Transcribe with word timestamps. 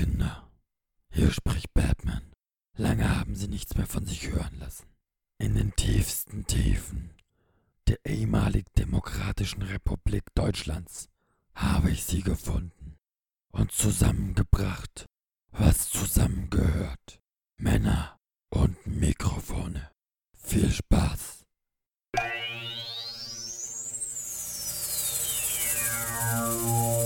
Kinder, 0.00 0.48
hier 1.10 1.30
spricht 1.30 1.74
Batman. 1.74 2.32
Lange 2.74 3.18
haben 3.18 3.34
sie 3.34 3.48
nichts 3.48 3.76
mehr 3.76 3.86
von 3.86 4.06
sich 4.06 4.30
hören 4.30 4.58
lassen. 4.58 4.86
In 5.36 5.54
den 5.54 5.76
tiefsten 5.76 6.46
Tiefen 6.46 7.10
der 7.86 7.98
ehemalig 8.06 8.64
Demokratischen 8.78 9.60
Republik 9.60 10.22
Deutschlands 10.34 11.10
habe 11.54 11.90
ich 11.90 12.06
sie 12.06 12.22
gefunden 12.22 12.96
und 13.50 13.72
zusammengebracht, 13.72 15.04
was 15.50 15.90
zusammengehört. 15.90 17.20
Männer 17.58 18.18
und 18.48 18.86
Mikrofone. 18.86 19.90
Viel 20.32 20.72
Spaß. 20.72 21.44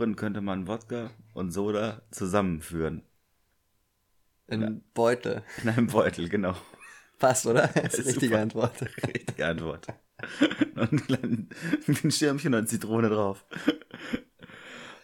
worin 0.00 0.16
könnte 0.16 0.40
man 0.40 0.66
Wodka 0.66 1.10
und 1.34 1.50
Soda 1.50 2.00
zusammenführen? 2.10 3.02
In 4.46 4.62
Ja. 4.62 4.70
Beutel. 4.94 5.42
In 5.62 5.68
einem 5.68 5.86
Beutel, 5.88 6.30
genau. 6.30 6.56
Passt, 7.18 7.46
oder? 7.46 7.68
Das 7.68 7.74
ist 7.94 7.96
die 7.96 8.00
Super. 8.00 8.06
richtige 8.14 8.38
Antwort. 8.38 8.82
Richtige 9.06 9.46
Antwort. 9.46 9.86
Und 10.74 11.10
ein, 12.02 12.10
Schirmchen 12.10 12.54
und 12.54 12.58
eine 12.60 12.66
Zitrone 12.66 13.10
drauf. 13.10 13.44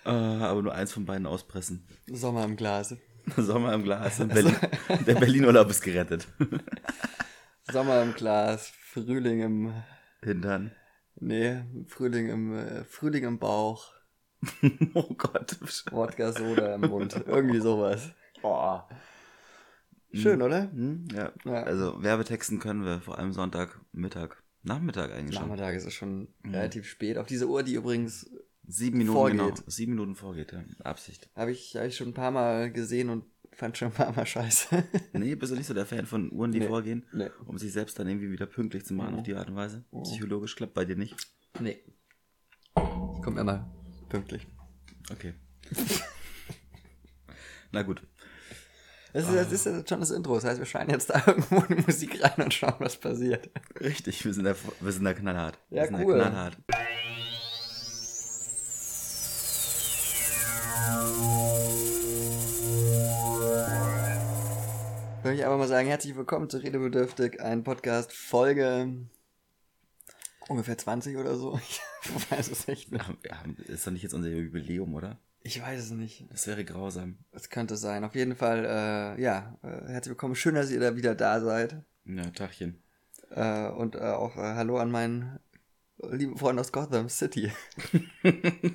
Äh, 0.06 0.08
aber 0.08 0.62
nur 0.62 0.74
eins 0.74 0.92
von 0.92 1.04
beiden 1.04 1.26
auspressen. 1.26 1.86
Sommer 2.10 2.44
im 2.44 2.56
Glas. 2.56 2.96
Sommer 3.36 3.74
im 3.74 3.82
Glas. 3.82 4.18
Und 4.20 4.32
Berlin, 4.32 4.56
der 5.06 5.14
Berlin-Urlaub 5.14 5.68
ist 5.68 5.82
gerettet. 5.82 6.26
Sommer 7.70 8.02
im 8.02 8.14
Glas, 8.14 8.68
Frühling 8.68 9.42
im. 9.42 9.74
Hintern. 10.22 10.72
Nee, 11.16 11.64
Frühling 11.86 12.30
im, 12.30 12.56
äh, 12.56 12.84
Frühling 12.84 13.24
im 13.24 13.38
Bauch, 13.38 13.92
Oh 14.94 15.14
Gott. 15.16 15.56
Wodka 15.90 16.32
Soda 16.32 16.74
im 16.74 16.82
Mund. 16.82 17.14
Irgendwie 17.26 17.60
sowas. 17.60 18.10
Oh. 18.42 18.80
Schön, 20.12 20.40
oder? 20.42 20.70
Hm, 20.70 21.08
ja. 21.12 21.32
Ja. 21.44 21.62
Also 21.64 22.02
Werbetexten 22.02 22.58
können 22.58 22.84
wir 22.84 23.00
vor 23.00 23.18
allem 23.18 23.32
Sonntag, 23.32 23.80
Mittag, 23.92 24.42
Nachmittag 24.62 25.12
eigentlich 25.12 25.34
schon. 25.36 25.44
Nachmittag 25.48 25.74
ist 25.74 25.84
es 25.86 25.94
schon 25.94 26.28
Mhm. 26.42 26.54
relativ 26.54 26.86
spät. 26.88 27.18
Auf 27.18 27.26
diese 27.26 27.48
Uhr, 27.48 27.62
die 27.62 27.74
übrigens 27.74 28.30
Sieben 28.68 28.98
Minuten 28.98 29.16
Vorgeht. 29.16 29.38
genau. 29.38 29.54
Sieben 29.68 29.92
Minuten 29.92 30.16
vorgeht, 30.16 30.52
ja. 30.52 30.64
Absicht. 30.84 31.28
habe 31.36 31.52
ich, 31.52 31.76
hab 31.76 31.84
ich 31.84 31.96
schon 31.96 32.08
ein 32.08 32.14
paar 32.14 32.32
Mal 32.32 32.72
gesehen 32.72 33.10
und 33.10 33.24
fand 33.52 33.78
schon 33.78 33.88
ein 33.88 33.94
paar 33.94 34.12
Mal 34.12 34.26
scheiße. 34.26 34.82
Nee, 35.12 35.36
bist 35.36 35.52
du 35.52 35.56
nicht 35.56 35.66
so 35.68 35.74
der 35.74 35.86
Fan 35.86 36.04
von 36.04 36.32
Uhren, 36.32 36.50
die 36.50 36.58
Nee. 36.58 36.66
vorgehen, 36.66 37.06
nee. 37.12 37.30
um 37.46 37.58
sich 37.58 37.72
selbst 37.72 37.96
dann 37.98 38.08
irgendwie 38.08 38.30
wieder 38.32 38.46
pünktlich 38.46 38.84
zu 38.84 38.94
machen 38.94 39.12
Mhm. 39.12 39.18
auf 39.18 39.24
die 39.24 39.34
Art 39.36 39.48
und 39.48 39.54
Weise? 39.56 39.84
Mhm. 39.92 40.02
Psychologisch 40.02 40.56
klappt 40.56 40.74
bei 40.74 40.84
dir 40.84 40.96
nicht. 40.96 41.14
Nee. 41.60 41.78
Ich 42.76 43.22
komme 43.22 43.40
immer 43.40 43.70
pünktlich. 44.08 44.46
Okay. 45.10 45.34
Na 47.72 47.82
gut. 47.82 48.02
Das 49.12 49.28
ist, 49.28 49.34
das 49.34 49.52
ist 49.52 49.64
jetzt 49.64 49.88
schon 49.88 50.00
das 50.00 50.10
Intro. 50.10 50.34
Das 50.34 50.44
heißt, 50.44 50.58
wir 50.58 50.66
schreien 50.66 50.90
jetzt 50.90 51.08
da 51.08 51.22
irgendwo 51.26 51.60
in 51.60 51.76
die 51.76 51.82
Musik 51.82 52.22
rein 52.22 52.44
und 52.44 52.52
schauen, 52.52 52.74
was 52.78 52.96
passiert. 52.96 53.48
Richtig, 53.80 54.24
wir 54.24 54.34
sind 54.34 54.44
da, 54.44 54.54
wir 54.80 54.92
sind 54.92 55.04
da 55.04 55.14
knallhart. 55.14 55.58
Ja, 55.70 55.82
wir 55.82 55.88
sind 55.88 56.06
cool. 56.06 56.18
da 56.18 56.28
knallhart. 56.28 56.58
Würde 65.22 65.38
ich 65.38 65.46
aber 65.46 65.56
mal 65.56 65.66
sagen, 65.66 65.88
herzlich 65.88 66.14
willkommen 66.14 66.48
zu 66.48 66.58
Redebedürftig, 66.58 67.40
ein 67.40 67.64
Podcast 67.64 68.12
Folge 68.12 69.08
ungefähr 70.48 70.76
20 70.78 71.16
oder 71.16 71.36
so. 71.36 71.58
Ich 72.08 72.30
weiß 72.30 72.50
es 72.52 72.68
echt 72.68 72.92
nicht. 72.92 73.04
Ist 73.68 73.84
doch 73.84 73.90
nicht 73.90 74.04
jetzt 74.04 74.14
unser 74.14 74.28
Jubiläum, 74.28 74.94
oder? 74.94 75.18
Ich 75.42 75.60
weiß 75.60 75.80
es 75.82 75.90
nicht. 75.90 76.24
Das 76.30 76.46
wäre 76.46 76.64
grausam. 76.64 77.18
Es 77.32 77.50
könnte 77.50 77.76
sein. 77.76 78.04
Auf 78.04 78.14
jeden 78.14 78.36
Fall, 78.36 78.64
äh, 78.64 79.20
ja, 79.20 79.58
äh, 79.62 79.88
herzlich 79.88 80.10
willkommen. 80.10 80.36
Schön, 80.36 80.54
dass 80.54 80.70
ihr 80.70 80.78
da 80.78 80.94
wieder 80.94 81.16
da 81.16 81.40
seid. 81.40 81.82
Ja, 82.04 82.30
Tachchen. 82.30 82.80
Äh, 83.30 83.68
und 83.70 83.96
äh, 83.96 83.98
auch 84.00 84.36
äh, 84.36 84.40
hallo 84.54 84.78
an 84.78 84.92
meinen 84.92 85.40
lieben 85.98 86.36
Freund 86.36 86.60
aus 86.60 86.70
Gotham 86.70 87.08
City. 87.08 87.50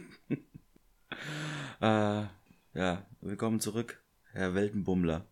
Äh, 1.82 2.26
ja, 2.74 3.06
willkommen 3.22 3.60
zurück, 3.60 4.04
Herr 4.34 4.54
Weltenbummler. 4.54 5.26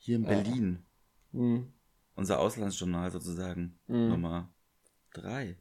Hier 0.00 0.16
in. 0.16 0.22
Berlin, 0.24 0.82
Hm. 1.32 1.72
unser 2.14 2.38
Auslandsjournal 2.38 3.10
sozusagen, 3.10 3.78
Mhm. 3.88 4.08
Nummer 4.08 4.54
drei. 5.12 5.56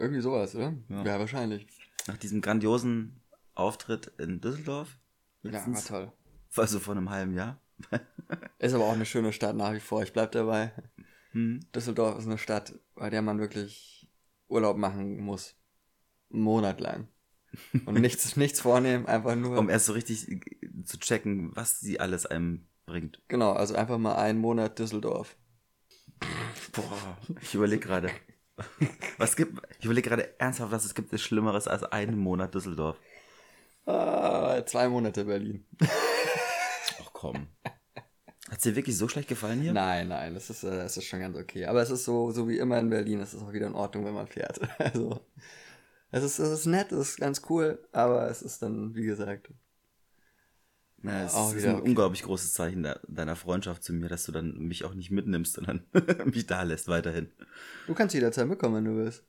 Irgendwie 0.00 0.20
sowas, 0.22 0.54
oder? 0.54 0.74
Ja. 0.88 1.04
Ja, 1.04 1.18
wahrscheinlich. 1.18 1.66
Nach 2.06 2.16
diesem 2.16 2.40
grandiosen 2.40 3.20
Auftritt 3.54 4.12
in 4.18 4.40
Düsseldorf, 4.40 4.98
Ja, 5.42 5.52
war 5.52 5.58
letztens, 5.58 5.84
toll. 5.84 6.12
also 6.56 6.80
vor 6.80 6.96
einem 6.96 7.10
halben 7.10 7.34
Jahr. 7.34 7.60
Ist 8.58 8.74
aber 8.74 8.84
auch 8.84 8.92
eine 8.94 9.06
schöne 9.06 9.32
Stadt 9.32 9.56
nach 9.56 9.72
wie 9.72 9.80
vor. 9.80 10.02
Ich 10.02 10.12
bleib 10.12 10.32
dabei. 10.32 10.72
Hm. 11.32 11.60
Düsseldorf 11.74 12.18
ist 12.18 12.26
eine 12.26 12.38
Stadt, 12.38 12.74
bei 12.94 13.08
der 13.08 13.22
man 13.22 13.38
wirklich 13.38 14.08
Urlaub 14.48 14.76
machen 14.76 15.18
muss. 15.20 15.54
Einen 16.32 16.42
Monat 16.42 16.80
lang. 16.80 17.08
Und 17.86 17.94
nichts, 18.00 18.36
nichts 18.36 18.60
vornehmen, 18.60 19.06
einfach 19.06 19.36
nur. 19.36 19.58
Um 19.58 19.68
erst 19.68 19.86
so 19.86 19.92
richtig 19.92 20.26
zu 20.84 20.98
checken, 20.98 21.54
was 21.54 21.78
sie 21.80 22.00
alles 22.00 22.26
einem 22.26 22.66
bringt. 22.86 23.22
genau, 23.28 23.52
also 23.52 23.74
einfach 23.74 23.98
mal 23.98 24.16
einen 24.16 24.40
Monat 24.40 24.78
Düsseldorf. 24.78 25.36
Boah, 26.72 27.16
ich 27.40 27.54
überlege 27.54 27.86
gerade. 27.86 28.10
Was 29.18 29.36
gibt, 29.36 29.60
ich 29.78 29.84
überlege 29.84 30.08
gerade 30.08 30.40
ernsthaft, 30.40 30.72
was 30.72 30.84
es 30.84 30.94
gibt, 30.94 31.12
ist 31.12 31.22
Schlimmeres 31.22 31.68
als 31.68 31.84
einen 31.84 32.18
Monat 32.18 32.54
Düsseldorf. 32.54 32.98
Ah, 33.86 34.62
zwei 34.66 34.88
Monate 34.88 35.24
Berlin. 35.24 35.66
Ach 37.00 37.10
komm. 37.12 37.48
Hat's 38.50 38.64
dir 38.64 38.74
wirklich 38.74 38.96
so 38.96 39.08
schlecht 39.08 39.28
gefallen 39.28 39.60
hier? 39.60 39.72
Nein, 39.72 40.08
nein, 40.08 40.34
das 40.34 40.50
ist, 40.50 40.64
äh, 40.64 40.76
das 40.76 40.96
ist 40.96 41.04
schon 41.04 41.20
ganz 41.20 41.36
okay. 41.36 41.66
Aber 41.66 41.82
es 41.82 41.90
ist 41.90 42.04
so, 42.04 42.30
so 42.32 42.48
wie 42.48 42.58
immer 42.58 42.78
in 42.78 42.90
Berlin, 42.90 43.20
es 43.20 43.32
ist 43.32 43.42
auch 43.42 43.52
wieder 43.52 43.68
in 43.68 43.74
Ordnung, 43.74 44.04
wenn 44.04 44.14
man 44.14 44.26
fährt. 44.26 44.60
Also, 44.78 45.20
es 46.10 46.24
ist, 46.24 46.38
es 46.40 46.50
ist 46.50 46.66
nett, 46.66 46.90
es 46.90 47.10
ist 47.10 47.20
ganz 47.20 47.42
cool, 47.48 47.78
aber 47.92 48.28
es 48.28 48.42
ist 48.42 48.62
dann, 48.62 48.94
wie 48.96 49.04
gesagt, 49.04 49.50
Ja, 51.02 51.24
es 51.24 51.34
Auch 51.34 51.54
ist 51.54 51.64
ein 51.64 51.76
okay. 51.76 51.88
unglaublich 51.88 52.22
großes 52.22 52.52
Zeichen 52.52 52.82
de 52.82 52.94
deiner 53.08 53.36
Freundschaft 53.36 53.82
zu 53.82 53.92
mir, 53.92 54.08
dass 54.08 54.24
du 54.26 54.32
dann 54.32 54.58
mich 54.58 54.84
auch 54.84 54.94
nicht 54.94 55.10
mitnimmst, 55.10 55.54
sondern 55.54 55.84
mich 56.26 56.46
da 56.46 56.62
lässt 56.62 56.88
weiterhin. 56.88 57.30
du 57.86 57.94
kannst 57.94 58.14
jederzeit 58.14 58.46
mitkommen, 58.46 58.76
wenn 58.76 58.84
du 58.84 58.96
willst. 58.96 59.24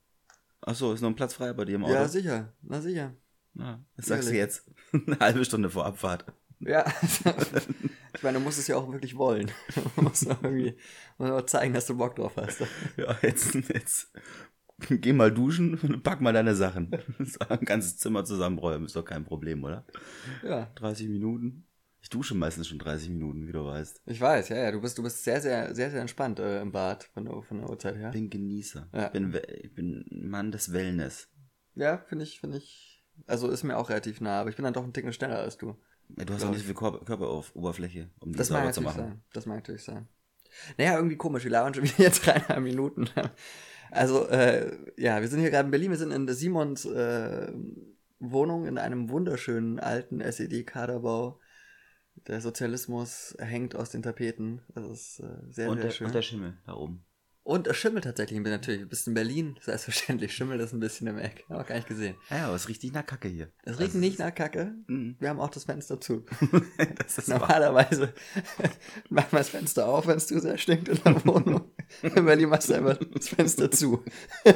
Achso, 0.62 0.94
ist 0.94 1.02
noch 1.02 1.09
ein 1.09 1.16
Platz 1.16 1.34
frei 1.34 1.54
bei 1.54 1.66
dir 1.66 1.76
im 1.76 1.86
Auto? 1.86 1.94
Ja, 1.94 2.08
sicher, 2.08 2.54
na 2.62 2.82
sicher. 2.82 3.16
Ja, 3.56 3.84
das 3.98 4.06
sagst 4.06 4.30
du 4.30 4.36
jetzt. 4.36 4.64
Eine 4.94 5.20
halbe 5.20 5.44
Stunde 5.44 5.70
vor 5.70 5.86
Abfahrt. 5.86 6.26
Ja, 6.59 6.86
ich 8.14 8.22
meine, 8.22 8.38
du 8.38 8.44
musst 8.44 8.59
es 8.59 8.68
ja 8.68 8.76
auch 8.76 8.92
wirklich 8.92 9.18
wollen. 9.18 9.50
Du 9.96 10.02
musst 10.03 10.30
auch 10.30 10.44
irgendwie 10.44 10.78
musst 11.18 11.32
auch 11.32 11.46
zeigen, 11.46 11.74
dass 11.74 11.88
du 11.88 11.98
Bock 11.98 12.16
drauf 12.16 12.34
hast. 12.36 12.62
Ja, 12.98 13.18
jetzt, 13.24 13.56
jetzt 13.56 14.12
geh 14.90 15.14
mal 15.14 15.31
duschen 15.31 15.78
und 15.80 16.03
pack 16.03 16.22
mal 16.22 16.34
deine 16.34 16.56
Sachen. 16.56 16.92
So 17.19 17.40
ein 17.50 17.62
ganzes 17.66 17.97
Zimmer 17.97 18.25
zusammenräumen 18.25 18.86
ist 18.86 18.96
doch 18.96 19.06
kein 19.06 19.24
Problem, 19.24 19.64
oder? 19.64 19.86
Ja, 20.44 20.72
30 20.75 21.08
Minuten. 21.09 21.68
Ich 22.03 22.09
dusche 22.09 22.34
meistens 22.34 22.68
schon 22.68 22.80
30 22.80 23.09
Minuten, 23.09 23.47
wie 23.47 23.52
du 23.52 23.64
weißt. 23.64 24.02
ich 24.08 24.20
weiß, 24.20 24.50
ja, 24.50 24.58
ja, 24.58 24.72
du 24.72 24.81
bist, 24.81 24.97
du 24.97 25.03
bist 25.03 25.24
sehr, 25.24 25.40
sehr, 25.40 25.75
sehr, 25.75 25.91
sehr 25.91 26.02
entspannt 26.02 26.40
äh, 26.40 26.59
im 26.62 26.72
Bad 26.72 27.03
von 27.14 27.26
der, 27.26 27.41
von 27.44 27.59
der 27.59 27.70
Uhrzeit 27.70 27.96
her. 27.96 28.08
Ich 28.08 28.14
bin 28.14 28.29
Genießer. 28.29 28.90
Ja. 28.91 29.05
Ich, 29.05 29.11
bin, 29.11 29.40
ich 29.61 29.73
bin 29.76 30.05
Mann 30.09 30.52
des 30.52 30.73
Wellness. 30.73 31.29
Ja, 31.76 32.00
finde 32.08 32.23
ich, 32.26 32.40
finde 32.40 32.58
ich, 32.58 33.03
also 33.28 33.50
ist 33.50 33.64
mir 33.64 33.78
auch 33.78 33.90
relativ 33.90 34.20
nah, 34.20 34.41
aber 34.41 34.50
ich 34.50 34.55
bin 34.55 34.64
dann 34.66 34.73
doch 34.73 34.84
ein 34.84 34.94
Ticken 34.94 35.14
schneller 35.14 35.38
als 35.40 35.58
du. 35.58 35.78
Ja, 36.17 36.26
Du 36.26 36.34
hast 36.34 36.44
auch 36.44 36.50
nicht 36.52 36.66
viel 36.66 36.73
Körper, 36.73 37.05
Körperoberfläche, 37.05 38.09
um 38.20 38.32
die 38.32 38.38
Das 38.38 38.50
mag 38.50 38.61
sauber 38.61 38.73
zu 38.73 38.82
natürlich 38.82 38.97
machen. 38.97 39.09
sein. 39.11 39.23
Das 39.34 39.46
mag 39.46 39.55
natürlich 39.58 39.84
sein. 39.84 40.08
Naja, 40.78 40.96
irgendwie 40.97 41.16
komisch. 41.17 41.44
Wir 41.44 41.52
labern 41.52 41.73
schon 41.73 41.84
wieder 41.84 42.00
jetzt 42.00 42.26
dreieinhalb 42.26 42.61
Minuten. 42.61 43.08
Also, 43.91 44.28
äh, 44.29 44.72
ja, 44.97 45.22
wir 45.22 45.28
sind 45.28 45.41
hier 45.41 45.49
gerade 45.52 45.66
in 45.66 45.72
Berlin. 45.72 45.91
Wir 45.91 45.97
sind 45.97 46.11
in 46.11 46.26
der 46.26 46.35
Simons 46.35 46.85
äh, 46.85 47.52
Wohnung 48.20 48.66
in 48.66 48.78
einem 48.78 49.09
wunderschönen 49.09 49.79
alten 49.79 50.22
SED-Kaderbau. 50.22 51.40
Der 52.28 52.41
Sozialismus 52.41 53.35
hängt 53.40 53.76
aus 53.76 53.90
den 53.90 54.02
Tapeten. 54.03 54.61
Das 54.73 54.88
ist 54.90 55.20
äh, 55.20 55.28
sehr, 55.49 55.70
Und 55.70 55.78
sehr 55.78 55.85
der, 55.88 55.91
schön. 55.91 56.08
und 56.08 56.16
der 56.16 56.22
Schimmel 56.22 56.58
da 56.66 56.73
oben. 56.73 57.05
Und 57.43 57.67
es 57.67 57.76
schimmelt 57.78 58.03
tatsächlich 58.03 58.40
natürlich. 58.40 58.82
Du 58.82 58.88
bist 58.88 59.08
in 59.08 59.16
Berlin, 59.16 59.58
selbstverständlich 59.61 60.32
schimmelt 60.32 60.61
es 60.61 60.73
ein 60.73 60.79
bisschen 60.79 61.08
im 61.08 61.17
Eck. 61.17 61.43
Haben 61.49 61.58
wir 61.58 61.64
gar 61.64 61.76
nicht 61.76 61.88
gesehen. 61.88 62.16
Ja, 62.29 62.46
aber 62.46 62.55
es 62.55 62.70
riecht 62.70 62.84
nicht 62.84 62.93
nach 62.93 63.05
Kacke 63.05 63.28
hier. 63.28 63.52
Es 63.64 63.79
riecht 63.79 63.90
Also, 63.90 63.97
nicht 63.97 64.20
nach 64.20 64.34
Kacke. 64.34 64.76
Mhm. 64.88 65.16
Wir 65.20 65.29
haben 65.29 65.40
auch 65.40 65.49
das 65.49 65.64
Fenster 65.64 65.99
zu. 65.99 66.23
das 66.99 67.17
ist. 67.17 67.29
Normalerweise 67.29 68.14
machen 69.09 69.32
wir 69.32 69.40
das 69.40 69.49
Fenster 69.49 69.88
auf, 69.88 70.05
wenn 70.05 70.17
es 70.17 70.28
zu 70.28 70.40
sehr 70.40 70.59
stinkt 70.59 70.88
in 70.90 70.99
der 71.03 71.26
Wohnung. 71.26 71.72
Machst 72.47 72.70
du 72.70 72.73
einfach 72.76 72.97
das 73.14 73.29
Fenster 73.29 73.70
zu. 73.72 74.03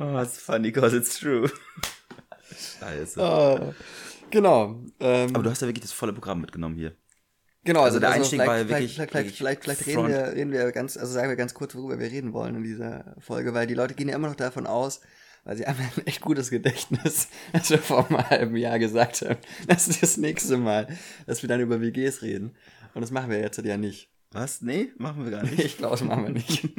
Oh, 0.00 0.18
it's 0.20 0.38
funny 0.38 0.70
because 0.70 0.94
it's 0.96 1.18
true. 1.18 1.48
Scheiße. 2.80 3.22
Ah, 3.22 3.72
genau. 4.30 4.82
Ähm, 5.00 5.30
Aber 5.34 5.42
du 5.42 5.50
hast 5.50 5.62
ja 5.62 5.68
wirklich 5.68 5.82
das 5.84 5.92
volle 5.92 6.12
Programm 6.12 6.40
mitgenommen 6.40 6.76
hier. 6.76 6.94
genau, 7.64 7.82
also 7.82 8.00
der 8.00 8.10
Einstieg 8.10 8.40
vielleicht, 8.42 8.48
war 8.50 8.68
wirklich- 8.68 8.94
Vielleicht, 8.94 9.14
wirklich 9.14 9.36
vielleicht, 9.36 9.64
vielleicht, 9.64 9.80
vielleicht 9.82 9.98
reden, 9.98 10.08
wir, 10.08 10.32
reden 10.34 10.52
wir 10.52 10.72
ganz, 10.72 10.96
also 10.96 11.12
sagen 11.12 11.28
wir 11.28 11.36
ganz 11.36 11.54
kurz, 11.54 11.74
worüber 11.74 11.98
wir 11.98 12.10
reden 12.10 12.32
wollen 12.32 12.56
in 12.56 12.62
dieser 12.64 13.14
Folge, 13.18 13.54
weil 13.54 13.66
die 13.66 13.74
Leute 13.74 13.94
gehen 13.94 14.08
ja 14.08 14.16
immer 14.16 14.28
noch 14.28 14.34
davon 14.36 14.66
aus, 14.66 15.00
weil 15.44 15.56
sie 15.56 15.64
haben 15.64 15.78
ja 15.80 15.88
ein 15.96 16.06
echt 16.06 16.20
gutes 16.20 16.50
Gedächtnis, 16.50 17.28
dass 17.52 17.70
wir 17.70 17.78
vor 17.78 18.06
einem 18.10 18.28
halben 18.28 18.56
Jahr 18.56 18.78
gesagt 18.78 19.22
haben, 19.22 19.38
das 19.68 19.88
ist 19.88 20.02
das 20.02 20.16
nächste 20.18 20.58
Mal, 20.58 20.88
dass 21.26 21.42
wir 21.42 21.48
dann 21.48 21.60
über 21.60 21.80
WGs 21.80 22.20
reden. 22.22 22.54
Und 22.92 23.00
das 23.00 23.10
machen 23.10 23.30
wir 23.30 23.40
jetzt 23.40 23.58
ja 23.64 23.76
nicht. 23.76 24.10
Was? 24.34 24.60
Nee, 24.62 24.92
machen 24.98 25.24
wir 25.24 25.30
gar 25.30 25.42
nicht. 25.50 25.58
Ich 25.58 25.78
glaube, 25.78 25.96
das 25.96 26.04
machen 26.04 26.24
wir 26.24 26.30
nicht. 26.32 26.68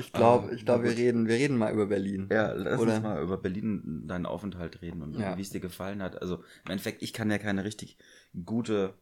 Ich 0.00 0.12
glaube, 0.12 0.48
Ah, 0.50 0.52
ich 0.54 0.64
glaube, 0.64 0.84
na 0.84 0.90
wir 0.90 0.96
reden, 0.96 1.28
wir 1.28 1.34
reden 1.36 1.56
mal 1.56 1.72
über 1.72 1.86
Berlin. 1.86 2.28
Ja, 2.30 2.52
lass 2.52 2.78
Oder- 2.80 2.94
uns 2.96 3.02
mal 3.02 3.22
über 3.22 3.38
Berlin, 3.38 4.04
deinen 4.06 4.26
Aufenthalt 4.26 4.82
reden 4.82 5.02
und 5.02 5.14
Ja. 5.18 5.36
wie 5.36 5.42
es 5.42 5.50
dir 5.50 5.60
gefallen 5.60 6.02
hat. 6.02 6.20
Also 6.20 6.36
im 6.64 6.70
Endeffekt, 6.72 7.02
ich 7.02 7.12
kann 7.12 7.30
ja 7.30 7.38
keine 7.38 7.64
richtig 7.64 7.96
gute 8.44 8.94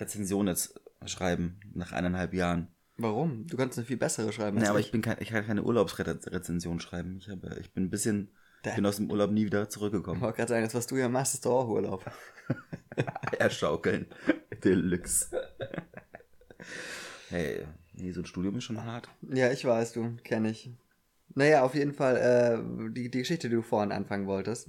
Rezension 0.00 0.46
jetzt 0.48 0.80
schreiben 1.06 1.60
nach 1.74 1.92
eineinhalb 1.92 2.32
Jahren. 2.32 2.68
Warum? 2.96 3.46
Du 3.46 3.56
kannst 3.56 3.78
eine 3.78 3.86
viel 3.86 3.96
bessere 3.96 4.32
schreiben. 4.32 4.58
Nee, 4.58 4.66
aber 4.66 4.80
ich 4.80 4.92
bin 4.92 5.02
kein, 5.02 5.16
ich 5.20 5.28
kann 5.30 5.46
keine 5.46 5.62
Urlaubsrezension 5.62 6.80
schreiben. 6.80 7.16
Ich 7.18 7.28
habe, 7.28 7.56
ich 7.60 7.72
bin 7.72 7.84
ein 7.84 7.90
bisschen, 7.90 8.30
Da- 8.62 8.74
bin 8.74 8.86
aus 8.86 8.96
dem 8.96 9.10
Urlaub 9.10 9.30
nie 9.30 9.44
wieder 9.46 9.62
Ich 9.64 9.68
zurückgekommen. 9.70 10.20
wollte 10.20 10.36
gerade 10.36 10.48
sagen, 10.50 10.64
das, 10.64 10.74
was 10.74 10.86
du 10.86 10.96
hier 10.96 11.08
machst, 11.08 11.34
ist 11.34 11.44
doch 11.46 11.64
auch 11.64 11.68
Urlaub. 11.68 12.04
Eierschaukeln. 13.38 14.06
Deluxe. 14.62 15.30
hey, 17.30 17.66
nee, 17.94 18.12
so 18.12 18.20
ein 18.20 18.26
Studium 18.26 18.56
ist 18.56 18.64
schon 18.64 18.82
hart. 18.84 19.08
Ja, 19.22 19.50
ich 19.50 19.64
weiß, 19.64 19.92
du, 19.92 20.16
kenne 20.24 20.50
ich. 20.50 20.70
Naja, 21.34 21.62
auf 21.64 21.74
jeden 21.74 21.94
Fall, 21.94 22.16
äh, 22.16 22.92
die, 22.92 23.10
die 23.10 23.18
Geschichte, 23.18 23.48
die 23.48 23.54
du 23.56 23.62
vorhin 23.62 23.90
anfangen 23.92 24.26
wolltest. 24.26 24.68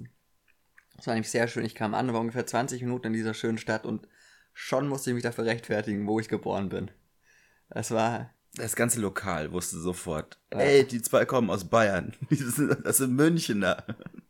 Das 0.95 1.07
war 1.07 1.13
nämlich 1.13 1.29
sehr 1.29 1.47
schön. 1.47 1.65
Ich 1.65 1.75
kam 1.75 1.93
an, 1.93 2.13
war 2.13 2.21
ungefähr 2.21 2.45
20 2.47 2.81
Minuten 2.81 3.07
in 3.07 3.13
dieser 3.13 3.33
schönen 3.33 3.57
Stadt 3.57 3.85
und 3.85 4.07
schon 4.53 4.87
musste 4.87 5.09
ich 5.09 5.13
mich 5.15 5.23
dafür 5.23 5.45
rechtfertigen, 5.45 6.07
wo 6.07 6.19
ich 6.19 6.29
geboren 6.29 6.69
bin. 6.69 6.89
Das 7.69 7.91
war, 7.91 8.29
Das 8.55 8.75
ganze 8.75 8.99
Lokal 9.01 9.51
wusste 9.51 9.79
sofort, 9.79 10.39
Ja. 10.51 10.59
ey, 10.59 10.85
die 10.85 11.01
zwei 11.01 11.25
kommen 11.25 11.49
aus 11.49 11.65
Bayern. 11.69 12.13
Das 12.83 12.97
sind 12.97 13.13
Münchener. 13.15 13.83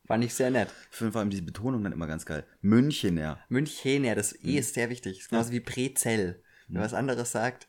fand 0.05 0.23
ich 0.23 0.33
sehr 0.33 0.49
nett. 0.49 0.69
Ich 0.91 0.97
finde 0.97 1.11
vor 1.11 1.19
allem 1.21 1.29
diese 1.29 1.41
Betonung 1.43 1.83
dann 1.83 1.91
immer 1.93 2.07
ganz 2.07 2.25
geil. 2.25 2.45
Münchener. 2.61 3.39
Münchener, 3.49 4.15
das 4.15 4.31
Hm. 4.33 4.49
E 4.49 4.57
ist 4.59 4.73
sehr 4.75 4.89
wichtig. 4.89 5.17
Das 5.17 5.23
ist 5.23 5.29
genauso 5.29 5.51
wie 5.51 5.59
Brezell. 5.59 6.41
Wer 6.69 6.81
was 6.81 6.93
anderes 6.93 7.31
sagt, 7.33 7.67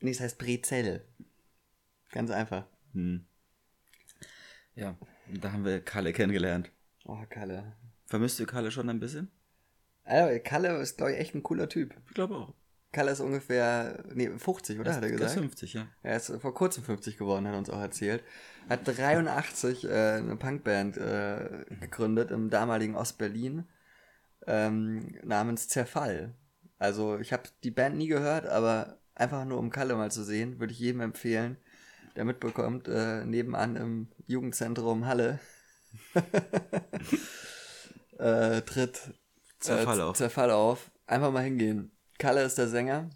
nee, 0.00 0.10
es 0.10 0.20
heißt 0.20 0.38
Brezell. 0.38 1.06
Ganz 2.10 2.30
einfach. 2.30 2.66
Hm. 2.92 3.24
Ja, 4.74 4.96
da 5.32 5.52
haben 5.52 5.64
wir 5.64 5.80
Kalle 5.80 6.12
kennengelernt. 6.12 6.70
Oh, 7.04 7.18
Kalle. 7.28 7.76
Vermisst 8.06 8.40
du 8.40 8.46
Kalle 8.46 8.70
schon 8.72 8.88
ein 8.90 8.98
bisschen? 9.00 9.30
Also, 10.02 10.40
Kalle 10.42 10.76
ist, 10.78 10.96
glaube 10.96 11.12
ich, 11.12 11.18
echt 11.18 11.34
ein 11.36 11.42
cooler 11.44 11.68
Typ. 11.68 11.94
Ich 12.08 12.14
glaube 12.14 12.34
auch. 12.34 12.54
Kalle 12.92 13.12
ist 13.12 13.20
ungefähr, 13.20 14.02
nee, 14.12 14.28
50, 14.28 14.80
oder? 14.80 14.94
Hat 14.94 15.02
er 15.02 15.08
Der 15.08 15.10
ist 15.10 15.20
gesagt? 15.20 15.38
50, 15.38 15.72
ja. 15.74 15.86
Er 16.02 16.16
ist 16.16 16.32
vor 16.40 16.54
kurzem 16.54 16.82
50 16.82 17.16
geworden, 17.16 17.46
hat 17.46 17.54
er 17.54 17.58
uns 17.58 17.70
auch 17.70 17.80
erzählt. 17.80 18.24
Hat 18.68 18.80
83 18.84 19.84
äh, 19.84 19.88
eine 19.88 20.36
Punkband 20.36 20.96
äh, 20.96 21.64
gegründet 21.80 22.30
im 22.30 22.50
damaligen 22.50 22.96
Ostberlin 22.96 23.64
ähm, 24.46 25.16
namens 25.22 25.68
Zerfall. 25.68 26.34
Also 26.78 27.18
ich 27.18 27.32
habe 27.32 27.44
die 27.62 27.70
Band 27.70 27.96
nie 27.96 28.08
gehört, 28.08 28.46
aber 28.46 28.98
einfach 29.14 29.44
nur 29.44 29.58
um 29.58 29.70
Kalle 29.70 29.94
mal 29.94 30.10
zu 30.10 30.24
sehen, 30.24 30.58
würde 30.58 30.72
ich 30.72 30.80
jedem 30.80 31.00
empfehlen, 31.00 31.58
der 32.16 32.24
mitbekommt, 32.24 32.88
äh, 32.88 33.24
nebenan 33.24 33.76
im 33.76 34.08
Jugendzentrum 34.26 35.06
Halle 35.06 35.38
äh, 38.18 38.62
tritt 38.62 39.14
Zerfall 39.58 39.98
äh, 39.98 40.02
auf. 40.02 40.16
Zerfall 40.16 40.50
auf. 40.50 40.90
Einfach 41.06 41.32
mal 41.32 41.44
hingehen. 41.44 41.92
Kalle 42.20 42.42
ist 42.44 42.58
der 42.58 42.68
Sänger 42.68 43.10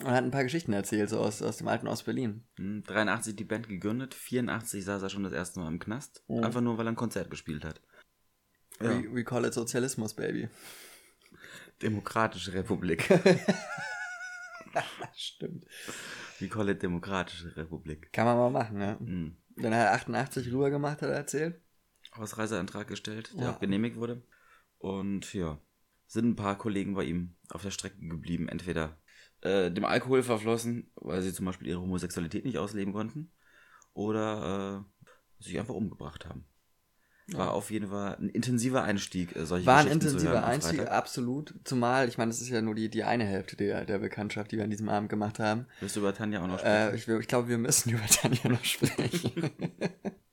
und 0.00 0.06
hat 0.06 0.24
ein 0.24 0.30
paar 0.30 0.44
Geschichten 0.44 0.72
erzählt, 0.72 1.10
so 1.10 1.18
aus, 1.18 1.42
aus 1.42 1.56
dem 1.56 1.68
alten 1.68 1.88
Ostberlin. 1.88 2.44
Hm, 2.56 2.84
83 2.84 3.34
die 3.34 3.44
Band 3.44 3.68
gegründet, 3.68 4.14
84 4.14 4.84
saß 4.84 5.02
er 5.02 5.10
schon 5.10 5.24
das 5.24 5.32
erste 5.32 5.60
Mal 5.60 5.68
im 5.68 5.78
Knast. 5.78 6.22
Mhm. 6.28 6.44
Einfach 6.44 6.60
nur, 6.60 6.78
weil 6.78 6.86
er 6.86 6.92
ein 6.92 6.96
Konzert 6.96 7.30
gespielt 7.30 7.64
hat. 7.64 7.80
Ja. 8.80 8.90
We, 8.90 9.14
we 9.14 9.24
call 9.24 9.44
it 9.44 9.54
Sozialismus, 9.54 10.14
baby. 10.14 10.48
Demokratische 11.82 12.52
Republik. 12.52 13.04
Stimmt. 15.14 15.66
We 16.40 16.48
call 16.48 16.68
it 16.68 16.82
Demokratische 16.82 17.56
Republik. 17.56 18.12
Kann 18.12 18.26
man 18.26 18.36
mal 18.36 18.50
machen, 18.50 18.78
ne? 18.78 18.98
Hm. 18.98 19.36
Dann 19.56 19.72
hat 19.74 19.80
er 19.86 19.92
88 19.92 20.52
rüber 20.52 20.70
gemacht, 20.70 21.00
hat 21.02 21.10
er 21.10 21.16
erzählt. 21.16 21.60
Ausreiseantrag 22.12 22.88
gestellt, 22.88 23.32
der 23.36 23.44
Ja. 23.44 23.50
auch 23.52 23.60
genehmigt 23.60 23.96
wurde. 23.96 24.22
Und 24.78 25.32
ja, 25.32 25.58
sind 26.06 26.26
ein 26.26 26.36
paar 26.36 26.56
Kollegen 26.58 26.94
bei 26.94 27.04
ihm 27.04 27.36
auf 27.48 27.62
der 27.62 27.70
Strecke 27.70 27.98
geblieben. 27.98 28.48
Entweder 28.48 28.98
äh, 29.40 29.70
dem 29.70 29.84
Alkohol 29.84 30.22
verflossen, 30.22 30.90
weil 30.96 31.22
sie 31.22 31.32
zum 31.32 31.46
Beispiel 31.46 31.68
ihre 31.68 31.80
Homosexualität 31.80 32.44
nicht 32.44 32.58
ausleben 32.58 32.92
konnten, 32.92 33.30
oder 33.92 34.84
äh, 35.40 35.44
sich 35.44 35.58
einfach 35.58 35.74
umgebracht 35.74 36.26
haben. 36.26 36.46
War 37.28 37.46
Ja. 37.46 37.50
auf 37.52 37.70
jeden 37.70 37.88
Fall 37.88 38.16
ein 38.16 38.28
intensiver 38.28 38.82
Einstieg, 38.82 39.34
äh, 39.34 39.46
solche 39.46 39.66
War 39.66 39.78
ein 39.78 39.86
intensiver 39.86 40.32
hören 40.32 40.44
Einstieg, 40.44 40.80
Freitag. 40.80 40.92
absolut. 40.92 41.54
Zumal, 41.64 42.06
ich 42.08 42.18
meine, 42.18 42.30
das 42.30 42.40
ist 42.42 42.48
ja 42.50 42.60
nur 42.60 42.74
die, 42.74 42.90
die 42.90 43.02
eine 43.04 43.24
Hälfte 43.24 43.56
der, 43.56 43.86
der 43.86 43.98
Bekanntschaft, 43.98 44.52
die 44.52 44.56
wir 44.58 44.64
an 44.64 44.70
diesem 44.70 44.88
Abend 44.90 45.08
gemacht 45.08 45.38
haben. 45.38 45.66
Wirst 45.80 45.96
du 45.96 46.00
über 46.00 46.14
Tanja 46.14 46.42
auch 46.42 46.46
noch 46.48 46.58
sprechen? 46.58 46.92
Äh, 46.92 46.96
ich, 46.96 47.08
ich 47.08 47.28
glaube, 47.28 47.48
wir 47.48 47.56
müssen 47.58 47.90
über 47.94 48.04
Tanja 48.06 48.50
noch 48.50 48.64
sprechen. 48.64 49.32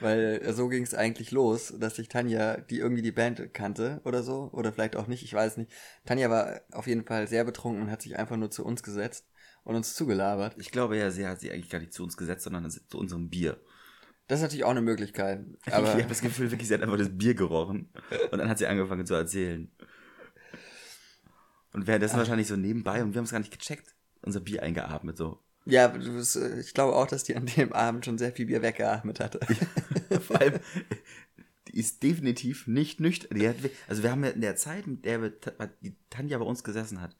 Weil 0.00 0.40
äh, 0.42 0.52
so 0.52 0.68
ging 0.68 0.82
es 0.82 0.94
eigentlich 0.94 1.30
los, 1.30 1.74
dass 1.78 1.96
sich 1.96 2.08
Tanja, 2.08 2.58
die 2.58 2.78
irgendwie 2.78 3.02
die 3.02 3.12
Band 3.12 3.54
kannte 3.54 4.00
oder 4.04 4.22
so, 4.22 4.50
oder 4.52 4.72
vielleicht 4.72 4.96
auch 4.96 5.06
nicht, 5.06 5.22
ich 5.22 5.32
weiß 5.32 5.56
nicht. 5.56 5.72
Tanja 6.04 6.30
war 6.30 6.60
auf 6.72 6.86
jeden 6.86 7.04
Fall 7.04 7.28
sehr 7.28 7.44
betrunken 7.44 7.82
und 7.82 7.90
hat 7.90 8.02
sich 8.02 8.18
einfach 8.18 8.36
nur 8.36 8.50
zu 8.50 8.64
uns 8.64 8.82
gesetzt 8.82 9.26
und 9.64 9.74
uns 9.74 9.94
zugelabert. 9.94 10.54
ich 10.58 10.70
glaube 10.70 10.96
ja, 10.96 11.10
sie 11.10 11.26
hat 11.26 11.40
sie 11.40 11.50
eigentlich 11.50 11.70
gar 11.70 11.80
nicht 11.80 11.92
zu 11.92 12.02
uns 12.02 12.16
gesetzt, 12.16 12.44
sondern 12.44 12.70
zu 12.70 12.98
unserem 12.98 13.28
Bier. 13.28 13.60
Das 14.28 14.40
ist 14.40 14.42
natürlich 14.42 14.64
auch 14.64 14.70
eine 14.70 14.82
Möglichkeit. 14.82 15.44
ich 15.66 15.72
Aber 15.72 15.88
habe 15.88 16.02
das 16.04 16.20
Gefühl, 16.20 16.50
wirklich, 16.50 16.68
sie 16.68 16.74
hat 16.74 16.82
einfach 16.82 16.98
das 16.98 17.16
Bier 17.16 17.34
gerochen. 17.34 17.90
Und 18.30 18.38
dann 18.38 18.48
hat 18.48 18.58
sie 18.58 18.66
angefangen 18.66 19.06
zu 19.06 19.14
erzählen. 19.14 19.70
Und 21.72 21.86
währenddessen 21.86 22.16
wahrscheinlich 22.16 22.46
so 22.46 22.56
nebenbei, 22.56 23.02
und 23.02 23.12
wir 23.12 23.18
haben 23.18 23.24
es 23.24 23.32
gar 23.32 23.38
nicht 23.38 23.56
gecheckt, 23.56 23.94
unser 24.22 24.40
Bier 24.40 24.62
eingeatmet, 24.62 25.16
so. 25.16 25.42
Ja, 25.66 25.94
äh, 25.94 26.60
ich 26.60 26.72
glaube 26.74 26.94
auch, 26.94 27.06
dass 27.06 27.24
die 27.24 27.36
an 27.36 27.46
dem 27.46 27.72
Abend 27.72 28.04
schon 28.04 28.18
sehr 28.18 28.32
viel 28.32 28.46
Bier 28.46 28.62
weggeatmet 28.62 29.20
hatte. 29.20 29.40
Vor 30.20 30.40
allem, 30.40 30.60
die 31.68 31.78
ist 31.78 32.02
definitiv 32.02 32.66
nicht 32.66 33.00
nüchtern. 33.00 33.40
Hat, 33.42 33.56
also 33.88 34.02
wir 34.02 34.10
haben 34.10 34.24
ja 34.24 34.30
in 34.30 34.40
der 34.40 34.56
Zeit, 34.56 34.86
mit 34.86 35.04
der 35.04 35.32
die 35.82 35.96
Tanja 36.08 36.38
bei 36.38 36.44
uns 36.44 36.64
gesessen 36.64 37.00
hat, 37.00 37.16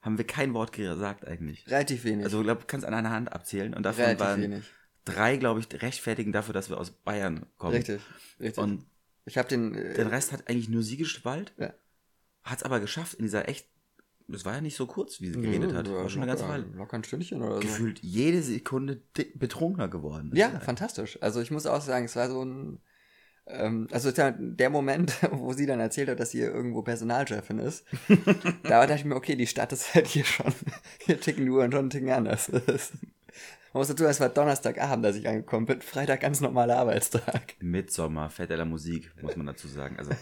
haben 0.00 0.18
wir 0.18 0.26
kein 0.26 0.54
Wort 0.54 0.72
gesagt 0.72 1.26
eigentlich. 1.26 1.66
Relativ 1.68 2.04
wenig. 2.04 2.24
Also 2.24 2.40
ich 2.40 2.44
glaube, 2.44 2.60
du 2.60 2.66
kannst 2.66 2.86
an 2.86 2.94
einer 2.94 3.10
Hand 3.10 3.32
abzählen. 3.32 3.74
Und 3.74 3.84
davon 3.84 4.04
Relativ 4.04 4.20
waren 4.20 4.42
wenig. 4.42 4.64
drei, 5.04 5.36
glaube 5.36 5.60
ich, 5.60 5.82
rechtfertigen 5.82 6.30
dafür, 6.30 6.54
dass 6.54 6.68
wir 6.68 6.78
aus 6.78 6.90
Bayern 6.90 7.46
kommen. 7.56 7.74
Richtig, 7.74 8.02
richtig. 8.38 8.62
Und 8.62 8.86
ich 9.24 9.38
habe 9.38 9.48
den, 9.48 9.74
äh, 9.74 9.94
den 9.94 10.08
Rest 10.08 10.32
hat 10.32 10.48
eigentlich 10.48 10.68
nur 10.68 10.82
sie 10.82 10.98
geschwallt. 10.98 11.54
Ja. 11.56 11.72
Hat 12.42 12.58
es 12.58 12.62
aber 12.62 12.80
geschafft 12.80 13.14
in 13.14 13.24
dieser 13.24 13.48
echt, 13.48 13.66
das 14.26 14.44
war 14.44 14.54
ja 14.54 14.60
nicht 14.60 14.76
so 14.76 14.86
kurz, 14.86 15.20
wie 15.20 15.28
sie 15.28 15.40
geredet 15.40 15.74
hat. 15.74 15.90
War 15.90 16.08
schon 16.08 16.22
eine 16.22 16.30
ganze 16.30 16.48
Weile. 16.48 16.64
Locker 16.74 16.96
ein 16.96 17.04
Stündchen 17.04 17.42
oder 17.42 17.56
so. 17.56 17.60
Gefühlt 17.60 17.98
jede 18.00 18.42
Sekunde 18.42 19.02
betrunkener 19.34 19.88
geworden. 19.88 20.32
ist. 20.32 20.38
Ja, 20.38 20.60
fantastisch. 20.60 21.18
Also 21.20 21.40
ich 21.40 21.50
muss 21.50 21.66
auch 21.66 21.82
sagen, 21.82 22.06
es 22.06 22.16
war 22.16 22.30
so 22.30 22.42
ein, 22.42 22.80
ähm, 23.46 23.86
also 23.90 24.10
der, 24.12 24.70
Moment, 24.70 25.14
wo 25.30 25.52
sie 25.52 25.66
dann 25.66 25.80
erzählt 25.80 26.08
hat, 26.08 26.20
dass 26.20 26.30
sie 26.30 26.40
irgendwo 26.40 26.82
Personalchefin 26.82 27.58
ist, 27.58 27.84
da 28.62 28.86
dachte 28.86 28.94
ich 28.94 29.04
mir, 29.04 29.16
okay, 29.16 29.36
die 29.36 29.46
Stadt 29.46 29.72
ist 29.72 29.94
halt 29.94 30.06
hier 30.06 30.24
schon, 30.24 30.52
hier 31.00 31.20
ticken 31.20 31.44
die 31.44 31.50
Uhren 31.50 31.70
schon 31.70 31.80
einen 31.80 31.90
Ticken 31.90 32.10
anders. 32.10 32.50
Man 32.50 33.80
muss 33.80 33.88
dazu, 33.88 34.04
sagen, 34.04 34.12
es 34.12 34.20
war 34.20 34.28
Donnerstagabend, 34.30 35.04
als 35.04 35.16
ich 35.16 35.28
angekommen 35.28 35.66
bin, 35.66 35.82
Freitag 35.82 36.20
ganz 36.20 36.40
normaler 36.40 36.78
Arbeitstag. 36.78 37.56
Midsommer, 37.60 38.30
Fett 38.30 38.50
Musik, 38.64 39.12
muss 39.20 39.36
man 39.36 39.46
dazu 39.46 39.68
sagen. 39.68 39.98
Also, 39.98 40.12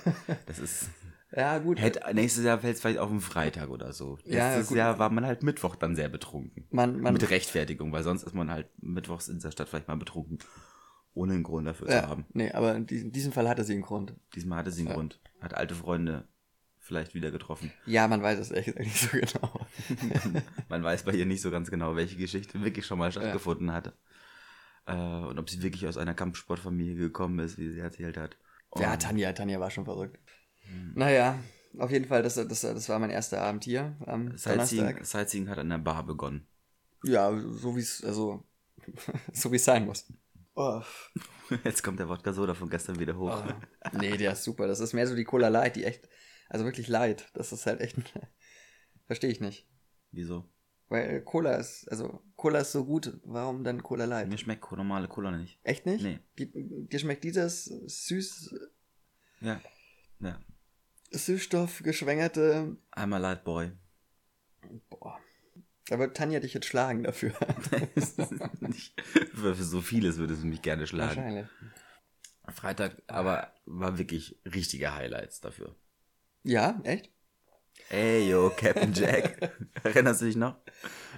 das 0.47 0.59
ist. 0.59 0.89
Ja, 1.35 1.59
gut. 1.59 1.81
Hätte, 1.81 2.03
nächstes 2.15 2.45
Jahr 2.45 2.59
fällt 2.59 2.75
es 2.77 2.81
vielleicht 2.83 2.99
auf 2.99 3.11
einen 3.11 3.21
Freitag 3.21 3.71
oder 3.71 3.93
so. 3.93 4.19
Ja, 4.25 4.49
Letztes 4.51 4.69
gut. 4.69 4.77
Jahr 4.77 4.99
war 4.99 5.09
man 5.11 5.25
halt 5.25 5.43
Mittwoch 5.43 5.77
dann 5.77 5.97
sehr 5.97 6.09
betrunken. 6.09 6.67
Man, 6.71 7.01
man, 7.01 7.15
Mit 7.15 7.31
Rechtfertigung, 7.31 7.91
weil 7.93 8.03
sonst 8.03 8.23
ist 8.23 8.35
man 8.35 8.51
halt 8.51 8.69
mittwochs 8.83 9.29
in 9.29 9.37
dieser 9.37 9.53
Stadt 9.53 9.69
vielleicht 9.69 9.89
mal 9.89 9.97
betrunken. 9.97 10.39
Ohne 11.15 11.35
einen 11.35 11.43
Grund 11.43 11.67
dafür 11.67 11.89
zu 11.89 11.95
ja, 11.95 12.09
haben. 12.09 12.25
nee, 12.33 12.51
aber 12.53 12.75
in 12.75 12.87
diesem, 12.87 13.13
diesem 13.13 13.33
Fall 13.33 13.49
hatte 13.49 13.65
sie 13.65 13.75
einen 13.75 13.83
Grund. 13.83 14.15
Diesmal 14.35 14.59
hatte 14.59 14.71
sie 14.71 14.81
einen 14.83 14.89
Ja. 14.89 14.95
Grund. 14.95 15.21
Hat 15.41 15.55
alte 15.55 15.75
Freunde 15.75 16.27
vielleicht 16.79 17.15
wieder 17.15 17.31
getroffen. 17.31 17.71
Ja, 17.87 18.09
man 18.09 18.23
weiß 18.23 18.39
es 18.39 18.51
echt 18.51 18.79
nicht 18.79 18.97
so 18.99 19.09
genau. 19.13 19.67
Man 20.69 20.83
weiß 20.83 21.05
bei 21.05 21.13
ihr 21.13 21.27
nicht 21.27 21.41
so 21.43 21.51
ganz 21.51 21.71
genau, 21.71 21.97
welche 21.97 22.17
Geschichte 22.17 22.63
wirklich 22.63 22.87
schon 22.87 22.99
mal 22.99 23.13
stattgefunden 23.13 23.73
hatte. 23.73 23.93
Äh, 24.87 24.95
und 24.95 25.39
ob 25.39 25.49
sie 25.49 25.63
wirklich 25.63 25.87
aus 25.87 25.97
einer 25.97 26.15
Kampfsportfamilie 26.15 26.97
gekommen 26.97 27.39
ist, 27.39 27.57
wie 27.59 27.71
sie 27.71 27.79
erzählt 27.81 28.17
hat. 28.17 28.37
Ja, 28.77 28.93
Und- 28.95 29.03
Tanja, 29.03 29.33
Tanja 29.33 29.61
war 29.61 29.71
schon 29.71 29.85
verrückt. 29.85 30.19
Hm. 30.73 30.93
Naja, 30.95 31.39
auf 31.79 31.91
jeden 31.91 32.07
Fall, 32.07 32.23
das, 32.23 32.35
das, 32.35 32.61
das 32.61 32.89
war 32.89 32.99
mein 32.99 33.11
erster 33.11 33.41
Abend 33.41 33.65
hier 33.65 33.97
am 34.07 34.37
Sightseeing, 34.37 34.83
Donnerstag. 34.85 35.07
Sightseeing 35.07 35.49
hat 35.49 35.59
an 35.59 35.71
der 35.71 35.79
Bar 35.79 36.05
begonnen. 36.05 36.47
Ja, 37.05 37.37
so 37.51 37.77
wie 37.77 37.81
es, 37.81 38.03
also, 38.05 38.45
so 39.33 39.51
wie 39.53 39.57
es 39.57 39.65
sein 39.65 39.87
muss. 39.87 40.07
Oh. 40.55 40.83
Jetzt 41.65 41.83
kommt 41.83 41.99
der 41.99 42.09
Wodka 42.09 42.33
Soda 42.33 42.55
von 42.55 42.69
gestern 42.69 42.99
wieder 42.99 43.17
hoch. 43.17 43.43
Oh. 43.47 43.99
Nee, 43.99 44.17
der 44.17 44.33
ist 44.33 44.45
super. 44.45 44.67
Das 44.67 44.81
ist 44.81 44.93
mehr 44.93 45.07
so 45.07 45.15
die 45.15 45.25
Cola 45.25 45.49
Light, 45.49 45.77
die 45.77 45.85
echt, 45.85 46.09
also 46.49 46.65
wirklich 46.65 46.89
Light. 46.89 47.31
Das 47.35 47.53
ist 47.53 47.67
halt 47.67 47.81
echt, 47.81 47.97
verstehe 49.07 49.31
ich 49.31 49.41
nicht. 49.41 49.67
Wieso? 50.11 50.49
Weil 50.89 51.23
Cola 51.23 51.55
ist, 51.55 51.89
also 51.91 52.23
Cola 52.37 52.59
ist 52.61 52.73
so 52.73 52.85
gut, 52.85 53.19
warum 53.25 53.65
dann 53.65 53.83
Cola 53.83 54.05
Light? 54.05 54.29
Mir 54.29 54.37
schmeckt 54.37 54.71
normale 54.73 55.09
Cola 55.09 55.31
nicht. 55.31 55.59
Echt 55.63 55.87
nicht? 55.87 56.05
Nee. 56.05 56.19
Die, 56.39 56.53
dir 56.87 56.99
schmeckt 56.99 57.25
dieses 57.25 57.65
süß, 57.65 58.55
Ja. 59.41 59.59
Ja. 60.21 60.39
Süßstoff 61.13 61.83
geschwängerte, 61.83 62.77
Einmal 62.91 63.21
Light 63.21 63.45
Boy. 63.45 63.73
boah. 64.91 65.19
Da 65.87 65.99
wird 65.99 66.17
Tanja 66.17 66.41
dich 66.41 66.55
jetzt 66.55 66.67
schlagen 66.67 67.03
dafür. 67.03 67.33
Für, 69.35 69.55
so 69.55 69.81
vieles 69.81 70.17
würde 70.17 70.37
sie 70.37 70.47
mich 70.47 70.63
gerne 70.63 70.87
schlagen. 70.87 71.17
Wahrscheinlich. 71.17 71.47
Freitag 72.55 73.03
aber 73.09 73.53
war 73.67 73.99
wirklich 73.99 74.39
richtige 74.45 74.95
Highlights 74.95 75.41
dafür. 75.41 75.75
Ja, 76.45 76.81
echt? 76.85 77.11
Ey, 77.89 78.31
yo, 78.31 78.51
Captain 78.57 78.93
Jack. 78.93 79.53
Erinnerst 79.83 80.23
du 80.23 80.27
dich 80.27 80.37
noch? 80.37 80.57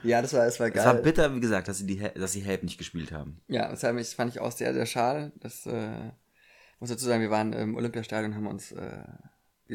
Ja, 0.03 0.23
das 0.23 0.33
war, 0.33 0.45
das 0.45 0.59
war 0.61 0.71
geil. 0.71 0.81
Es 0.81 0.87
war 0.87 1.03
bitter, 1.03 1.35
wie 1.35 1.41
gesagt, 1.41 1.69
dass 1.69 1.79
sie, 1.79 1.87
die, 1.87 1.99
dass 1.99 2.33
sie 2.33 2.41
Help 2.41 2.63
nicht 2.63 2.79
gespielt 2.79 3.13
haben. 3.13 3.41
Ja, 3.49 3.71
das 3.71 3.81
fand 3.81 4.01
ich, 4.01 4.09
fand 4.09 4.33
ich 4.33 4.41
auch 4.41 4.53
sehr, 4.53 4.73
sehr 4.75 4.87
schade. 4.87 5.33
Das 5.37 5.67
äh, 5.67 6.11
muss 6.81 6.91
dazu 6.91 7.05
sagen, 7.05 7.23
wir 7.23 7.31
waren 7.31 7.53
im 7.53 7.77
Olympiastadion 7.77 8.33
und 8.33 8.37
haben 8.37 8.47
uns 8.47 8.73
äh, 8.73 9.05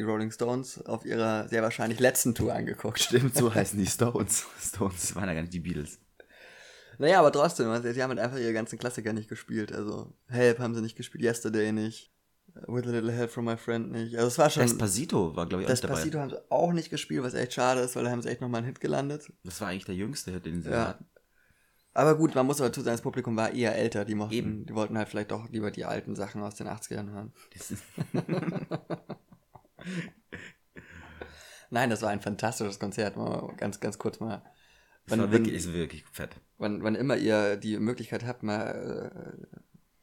die 0.00 0.04
Rolling 0.04 0.30
Stones 0.32 0.84
auf 0.86 1.04
ihrer 1.04 1.46
sehr 1.48 1.62
wahrscheinlich 1.62 2.00
letzten 2.00 2.34
Tour 2.34 2.54
angeguckt. 2.54 3.00
Stimmt, 3.00 3.36
so 3.36 3.54
heißen 3.54 3.78
die 3.78 3.86
Stones. 3.86 4.46
Stones 4.60 5.14
waren 5.14 5.28
ja 5.28 5.34
gar 5.34 5.42
nicht 5.42 5.54
die 5.54 5.60
Beatles. 5.60 5.98
Naja, 6.98 7.20
aber 7.20 7.32
trotzdem, 7.32 7.68
also, 7.68 7.90
sie 7.92 8.02
haben 8.02 8.10
halt 8.10 8.20
einfach 8.20 8.38
ihre 8.38 8.52
ganzen 8.52 8.78
Klassiker 8.78 9.12
nicht 9.12 9.28
gespielt. 9.28 9.72
Also 9.72 10.12
Help 10.28 10.58
haben 10.58 10.74
sie 10.74 10.82
nicht 10.82 10.96
gespielt, 10.96 11.24
Yesterday 11.24 11.72
nicht, 11.72 12.12
With 12.66 12.86
a 12.86 12.90
Little 12.90 13.12
Help 13.12 13.30
from 13.30 13.44
My 13.44 13.56
Friend 13.56 13.90
nicht. 13.92 14.16
Also 14.16 14.26
es 14.26 14.38
war 14.38 14.50
schon... 14.50 14.62
Despacito 14.64 15.36
war, 15.36 15.46
glaube 15.46 15.62
ich, 15.62 15.66
auch 15.68 15.70
Despacito 15.70 16.10
dabei. 16.18 16.22
haben 16.22 16.30
sie 16.30 16.50
auch 16.50 16.72
nicht 16.72 16.90
gespielt, 16.90 17.22
was 17.22 17.34
echt 17.34 17.54
schade 17.54 17.80
ist, 17.80 17.94
weil 17.96 18.04
da 18.04 18.10
haben 18.10 18.20
sie 18.22 18.28
echt 18.28 18.40
nochmal 18.40 18.58
einen 18.58 18.66
Hit 18.66 18.80
gelandet. 18.80 19.32
Das 19.44 19.60
war 19.60 19.68
eigentlich 19.68 19.84
der 19.84 19.94
jüngste 19.94 20.32
Hit, 20.32 20.46
den 20.46 20.62
sie 20.62 20.70
Ja. 20.70 20.88
hatten. 20.88 21.06
Aber 21.92 22.16
gut, 22.16 22.34
man 22.34 22.46
muss 22.46 22.60
aber 22.60 22.68
dazu 22.68 22.82
sagen, 22.82 22.94
das 22.94 23.02
Publikum 23.02 23.36
war 23.36 23.52
eher 23.52 23.74
älter. 23.76 24.04
Die 24.04 24.14
mochten, 24.14 24.34
Eben. 24.34 24.66
die 24.66 24.74
wollten 24.74 24.96
halt 24.96 25.08
vielleicht 25.08 25.32
doch 25.32 25.48
lieber 25.50 25.70
die 25.72 25.84
alten 25.84 26.14
Sachen 26.14 26.42
aus 26.42 26.54
den 26.54 26.68
80ern 26.68 27.10
hören. 27.10 27.32
Nein, 31.70 31.90
das 31.90 32.02
war 32.02 32.10
ein 32.10 32.20
fantastisches 32.20 32.78
Konzert. 32.78 33.16
Mal 33.16 33.54
ganz, 33.56 33.80
ganz 33.80 33.98
kurz 33.98 34.18
mal. 34.20 34.42
das 35.06 35.18
war 35.18 35.30
wirklich, 35.30 35.54
ist 35.54 35.72
wirklich 35.72 36.04
fett. 36.06 36.36
wann, 36.58 36.82
wann 36.82 36.94
immer 36.96 37.16
ihr 37.16 37.56
die 37.56 37.78
Möglichkeit 37.78 38.24
habt, 38.24 38.42
mal 38.42 39.52
äh, 39.52 39.56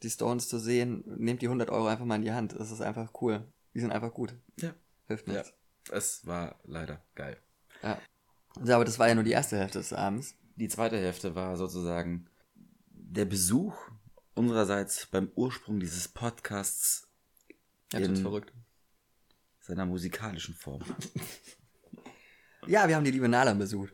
die 0.04 0.10
Stones 0.10 0.48
zu 0.48 0.60
sehen, 0.60 1.04
nehmt 1.18 1.42
die 1.42 1.48
100 1.48 1.70
Euro 1.70 1.88
einfach 1.88 2.06
mal 2.06 2.16
in 2.16 2.22
die 2.22 2.32
Hand. 2.32 2.54
Das 2.58 2.72
ist 2.72 2.82
einfach 2.82 3.12
cool. 3.22 3.52
Die 3.74 3.80
sind 3.80 3.92
einfach 3.92 4.14
gut. 4.14 4.36
Ja. 4.60 4.74
Hilft 5.08 5.28
Ja. 5.28 5.34
nichts. 5.34 5.54
Es 5.92 6.26
war 6.26 6.60
leider 6.66 7.02
geil. 7.16 7.38
Ja. 7.84 8.00
ja. 8.64 8.76
Aber 8.76 8.86
das 8.86 9.00
war 9.00 9.08
ja 9.10 9.16
nur 9.16 9.24
die 9.24 9.32
erste 9.32 9.58
Hälfte 9.58 9.80
des 9.80 9.94
Abends. 9.94 10.36
Die 10.56 10.68
zweite 10.70 10.98
Hälfte 10.98 11.36
war 11.36 11.58
sozusagen 11.58 12.30
der 12.90 13.26
Besuch 13.26 13.76
unsererseits 14.36 15.06
beim 15.08 15.32
Ursprung 15.36 15.80
dieses 15.80 16.08
Podcasts 16.08 17.08
Jetzt 17.92 18.08
In- 18.08 18.16
verrückt. 18.18 18.54
Seiner 19.68 19.86
musikalischen 19.86 20.56
Form. 20.56 20.82
Ja, 22.70 22.90
wir 22.90 22.98
haben 22.98 23.06
die 23.06 23.12
liebe 23.12 23.30
Nalan 23.30 23.58
besucht. 23.58 23.94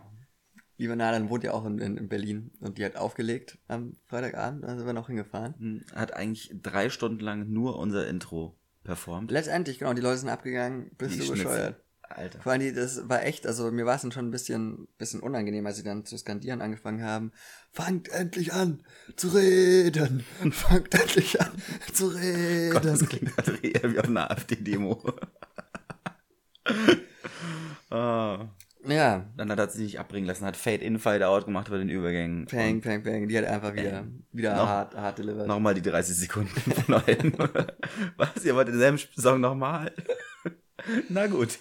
Liebe 0.78 0.96
Nalan 0.96 1.30
wohnt 1.30 1.44
ja 1.44 1.54
auch 1.54 1.64
in, 1.66 1.78
in, 1.78 1.96
in 1.96 2.10
Berlin 2.10 2.50
und 2.60 2.80
die 2.80 2.86
hat 2.86 2.96
aufgelegt 2.96 3.60
am 3.68 3.94
Freitagabend, 4.06 4.64
da 4.64 4.76
sind 4.76 4.88
wir 4.88 4.94
noch 4.94 5.08
hingefahren. 5.08 5.54
Hm, 5.60 5.86
Hat 5.94 6.14
eigentlich 6.16 6.50
drei 6.60 6.90
Stunden 6.90 7.20
lang 7.20 7.52
nur 7.52 7.78
unser 7.78 8.08
Intro 8.08 8.58
performt. 8.84 9.30
Letztendlich, 9.30 9.78
genau, 9.78 9.94
die 9.94 10.02
Leute 10.02 10.18
sind 10.18 10.30
abgegangen, 10.30 10.90
bist 10.98 11.20
Wie 11.20 11.26
du 11.28 11.34
bescheuert. 11.34 11.84
Alter. 12.10 12.40
Vor 12.42 12.52
allem, 12.52 12.62
die, 12.62 12.74
das 12.74 13.08
war 13.10 13.24
echt, 13.24 13.48
also 13.48 13.72
mir 13.72 13.86
war 13.86 13.96
es 13.96 14.02
dann 14.04 14.12
schon 14.12 14.28
ein 14.28 14.32
bisschen, 14.32 14.88
bisschen 14.98 15.20
unangenehm, 15.20 15.66
als 15.66 15.78
sie 15.78 15.84
dann 15.84 16.06
zu 16.06 16.18
skandieren 16.18 16.62
angefangen 16.62 17.02
haben. 17.04 17.32
Fangt 17.72 18.10
endlich 18.10 18.54
an 18.54 18.84
zu 19.16 19.30
reden! 19.30 20.24
Fangt 20.52 20.94
endlich 20.94 21.42
an 21.42 21.52
zu 21.92 22.10
Gott, 22.12 22.86
das 22.86 23.02
reden! 23.02 23.08
klingt 23.10 23.36
gerade 23.36 23.58
eher 23.66 23.92
wie 23.94 24.00
auf 24.00 24.06
einer 24.08 24.30
AfD-Demo. 24.30 25.02
ah. 27.90 28.48
Ja, 28.86 29.26
Dann 29.38 29.50
hat 29.50 29.60
er 29.60 29.70
sich 29.70 29.82
nicht 29.82 30.00
abbringen 30.00 30.28
lassen, 30.28 30.46
hat 30.46 30.58
Fade 30.58 30.84
in, 30.84 31.00
Fade 31.00 31.26
out 31.26 31.46
gemacht 31.46 31.70
bei 31.70 31.78
den 31.78 31.88
Übergängen. 31.88 32.48
pang, 32.48 32.74
Und 32.76 32.82
pang, 32.82 33.02
pang, 33.02 33.30
die 33.30 33.38
hat 33.38 33.46
einfach 33.46 33.74
wieder, 33.74 33.92
Bang. 33.92 34.24
wieder 34.34 34.56
Noch- 34.58 34.68
hart, 34.68 34.94
hart 34.96 35.18
delivered. 35.20 35.48
Nochmal 35.48 35.74
die 35.74 35.82
30 35.82 36.14
Sekunden 36.18 36.50
von. 36.50 36.94
Was? 38.18 38.44
Ihr 38.44 38.56
wollt 38.56 38.68
denselben 38.68 39.00
Song 39.16 39.40
nochmal? 39.40 39.94
Na 41.08 41.28
gut. 41.28 41.60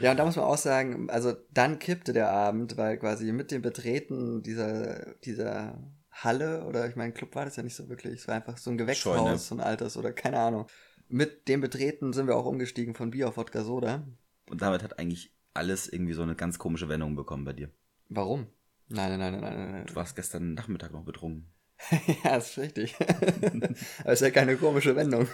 Ja, 0.00 0.10
und 0.10 0.16
da 0.16 0.24
muss 0.24 0.36
man 0.36 0.44
auch 0.44 0.56
sagen, 0.56 1.08
also 1.10 1.34
dann 1.52 1.78
kippte 1.78 2.12
der 2.12 2.30
Abend, 2.30 2.76
weil 2.76 2.98
quasi 2.98 3.30
mit 3.32 3.50
dem 3.50 3.62
Betreten 3.62 4.42
dieser, 4.42 5.14
dieser 5.24 5.78
Halle, 6.10 6.64
oder 6.64 6.88
ich 6.88 6.96
meine, 6.96 7.12
Club 7.12 7.34
war 7.34 7.44
das 7.44 7.56
ja 7.56 7.62
nicht 7.62 7.76
so 7.76 7.88
wirklich, 7.88 8.20
es 8.20 8.28
war 8.28 8.34
einfach 8.34 8.58
so 8.58 8.70
ein 8.70 8.78
Gewächshaus, 8.78 9.16
Scheune. 9.16 9.38
so 9.38 9.54
ein 9.54 9.60
altes 9.60 9.96
oder 9.96 10.12
keine 10.12 10.38
Ahnung. 10.40 10.66
Mit 11.08 11.48
dem 11.48 11.60
Betreten 11.60 12.12
sind 12.12 12.26
wir 12.26 12.36
auch 12.36 12.46
umgestiegen 12.46 12.94
von 12.94 13.10
Bier 13.10 13.28
auf 13.28 13.36
Wodka 13.36 13.62
Soda. 13.62 14.06
Und 14.48 14.62
damit 14.62 14.82
hat 14.82 14.98
eigentlich 14.98 15.32
alles 15.54 15.88
irgendwie 15.88 16.14
so 16.14 16.22
eine 16.22 16.34
ganz 16.34 16.58
komische 16.58 16.88
Wendung 16.88 17.14
bekommen 17.14 17.44
bei 17.44 17.52
dir. 17.52 17.70
Warum? 18.08 18.46
Nein, 18.88 19.18
nein, 19.18 19.32
nein, 19.32 19.40
nein, 19.40 19.56
nein, 19.56 19.72
nein. 19.72 19.86
Du 19.86 19.94
warst 19.94 20.16
gestern 20.16 20.54
Nachmittag 20.54 20.92
noch 20.92 21.04
betrunken. 21.04 21.51
ja, 22.24 22.36
ist 22.36 22.58
richtig. 22.58 22.94
Aber 24.00 24.12
ist 24.12 24.20
ja 24.20 24.30
keine 24.30 24.56
komische 24.56 24.94
Wendung. 24.96 25.26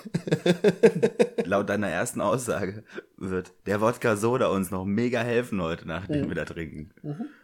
Laut 1.44 1.68
deiner 1.68 1.88
ersten 1.88 2.20
Aussage 2.20 2.84
wird 3.16 3.52
der 3.66 3.80
Wodka 3.80 4.16
Soda 4.16 4.48
uns 4.48 4.70
noch 4.70 4.84
mega 4.84 5.20
helfen 5.22 5.60
heute, 5.62 5.86
nachdem 5.86 6.22
Mhm. 6.24 6.28
wir 6.28 6.34
da 6.34 6.44
trinken. 6.44 6.92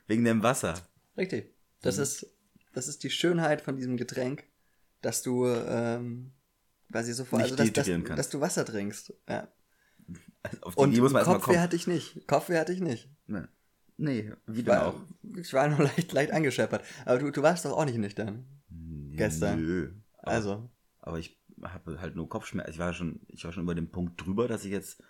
Wegen 0.06 0.24
dem 0.24 0.42
Wasser. 0.42 0.74
Richtig. 1.16 1.54
Das 1.82 1.98
ist, 1.98 2.26
das 2.72 2.88
ist 2.88 3.02
die 3.04 3.10
Schönheit 3.10 3.60
von 3.60 3.76
diesem 3.76 3.96
Getränk, 3.96 4.44
dass 5.02 5.22
du 5.22 5.46
ähm, 5.46 6.32
quasi 6.90 7.12
sofort, 7.12 7.42
also 7.42 7.56
dass, 7.56 7.72
dass, 7.72 7.86
dass 8.16 8.28
du 8.30 8.40
Wasser 8.40 8.64
trinkst. 8.64 9.12
Ja. 9.28 9.48
Also 10.42 10.58
auf 10.62 10.76
Und 10.76 10.92
Idee 10.92 11.00
muss 11.02 11.12
man 11.12 11.24
Kopfweh 11.24 11.58
hatte 11.58 11.76
ich 11.76 11.86
nicht. 11.86 12.26
Kopfweh 12.26 12.58
hatte 12.58 12.72
ich 12.72 12.80
nicht. 12.80 13.08
Ne. 13.26 13.48
Nee, 13.96 14.32
wie 14.46 14.62
denn 14.62 14.74
War, 14.74 14.86
auch. 14.88 14.94
ich 15.36 15.52
war 15.52 15.68
nur 15.68 15.78
leicht, 15.84 16.12
leicht 16.12 16.32
angescheppert. 16.32 16.84
Aber 17.04 17.18
du, 17.18 17.30
du 17.30 17.42
warst 17.42 17.64
doch 17.64 17.72
auch 17.72 17.84
nicht 17.84 17.98
nüchtern. 17.98 18.44
Gestern. 19.16 19.60
Nö. 19.60 19.92
Aber, 20.18 20.30
Also, 20.32 20.70
aber 21.00 21.18
ich 21.18 21.38
habe 21.62 22.00
halt 22.00 22.16
nur 22.16 22.28
Kopfschmerzen. 22.28 22.72
Ich 22.72 22.78
war 22.78 22.92
schon, 22.92 23.20
ich 23.28 23.44
war 23.44 23.52
schon 23.52 23.62
über 23.64 23.74
den 23.74 23.90
Punkt 23.90 24.20
drüber, 24.24 24.48
dass 24.48 24.64
ich 24.64 24.72
jetzt 24.72 25.02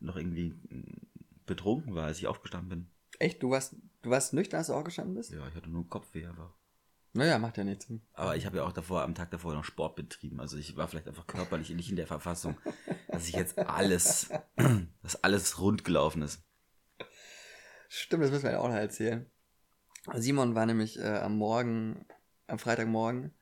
noch 0.00 0.16
irgendwie 0.16 0.50
mm, 0.50 1.06
betrunken 1.46 1.94
war, 1.94 2.06
als 2.06 2.18
ich 2.18 2.26
aufgestanden 2.26 2.68
bin. 2.68 2.90
echt, 3.18 3.42
du 3.42 3.50
warst, 3.50 3.76
du 4.02 4.10
warst 4.10 4.34
nüchtern, 4.34 4.58
als 4.58 4.66
du 4.66 4.74
auch 4.74 4.84
gestanden 4.84 5.14
bist? 5.14 5.32
Ja, 5.32 5.46
ich 5.48 5.54
hatte 5.54 5.70
nur 5.70 5.88
Kopfweh 5.88 6.26
einfach. 6.26 6.52
Naja, 7.12 7.38
macht 7.38 7.56
ja 7.56 7.64
nichts. 7.64 7.90
Aber 8.12 8.36
ich 8.36 8.44
habe 8.44 8.58
ja 8.58 8.64
auch 8.64 8.72
davor, 8.72 9.02
am 9.02 9.14
Tag 9.14 9.30
davor 9.30 9.54
noch 9.54 9.64
Sport 9.64 9.96
betrieben. 9.96 10.38
Also 10.38 10.58
ich 10.58 10.76
war 10.76 10.86
vielleicht 10.86 11.08
einfach 11.08 11.26
körperlich 11.26 11.70
nicht 11.70 11.88
in 11.88 11.96
der 11.96 12.06
Verfassung, 12.06 12.58
dass 13.08 13.26
ich 13.26 13.34
jetzt 13.34 13.58
alles, 13.58 14.28
dass 15.02 15.24
alles 15.24 15.58
rund 15.58 15.82
gelaufen 15.82 16.20
ist. 16.20 16.44
Stimmt, 17.88 18.24
das 18.24 18.30
müssen 18.30 18.44
wir 18.44 18.52
ja 18.52 18.58
auch 18.58 18.68
noch 18.68 18.74
erzählen. 18.74 19.30
Simon 20.14 20.54
war 20.54 20.66
nämlich 20.66 20.98
äh, 20.98 21.18
am 21.18 21.38
Morgen, 21.38 22.04
am 22.48 22.58
Freitagmorgen 22.58 23.32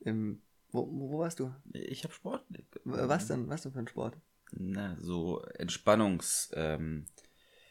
im. 0.00 0.42
Wo, 0.70 0.86
wo 0.90 1.18
warst 1.18 1.40
du? 1.40 1.54
Ich 1.72 2.04
habe 2.04 2.12
Sport. 2.12 2.44
Was 2.84 3.26
denn? 3.26 3.48
Was 3.48 3.62
denn 3.62 3.72
für 3.72 3.78
ein 3.78 3.88
Sport? 3.88 4.16
Na, 4.52 4.96
so 5.00 5.40
Entspannungs, 5.54 6.50
ähm, 6.54 7.06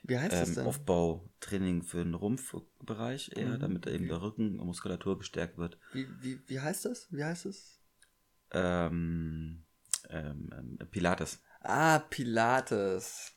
Wie 0.03 0.17
heißt 0.17 0.31
das 0.33 0.49
ähm, 0.49 0.55
denn? 0.55 0.65
Aufbautraining 0.67 1.83
für 1.83 2.03
den 2.03 2.13
Rumpfbereich 2.13 3.31
eher, 3.35 3.55
Mhm. 3.55 3.59
damit 3.59 3.85
da 3.85 3.91
eben 3.91 4.07
der 4.07 4.21
Rücken 4.21 4.59
und 4.59 4.67
Muskulatur 4.67 5.17
gestärkt 5.17 5.57
wird. 5.57 5.79
Wie, 5.93 6.07
wie, 6.21 6.39
wie 6.47 6.59
heißt 6.59 6.85
das? 6.85 7.07
Wie 7.11 7.23
heißt 7.23 7.45
es? 7.47 7.79
Ähm, 8.51 9.63
ähm, 10.09 10.49
ähm, 10.53 10.77
Pilates. 10.91 11.39
Ah, 11.61 11.99
Pilates. 11.99 13.33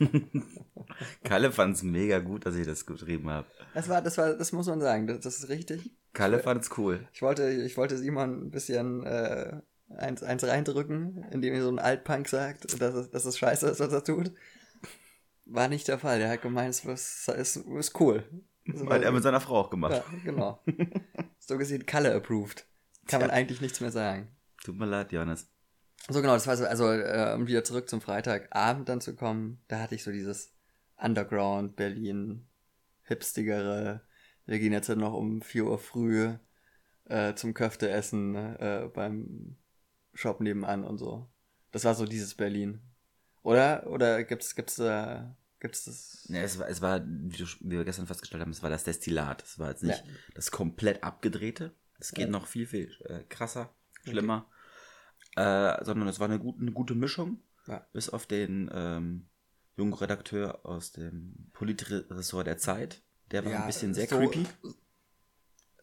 Kalle 1.24 1.52
fand 1.52 1.76
es 1.76 1.82
mega 1.82 2.18
gut, 2.18 2.46
dass 2.46 2.56
ich 2.56 2.66
das 2.66 2.84
geschrieben 2.84 3.30
habe. 3.30 3.46
Das 3.74 3.88
war, 3.88 4.02
das 4.02 4.18
war, 4.18 4.34
das 4.34 4.52
muss 4.52 4.66
man 4.66 4.80
sagen, 4.80 5.06
das, 5.06 5.20
das 5.20 5.38
ist 5.38 5.48
richtig. 5.48 5.90
Kalle 6.12 6.40
fand 6.40 6.62
es 6.62 6.76
cool. 6.76 7.08
Ich 7.12 7.22
wollte, 7.22 7.50
ich 7.50 7.76
wollte 7.76 7.96
Simon 7.96 8.46
ein 8.46 8.50
bisschen 8.50 9.04
äh, 9.04 9.60
eins, 9.96 10.22
eins 10.22 10.44
reindrücken, 10.44 11.24
indem 11.30 11.54
er 11.54 11.62
so 11.62 11.70
ein 11.70 11.78
Altpunk 11.78 12.28
sagt, 12.28 12.80
dass 12.80 12.94
es, 12.94 13.10
dass 13.10 13.24
es 13.24 13.38
scheiße 13.38 13.68
ist, 13.68 13.80
was 13.80 13.92
er 13.92 14.04
tut. 14.04 14.32
war 15.46 15.68
nicht 15.68 15.88
der 15.88 15.98
Fall. 15.98 16.18
Der 16.18 16.30
hat 16.30 16.42
gemeint, 16.42 16.70
es 16.70 16.84
ist, 16.84 17.28
ist, 17.28 17.56
ist 17.56 18.00
cool. 18.00 18.24
Das 18.66 18.80
Hat 18.88 19.02
er 19.02 19.12
mit 19.12 19.22
seiner 19.22 19.40
Frau 19.40 19.60
auch 19.60 19.70
gemacht. 19.70 19.92
ja, 19.92 20.04
genau. 20.24 20.60
so 21.38 21.58
gesehen, 21.58 21.86
Kalle 21.86 22.14
approved. 22.14 22.66
Kann 23.06 23.20
man 23.20 23.30
Tja. 23.30 23.38
eigentlich 23.38 23.60
nichts 23.60 23.80
mehr 23.80 23.90
sagen. 23.90 24.28
Tut 24.62 24.78
mir 24.78 24.86
leid, 24.86 25.12
Johannes. 25.12 25.48
So 26.08 26.20
genau, 26.20 26.34
das 26.34 26.46
war 26.46 26.56
so, 26.56 26.64
also 26.64 26.90
äh, 26.90 27.34
um 27.34 27.46
wieder 27.46 27.64
zurück 27.64 27.88
zum 27.88 28.00
Freitagabend 28.00 28.88
dann 28.88 29.00
zu 29.00 29.14
kommen, 29.14 29.60
da 29.68 29.80
hatte 29.80 29.94
ich 29.94 30.02
so 30.02 30.10
dieses 30.10 30.52
Underground 30.96 31.76
Berlin, 31.76 32.46
hipstigere. 33.02 34.02
Wir 34.50 34.58
gehen 34.58 34.72
jetzt 34.72 34.88
noch 34.88 35.12
um 35.12 35.42
4 35.42 35.64
Uhr 35.64 35.78
früh 35.78 36.34
äh, 37.04 37.34
zum 37.36 37.54
Köfte 37.54 37.88
essen 37.88 38.34
äh, 38.34 38.90
beim 38.92 39.56
Shop 40.12 40.40
nebenan 40.40 40.82
und 40.82 40.98
so. 40.98 41.30
Das 41.70 41.84
war 41.84 41.94
so 41.94 42.04
dieses 42.04 42.34
Berlin. 42.34 42.80
Oder? 43.44 43.86
Oder 43.86 44.24
gibt's, 44.24 44.56
gibt's, 44.56 44.80
äh, 44.80 45.22
gibt's 45.60 45.84
das? 45.84 46.26
Ja, 46.28 46.40
es 46.40 46.58
war, 46.58 46.68
es 46.68 46.82
war, 46.82 47.00
wie, 47.06 47.46
wir 47.60 47.84
gestern 47.84 48.08
festgestellt 48.08 48.40
haben, 48.40 48.50
es 48.50 48.60
war 48.60 48.70
das 48.70 48.82
Destillat. 48.82 49.40
Es 49.44 49.60
war 49.60 49.70
jetzt 49.70 49.84
nicht 49.84 50.04
Ja. 50.04 50.12
das 50.34 50.50
komplett 50.50 51.04
abgedrehte. 51.04 51.72
Es 52.00 52.10
geht 52.10 52.24
Ja. 52.24 52.30
noch 52.32 52.48
viel, 52.48 52.66
viel 52.66 52.90
äh, 53.04 53.22
krasser, 53.28 53.72
schlimmer. 54.02 54.50
Äh, 55.36 55.84
sondern 55.84 56.08
es 56.08 56.18
war 56.18 56.28
eine, 56.28 56.40
gut, 56.40 56.60
eine 56.60 56.72
gute 56.72 56.96
Mischung. 56.96 57.40
Ja. 57.68 57.86
Bis 57.92 58.08
auf 58.08 58.26
den 58.26 58.68
ähm, 58.74 59.28
jungen 59.76 59.94
Redakteur 59.94 60.66
aus 60.66 60.90
dem 60.90 61.50
Politressort 61.52 62.48
der 62.48 62.58
Zeit. 62.58 63.04
Der 63.30 63.44
war 63.44 63.52
Ja, 63.52 63.60
ein 63.60 63.66
bisschen 63.66 63.94
sehr 63.94 64.06
so- 64.08 64.16
creepy. 64.18 64.46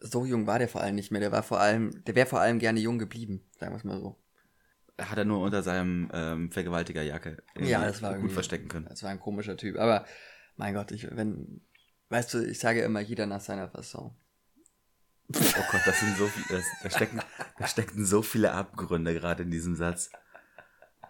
So 0.00 0.24
jung 0.24 0.46
war 0.46 0.58
der 0.60 0.68
vor 0.68 0.80
allem 0.80 0.94
nicht 0.94 1.10
mehr. 1.10 1.20
Der 1.20 1.32
war 1.32 1.42
vor 1.42 1.58
allem, 1.60 2.04
der 2.04 2.14
wäre 2.14 2.26
vor 2.26 2.40
allem 2.40 2.58
gerne 2.60 2.78
jung 2.78 2.98
geblieben, 2.98 3.42
sagen 3.58 3.72
wir 3.72 3.76
es 3.78 3.84
mal 3.84 4.00
so. 4.00 4.16
Hat 5.00 5.18
er 5.18 5.24
nur 5.24 5.40
unter 5.40 5.62
seinem 5.62 6.08
ähm, 6.12 6.50
Vergewaltigerjacke 6.52 7.36
Ja, 7.56 7.84
das 7.84 8.02
war 8.02 8.18
gut 8.18 8.32
verstecken 8.32 8.68
können. 8.68 8.86
Das 8.88 9.02
war 9.02 9.10
ein 9.10 9.20
komischer 9.20 9.56
Typ. 9.56 9.76
Aber 9.78 10.04
mein 10.56 10.74
Gott, 10.74 10.90
ich, 10.92 11.08
wenn, 11.14 11.60
weißt 12.10 12.34
du, 12.34 12.44
ich 12.46 12.58
sage 12.58 12.82
immer 12.82 13.00
jeder 13.00 13.26
nach 13.26 13.40
seiner 13.40 13.68
Fasson. 13.68 14.14
Oh 15.34 15.64
Gott, 15.70 15.80
das 15.84 16.00
sind 16.00 16.16
so 16.16 16.26
viele, 16.26 16.62
da, 16.82 16.90
stecken, 16.90 17.20
da 17.58 17.66
stecken 17.66 18.04
so 18.06 18.22
viele 18.22 18.52
Abgründe 18.52 19.14
gerade 19.14 19.42
in 19.42 19.50
diesem 19.50 19.74
Satz. 19.76 20.10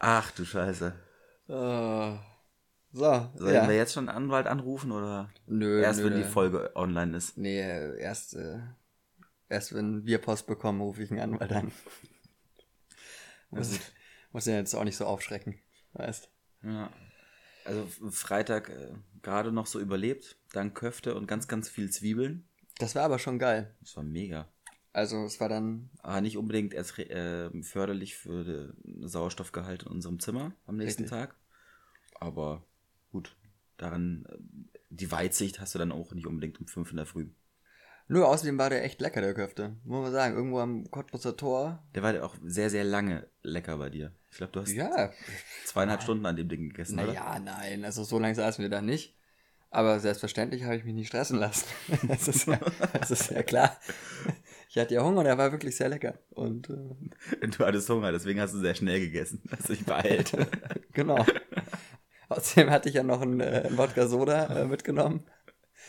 Ach 0.00 0.30
du 0.32 0.44
Scheiße. 0.44 0.94
Äh, 1.48 2.16
so, 2.92 3.30
Sollen 3.36 3.54
ja. 3.54 3.68
wir 3.68 3.76
jetzt 3.76 3.92
schon 3.92 4.08
einen 4.08 4.16
Anwalt 4.16 4.46
anrufen 4.46 4.92
oder 4.92 5.30
Nö, 5.46 5.80
erst 5.80 6.00
nö, 6.00 6.06
wenn 6.06 6.16
die. 6.16 6.24
Folge 6.24 6.74
online 6.74 7.16
ist? 7.16 7.36
Nee, 7.36 7.60
erst, 7.98 8.34
äh, 8.34 8.60
erst 9.48 9.74
wenn 9.74 10.06
wir 10.06 10.18
Post 10.18 10.46
bekommen, 10.46 10.80
rufe 10.80 11.02
ich 11.02 11.10
einen 11.10 11.20
Anwalt 11.20 11.52
an. 11.52 11.72
muss, 13.50 13.78
muss 14.32 14.44
den 14.44 14.54
jetzt 14.54 14.74
auch 14.74 14.84
nicht 14.84 14.96
so 14.96 15.06
aufschrecken, 15.06 15.58
weißt 15.92 16.30
Ja. 16.62 16.90
Also 17.64 17.86
Freitag 18.10 18.70
äh, 18.70 18.94
gerade 19.22 19.52
noch 19.52 19.66
so 19.66 19.78
überlebt, 19.78 20.38
dann 20.52 20.72
Köfte 20.72 21.14
und 21.14 21.26
ganz, 21.26 21.48
ganz 21.48 21.68
viel 21.68 21.90
Zwiebeln. 21.90 22.48
Das 22.78 22.94
war 22.94 23.02
aber 23.02 23.18
schon 23.18 23.38
geil. 23.38 23.74
Das 23.80 23.96
war 23.96 24.04
mega. 24.04 24.48
Also, 24.92 25.24
es 25.26 25.38
war 25.38 25.48
dann, 25.48 25.90
Aber 26.02 26.20
nicht 26.20 26.38
unbedingt 26.38 26.72
erst 26.74 26.98
äh, 26.98 27.50
förderlich 27.62 28.16
für 28.16 28.44
den 28.44 29.06
Sauerstoffgehalt 29.06 29.82
in 29.82 29.88
unserem 29.88 30.18
Zimmer 30.18 30.52
am 30.66 30.76
nächsten 30.76 31.02
Richtig. 31.02 31.18
Tag. 31.18 31.36
Aber 32.14 32.64
gut, 33.10 33.36
daran, 33.76 34.26
äh, 34.28 34.36
die 34.90 35.10
Weitsicht 35.10 35.60
hast 35.60 35.74
du 35.74 35.78
dann 35.78 35.92
auch 35.92 36.12
nicht 36.12 36.26
unbedingt 36.26 36.60
um 36.60 36.66
5 36.66 36.90
in 36.90 36.96
der 36.96 37.06
Früh. 37.06 37.28
nö, 38.08 38.24
außerdem 38.24 38.58
war 38.58 38.70
der 38.70 38.84
echt 38.84 39.00
lecker, 39.00 39.20
der 39.20 39.34
Köfte. 39.34 39.76
Muss 39.84 40.02
man 40.02 40.12
sagen, 40.12 40.34
irgendwo 40.34 40.60
am 40.60 40.90
Cottbusser 40.90 41.36
Tor. 41.36 41.82
Der 41.94 42.02
war 42.02 42.22
auch 42.24 42.36
sehr, 42.42 42.70
sehr 42.70 42.84
lange 42.84 43.28
lecker 43.42 43.76
bei 43.78 43.90
dir. 43.90 44.12
Ich 44.30 44.38
glaube, 44.38 44.52
du 44.52 44.60
hast 44.60 44.72
Ja, 44.72 45.12
zweieinhalb 45.64 46.02
Stunden 46.02 46.24
an 46.26 46.36
dem 46.36 46.48
Ding 46.48 46.68
gegessen, 46.70 46.98
oder? 46.98 47.08
Naja, 47.08 47.38
nein, 47.38 47.84
also 47.84 48.04
so 48.04 48.18
lange 48.18 48.34
saßen 48.34 48.62
wir 48.62 48.70
da 48.70 48.80
nicht. 48.80 49.14
Aber 49.70 50.00
selbstverständlich 50.00 50.64
habe 50.64 50.76
ich 50.76 50.84
mich 50.84 50.94
nicht 50.94 51.08
stressen 51.08 51.38
lassen. 51.38 51.66
das, 52.08 52.26
ist 52.26 52.46
ja, 52.46 52.58
das 52.94 53.10
ist 53.10 53.30
ja 53.30 53.42
klar. 53.42 53.78
Ich 54.70 54.78
hatte 54.78 54.94
ja 54.94 55.02
Hunger 55.04 55.20
und 55.20 55.26
er 55.26 55.36
war 55.36 55.52
wirklich 55.52 55.76
sehr 55.76 55.90
lecker. 55.90 56.18
Und 56.30 56.70
äh, 56.70 57.46
Du 57.48 57.64
hattest 57.66 57.88
Hunger, 57.90 58.10
deswegen 58.12 58.40
hast 58.40 58.54
du 58.54 58.58
sehr 58.58 58.74
schnell 58.74 59.00
gegessen. 59.00 59.42
Hast 59.50 59.68
dich 59.68 59.84
beeilt. 59.84 60.32
genau. 60.92 61.24
Außerdem 62.28 62.70
hatte 62.70 62.88
ich 62.88 62.94
ja 62.94 63.02
noch 63.02 63.20
einen, 63.22 63.40
äh, 63.40 63.64
einen 63.66 63.78
Wodka-Soda 63.78 64.46
äh, 64.46 64.64
mitgenommen. 64.66 65.24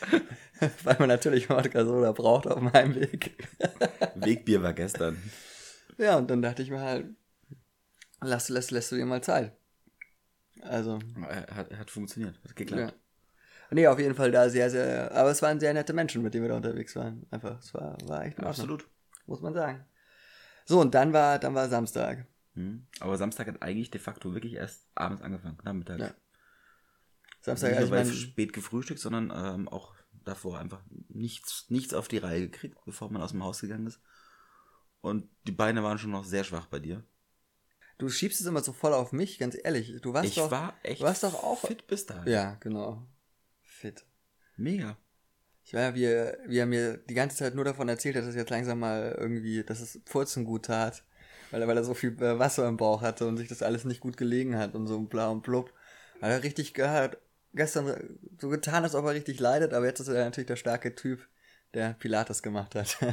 Weil 0.84 0.96
man 0.98 1.08
natürlich 1.08 1.50
Wodka-Soda 1.50 2.12
braucht 2.12 2.46
auf 2.46 2.58
dem 2.58 2.72
Heimweg. 2.72 3.46
Wegbier 4.14 4.62
war 4.62 4.72
gestern. 4.72 5.18
Ja, 5.98 6.16
und 6.16 6.30
dann 6.30 6.40
dachte 6.42 6.62
ich 6.62 6.70
mir 6.70 6.80
halt, 6.80 7.06
lass, 8.22 8.48
lässt, 8.48 8.70
lässt 8.70 8.90
du 8.92 8.96
dir 8.96 9.04
mal 9.04 9.22
Zeit. 9.22 9.52
Also, 10.62 10.98
Äh, 11.28 11.52
Hat, 11.54 11.72
hat 11.76 11.90
funktioniert, 11.90 12.36
hat 12.42 12.50
Ja. 12.50 12.54
geklappt. 12.54 12.94
Nee, 13.72 13.86
auf 13.86 13.98
jeden 14.00 14.14
Fall 14.14 14.32
da 14.32 14.48
sehr, 14.50 14.68
sehr. 14.68 15.12
Aber 15.14 15.30
es 15.30 15.42
waren 15.42 15.60
sehr 15.60 15.72
nette 15.72 15.92
Menschen, 15.92 16.22
mit 16.22 16.34
denen 16.34 16.44
wir 16.44 16.48
da 16.48 16.56
unterwegs 16.56 16.96
waren. 16.96 17.24
Einfach, 17.30 17.58
es 17.60 17.72
war, 17.72 17.96
war 18.06 18.24
echt 18.24 18.36
Ordnung, 18.38 18.48
Absolut. 18.50 18.88
Muss 19.26 19.40
man 19.42 19.54
sagen. 19.54 19.84
So, 20.64 20.80
und 20.80 20.94
dann 20.94 21.12
war, 21.12 21.38
dann 21.38 21.54
war 21.54 21.68
Samstag. 21.68 22.26
Mhm. 22.54 22.86
Aber 22.98 23.16
Samstag 23.16 23.46
hat 23.46 23.62
eigentlich 23.62 23.90
de 23.90 24.00
facto 24.00 24.34
wirklich 24.34 24.54
erst 24.54 24.88
abends 24.96 25.22
angefangen, 25.22 25.56
nachmittags. 25.64 26.00
Ja. 26.00 26.10
Samstag, 27.40 27.70
Nicht 27.70 27.90
nur 27.90 27.98
ich 28.00 28.06
mein, 28.06 28.12
spät 28.14 28.52
gefrühstückt, 28.52 29.00
sondern 29.00 29.32
ähm, 29.34 29.68
auch 29.68 29.94
davor 30.24 30.58
einfach 30.58 30.82
nichts, 31.08 31.66
nichts 31.70 31.94
auf 31.94 32.08
die 32.08 32.18
Reihe 32.18 32.42
gekriegt, 32.48 32.76
bevor 32.84 33.10
man 33.10 33.22
aus 33.22 33.30
dem 33.30 33.42
Haus 33.42 33.60
gegangen 33.60 33.86
ist. 33.86 34.00
Und 35.00 35.28
die 35.46 35.52
Beine 35.52 35.82
waren 35.82 35.98
schon 35.98 36.10
noch 36.10 36.24
sehr 36.24 36.44
schwach 36.44 36.66
bei 36.66 36.78
dir. 36.78 37.02
du 37.98 38.08
schiebst 38.10 38.40
es 38.40 38.46
immer 38.46 38.62
so 38.62 38.72
voll 38.72 38.92
auf 38.92 39.12
mich, 39.12 39.38
ganz 39.38 39.56
ehrlich. 39.62 40.00
Du 40.02 40.12
warst 40.12 40.28
ich 40.28 40.34
doch. 40.34 40.50
war 40.50 40.74
echt 40.82 41.00
du 41.00 41.06
warst 41.06 41.22
doch 41.22 41.34
auch. 41.34 41.60
fit 41.66 41.86
bis 41.86 42.04
dahin. 42.06 42.30
Ja, 42.30 42.54
genau. 42.60 43.06
Fit. 43.62 44.04
Mega. 44.56 44.96
Ich 45.64 45.72
war 45.74 45.80
ja, 45.82 45.94
wie, 45.94 46.04
er- 46.04 46.38
wie 46.46 46.58
er 46.58 46.66
mir 46.66 46.96
die 46.98 47.14
ganze 47.14 47.36
Zeit 47.38 47.54
nur 47.54 47.64
davon 47.64 47.88
erzählt 47.88 48.16
hat, 48.16 48.24
dass 48.26 48.34
jetzt 48.34 48.50
langsam 48.50 48.80
mal 48.80 49.16
irgendwie, 49.18 49.62
dass 49.64 49.80
es 49.80 50.00
Purzen 50.04 50.44
gut 50.44 50.66
tat. 50.66 51.04
Weil 51.50 51.62
er, 51.62 51.68
weil 51.68 51.76
er 51.78 51.84
so 51.84 51.94
viel 51.94 52.12
äh, 52.22 52.38
Wasser 52.38 52.68
im 52.68 52.76
Bauch 52.76 53.00
hatte 53.02 53.26
und 53.26 53.36
sich 53.38 53.48
das 53.48 53.62
alles 53.62 53.84
nicht 53.84 54.00
gut 54.00 54.16
gelegen 54.16 54.56
hat 54.56 54.74
und 54.74 54.86
so 54.86 55.00
bla 55.00 55.28
und 55.30 55.42
blub. 55.42 55.72
Hat 56.20 56.30
er 56.30 56.42
richtig 56.42 56.74
gehört, 56.74 57.18
gestern 57.54 58.18
so 58.40 58.48
getan, 58.48 58.84
als 58.84 58.94
ob 58.94 59.04
er 59.06 59.14
richtig 59.14 59.40
leidet, 59.40 59.72
aber 59.74 59.86
jetzt 59.86 60.00
ist 60.00 60.08
er 60.08 60.24
natürlich 60.24 60.46
der 60.48 60.56
starke 60.56 60.94
Typ, 60.94 61.26
der 61.74 61.94
Pilates 61.94 62.42
gemacht 62.42 62.74
hat. 62.74 62.96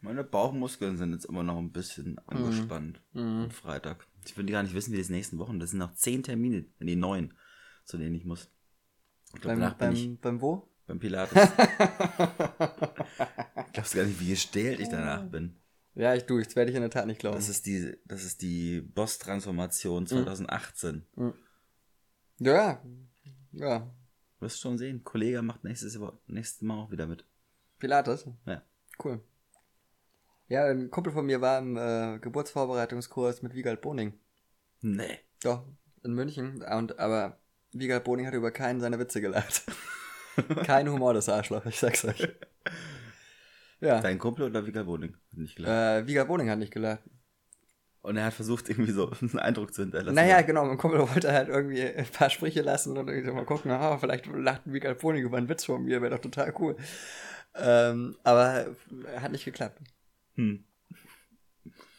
Meine 0.00 0.24
Bauchmuskeln 0.24 0.96
sind 0.96 1.12
jetzt 1.12 1.26
immer 1.26 1.42
noch 1.42 1.58
ein 1.58 1.70
bisschen 1.72 2.18
angespannt 2.26 3.00
Mhm. 3.12 3.44
am 3.44 3.50
Freitag. 3.50 4.06
Ich 4.24 4.36
will 4.36 4.46
gar 4.46 4.62
nicht 4.62 4.74
wissen, 4.74 4.92
wie 4.92 4.98
das 4.98 5.08
nächsten 5.10 5.38
Wochen. 5.38 5.58
Das 5.60 5.70
sind 5.70 5.78
noch 5.78 5.94
zehn 5.94 6.22
Termine, 6.22 6.64
nee, 6.78 6.96
neun, 6.96 7.34
zu 7.84 7.98
denen 7.98 8.14
ich 8.14 8.24
muss. 8.24 8.50
Ich 9.34 9.40
glaube, 9.42 9.60
beim, 9.60 9.76
bin 9.78 9.92
ich 9.92 10.06
beim, 10.06 10.18
beim 10.18 10.40
wo? 10.40 10.68
beim 10.86 10.98
Pilates. 10.98 11.34
Glaubst 13.72 13.94
gar 13.94 14.04
nicht, 14.04 14.18
wie 14.20 14.30
gestählt 14.30 14.80
ich 14.80 14.88
danach 14.88 15.24
bin. 15.24 15.56
Ja, 15.94 16.14
ich 16.14 16.24
du, 16.24 16.38
das 16.40 16.56
werde 16.56 16.70
ich 16.70 16.76
in 16.76 16.82
der 16.82 16.90
Tat 16.90 17.06
nicht 17.06 17.20
glauben. 17.20 17.36
Das 17.36 17.48
ist 17.48 17.66
die, 17.66 17.96
das 18.06 18.24
ist 18.24 18.42
die 18.42 18.80
Mhm. 18.80 18.92
Boss-Transformation 18.92 20.06
2018. 20.06 21.04
ja, 22.40 22.82
ja. 23.52 23.90
Wirst 24.40 24.60
schon 24.60 24.78
sehen. 24.78 25.04
Kollege 25.04 25.42
macht 25.42 25.64
nächstes, 25.64 25.98
nächstes 26.26 26.62
Mal 26.62 26.82
auch 26.82 26.90
wieder 26.90 27.06
mit. 27.06 27.24
Pilates? 27.78 28.26
Ja. 28.46 28.62
Cool. 29.02 29.20
Ja, 30.48 30.64
ein 30.66 30.90
Kumpel 30.90 31.12
von 31.12 31.26
mir 31.26 31.40
war 31.40 31.58
im 31.58 31.76
äh, 31.76 32.18
Geburtsvorbereitungskurs 32.18 33.42
mit 33.42 33.54
Wiegald 33.54 33.80
Boning. 33.82 34.18
Nee. 34.80 35.18
Doch, 35.42 35.64
in 36.02 36.14
München. 36.14 36.62
Und, 36.62 36.98
aber 36.98 37.38
Wiegald 37.72 38.04
Boning 38.04 38.26
hat 38.26 38.34
über 38.34 38.50
keinen 38.50 38.80
seiner 38.80 38.98
Witze 38.98 39.20
gelacht. 39.20 39.62
Kein 40.64 40.88
Humor, 40.90 41.14
das 41.14 41.28
Arschloch, 41.28 41.64
ich 41.66 41.78
sag's 41.78 42.04
euch. 42.04 42.28
Ja, 43.82 44.00
Dein 44.02 44.18
Kumpel 44.18 44.44
oder 44.44 44.66
Vika 44.66 44.82
Boning? 44.82 45.14
Hat 45.14 45.38
Nicht 45.38 45.56
gelacht. 45.56 45.72
äh, 45.72 46.06
Wiegald 46.06 46.28
Boning 46.28 46.50
hat 46.50 46.58
nicht 46.58 46.70
gelacht. 46.72 47.00
Und 48.02 48.16
er 48.16 48.24
hat 48.24 48.34
versucht, 48.34 48.68
irgendwie 48.68 48.92
so 48.92 49.10
einen 49.20 49.38
Eindruck 49.38 49.74
zu 49.74 49.82
hinterlassen. 49.82 50.14
naja, 50.14 50.40
genau, 50.42 50.64
mein 50.64 50.78
Kumpel 50.78 51.00
wollte 51.00 51.32
halt 51.32 51.48
irgendwie 51.48 51.82
ein 51.82 52.06
paar 52.06 52.30
Sprüche 52.30 52.62
lassen 52.62 52.96
und 52.96 53.08
irgendwie 53.08 53.28
so 53.28 53.34
mal 53.34 53.44
gucken, 53.44 53.70
ah, 53.70 53.98
vielleicht 53.98 54.26
lacht 54.26 54.62
Wiegald 54.64 54.98
Boning 55.00 55.22
über 55.22 55.36
einen 55.36 55.48
Witz 55.48 55.64
von 55.64 55.84
mir, 55.84 56.00
wäre 56.00 56.14
doch 56.14 56.22
total 56.22 56.54
cool. 56.58 56.76
Ähm, 57.54 58.16
aber 58.22 58.74
hat 59.16 59.32
nicht 59.32 59.44
geklappt. 59.44 59.80
Hm. 60.34 60.64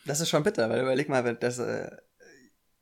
Das 0.05 0.21
ist 0.21 0.29
schon 0.29 0.43
bitter, 0.43 0.69
weil 0.69 0.81
überleg 0.81 1.09
mal, 1.09 1.23
wenn 1.23 1.39
das 1.39 1.59
äh, 1.59 1.95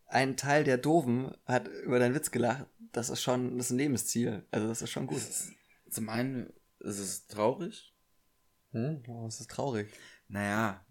ein 0.07 0.37
Teil 0.37 0.63
der 0.63 0.77
Doofen 0.77 1.31
hat 1.45 1.67
über 1.67 1.99
deinen 1.99 2.15
Witz 2.15 2.31
gelacht, 2.31 2.65
das 2.91 3.09
ist 3.09 3.21
schon 3.21 3.57
das 3.57 3.67
ist 3.67 3.71
ein 3.71 3.77
Lebensziel. 3.77 4.45
Also 4.51 4.67
das 4.67 4.81
ist 4.81 4.91
schon 4.91 5.07
gut. 5.07 5.21
Zum 5.89 6.09
einen 6.09 6.53
ist 6.79 6.99
es 6.99 7.27
traurig. 7.27 7.93
Hm? 8.71 9.03
Oh, 9.07 9.25
das 9.25 9.41
ist 9.41 9.51
traurig. 9.51 9.91
Naja, 10.27 10.85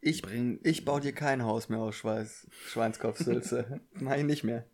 Ich, 0.00 0.22
bring. 0.22 0.60
ich 0.62 0.84
baue 0.84 1.00
dir 1.00 1.12
kein 1.12 1.42
Haus 1.42 1.68
mehr 1.68 1.80
aus 1.80 1.96
Schweiß, 1.96 2.46
Schweinskopfsülze. 2.68 3.80
Ich 3.94 4.24
nicht 4.24 4.44
mehr. 4.44 4.64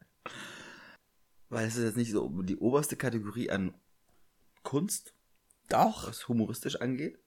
Weil 1.48 1.66
es 1.66 1.76
ist 1.76 1.84
jetzt 1.84 1.96
nicht 1.96 2.10
so 2.10 2.42
die 2.42 2.56
oberste 2.56 2.96
Kategorie 2.96 3.50
an 3.50 3.74
Kunst, 4.62 5.14
Doch. 5.68 6.08
was 6.08 6.28
humoristisch 6.28 6.80
angeht. 6.80 7.18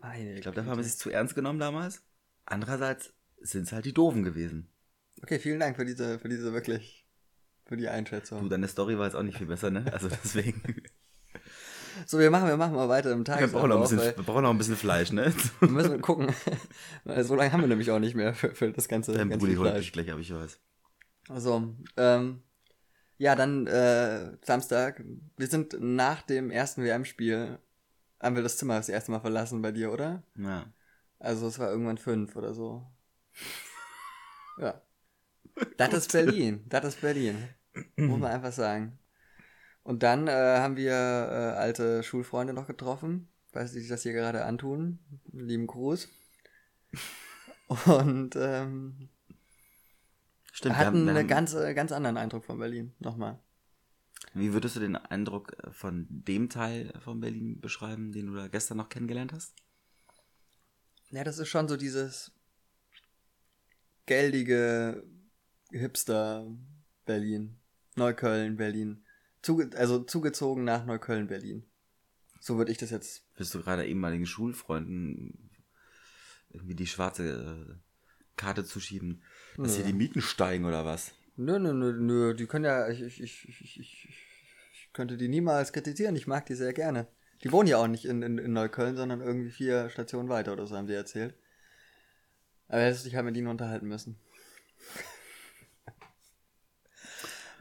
Meine 0.00 0.34
Ich 0.34 0.42
glaube, 0.42 0.56
dafür 0.56 0.72
haben 0.72 0.82
sie 0.82 0.88
es 0.88 0.98
zu 0.98 1.10
ernst 1.10 1.34
genommen 1.34 1.58
damals. 1.58 2.02
Andererseits 2.44 3.12
sind 3.40 3.64
es 3.64 3.72
halt 3.72 3.84
die 3.84 3.94
Doofen 3.94 4.24
gewesen. 4.24 4.68
Okay, 5.22 5.38
vielen 5.38 5.60
Dank 5.60 5.76
für 5.76 5.84
diese, 5.84 6.18
für 6.18 6.28
diese 6.28 6.52
wirklich 6.52 7.06
für 7.64 7.76
die 7.76 7.88
Einschätzung. 7.88 8.42
Du, 8.42 8.48
deine 8.48 8.68
Story 8.68 8.98
war 8.98 9.06
jetzt 9.06 9.14
auch 9.14 9.22
nicht 9.22 9.38
viel 9.38 9.46
besser, 9.46 9.70
ne? 9.70 9.90
Also 9.92 10.08
deswegen. 10.24 10.82
So, 12.06 12.18
wir 12.18 12.30
machen, 12.30 12.48
wir 12.48 12.56
machen 12.56 12.74
mal 12.74 12.88
weiter 12.88 13.12
im 13.12 13.26
Wir 13.26 13.46
brauchen, 13.48 13.68
noch 13.68 13.76
ein 13.76 13.82
bisschen, 13.82 14.16
wir 14.16 14.24
brauchen 14.24 14.42
noch 14.42 14.50
ein 14.50 14.58
bisschen 14.58 14.76
Fleisch, 14.76 15.12
ne? 15.12 15.32
Wir 15.60 15.68
müssen 15.68 16.00
gucken. 16.00 16.34
So 17.22 17.34
lange 17.34 17.52
haben 17.52 17.60
wir 17.60 17.68
nämlich 17.68 17.90
auch 17.90 17.98
nicht 17.98 18.14
mehr 18.14 18.34
für, 18.34 18.54
für 18.54 18.72
das 18.72 18.88
ganze, 18.88 19.12
Dein 19.12 19.30
ganze 19.30 19.46
holt 19.46 19.58
Fleisch. 19.58 19.92
gleich, 19.92 20.10
aber 20.10 20.20
ich 20.20 20.32
weiß. 20.34 20.58
Also, 21.28 21.74
ähm, 21.96 22.42
ja, 23.18 23.34
dann 23.36 23.66
äh, 23.66 24.36
Samstag. 24.44 25.02
Wir 25.36 25.46
sind 25.46 25.76
nach 25.80 26.22
dem 26.22 26.50
ersten 26.50 26.82
WM-Spiel, 26.82 27.58
haben 28.20 28.36
wir 28.36 28.42
das 28.42 28.56
Zimmer 28.56 28.76
das 28.76 28.88
erste 28.88 29.10
Mal 29.10 29.20
verlassen 29.20 29.62
bei 29.62 29.72
dir, 29.72 29.92
oder? 29.92 30.22
Ja. 30.36 30.66
Also 31.18 31.46
es 31.46 31.58
war 31.58 31.70
irgendwann 31.70 31.98
fünf 31.98 32.34
oder 32.36 32.52
so. 32.54 32.84
Ja. 34.58 34.80
Das 35.76 35.92
ist 35.94 36.12
Berlin. 36.12 36.64
Das 36.68 36.84
ist 36.84 37.00
Berlin. 37.00 37.36
Muss 37.96 38.18
man 38.18 38.32
einfach 38.32 38.52
sagen. 38.52 38.98
Und 39.84 40.02
dann 40.02 40.28
äh, 40.28 40.58
haben 40.58 40.76
wir 40.76 40.92
äh, 40.92 41.58
alte 41.58 42.02
Schulfreunde 42.02 42.52
noch 42.52 42.66
getroffen. 42.66 43.28
Weiß 43.52 43.74
nicht, 43.74 43.90
das 43.90 44.02
hier 44.02 44.12
gerade 44.12 44.44
antun. 44.44 44.98
Lieben 45.32 45.66
Gruß. 45.66 46.08
Und 47.86 48.36
ähm, 48.36 49.08
Stimmt, 50.52 50.74
wir 50.74 50.78
hatten 50.78 50.86
haben, 50.86 51.04
wir 51.04 51.10
einen 51.10 51.18
haben, 51.18 51.28
ganz, 51.28 51.54
äh, 51.54 51.74
ganz 51.74 51.92
anderen 51.92 52.16
Eindruck 52.16 52.44
von 52.44 52.58
Berlin. 52.58 52.94
Nochmal. 52.98 53.38
Wie 54.34 54.52
würdest 54.52 54.76
du 54.76 54.80
den 54.80 54.96
Eindruck 54.96 55.56
von 55.72 56.06
dem 56.08 56.48
Teil 56.48 56.92
von 57.00 57.20
Berlin 57.20 57.60
beschreiben, 57.60 58.12
den 58.12 58.26
du 58.26 58.34
da 58.34 58.48
gestern 58.48 58.78
noch 58.78 58.88
kennengelernt 58.88 59.32
hast? 59.32 59.54
Ja, 61.10 61.24
das 61.24 61.38
ist 61.38 61.48
schon 61.48 61.68
so 61.68 61.76
dieses 61.76 62.32
geldige 64.06 65.04
Hipster 65.70 66.46
Berlin. 67.04 67.58
Neukölln, 67.96 68.56
Berlin. 68.56 69.01
Zuge 69.42 69.70
also 69.76 70.00
zugezogen 70.00 70.64
nach 70.64 70.86
Neukölln, 70.86 71.26
Berlin. 71.26 71.64
So 72.40 72.58
würde 72.58 72.72
ich 72.72 72.78
das 72.78 72.90
jetzt. 72.90 73.32
Bist 73.36 73.54
du 73.54 73.60
gerade 73.60 73.86
ehemaligen 73.86 74.26
Schulfreunden 74.26 75.50
irgendwie 76.50 76.74
die 76.74 76.86
schwarze 76.86 77.68
äh, 77.70 77.74
Karte 78.36 78.64
zuschieben, 78.64 79.22
dass 79.56 79.72
Nö. 79.72 79.76
hier 79.76 79.84
die 79.84 79.92
Mieten 79.92 80.20
steigen 80.20 80.64
oder 80.64 80.84
was? 80.84 81.12
Nö, 81.36 81.58
nö, 81.58 81.72
nö, 81.72 81.92
nö. 81.92 82.34
Die 82.34 82.46
können 82.46 82.64
ja. 82.64 82.88
Ich, 82.88 83.02
ich, 83.02 83.20
ich, 83.20 83.48
ich, 83.48 83.80
ich, 83.80 84.08
ich 84.72 84.92
könnte 84.92 85.16
die 85.16 85.28
niemals 85.28 85.72
kritisieren. 85.72 86.16
Ich 86.16 86.26
mag 86.26 86.46
die 86.46 86.54
sehr 86.54 86.72
gerne. 86.72 87.06
Die 87.42 87.50
wohnen 87.50 87.68
ja 87.68 87.78
auch 87.78 87.88
nicht 87.88 88.04
in, 88.04 88.22
in, 88.22 88.38
in 88.38 88.52
Neukölln, 88.52 88.96
sondern 88.96 89.20
irgendwie 89.20 89.50
vier 89.50 89.88
Stationen 89.88 90.28
weiter 90.28 90.52
oder 90.52 90.66
so, 90.66 90.76
haben 90.76 90.86
sie 90.86 90.94
erzählt. 90.94 91.34
Aber 92.68 92.90
dich 92.90 93.14
halt 93.14 93.24
mit 93.24 93.36
ihnen 93.36 93.48
unterhalten 93.48 93.88
müssen. 93.88 94.16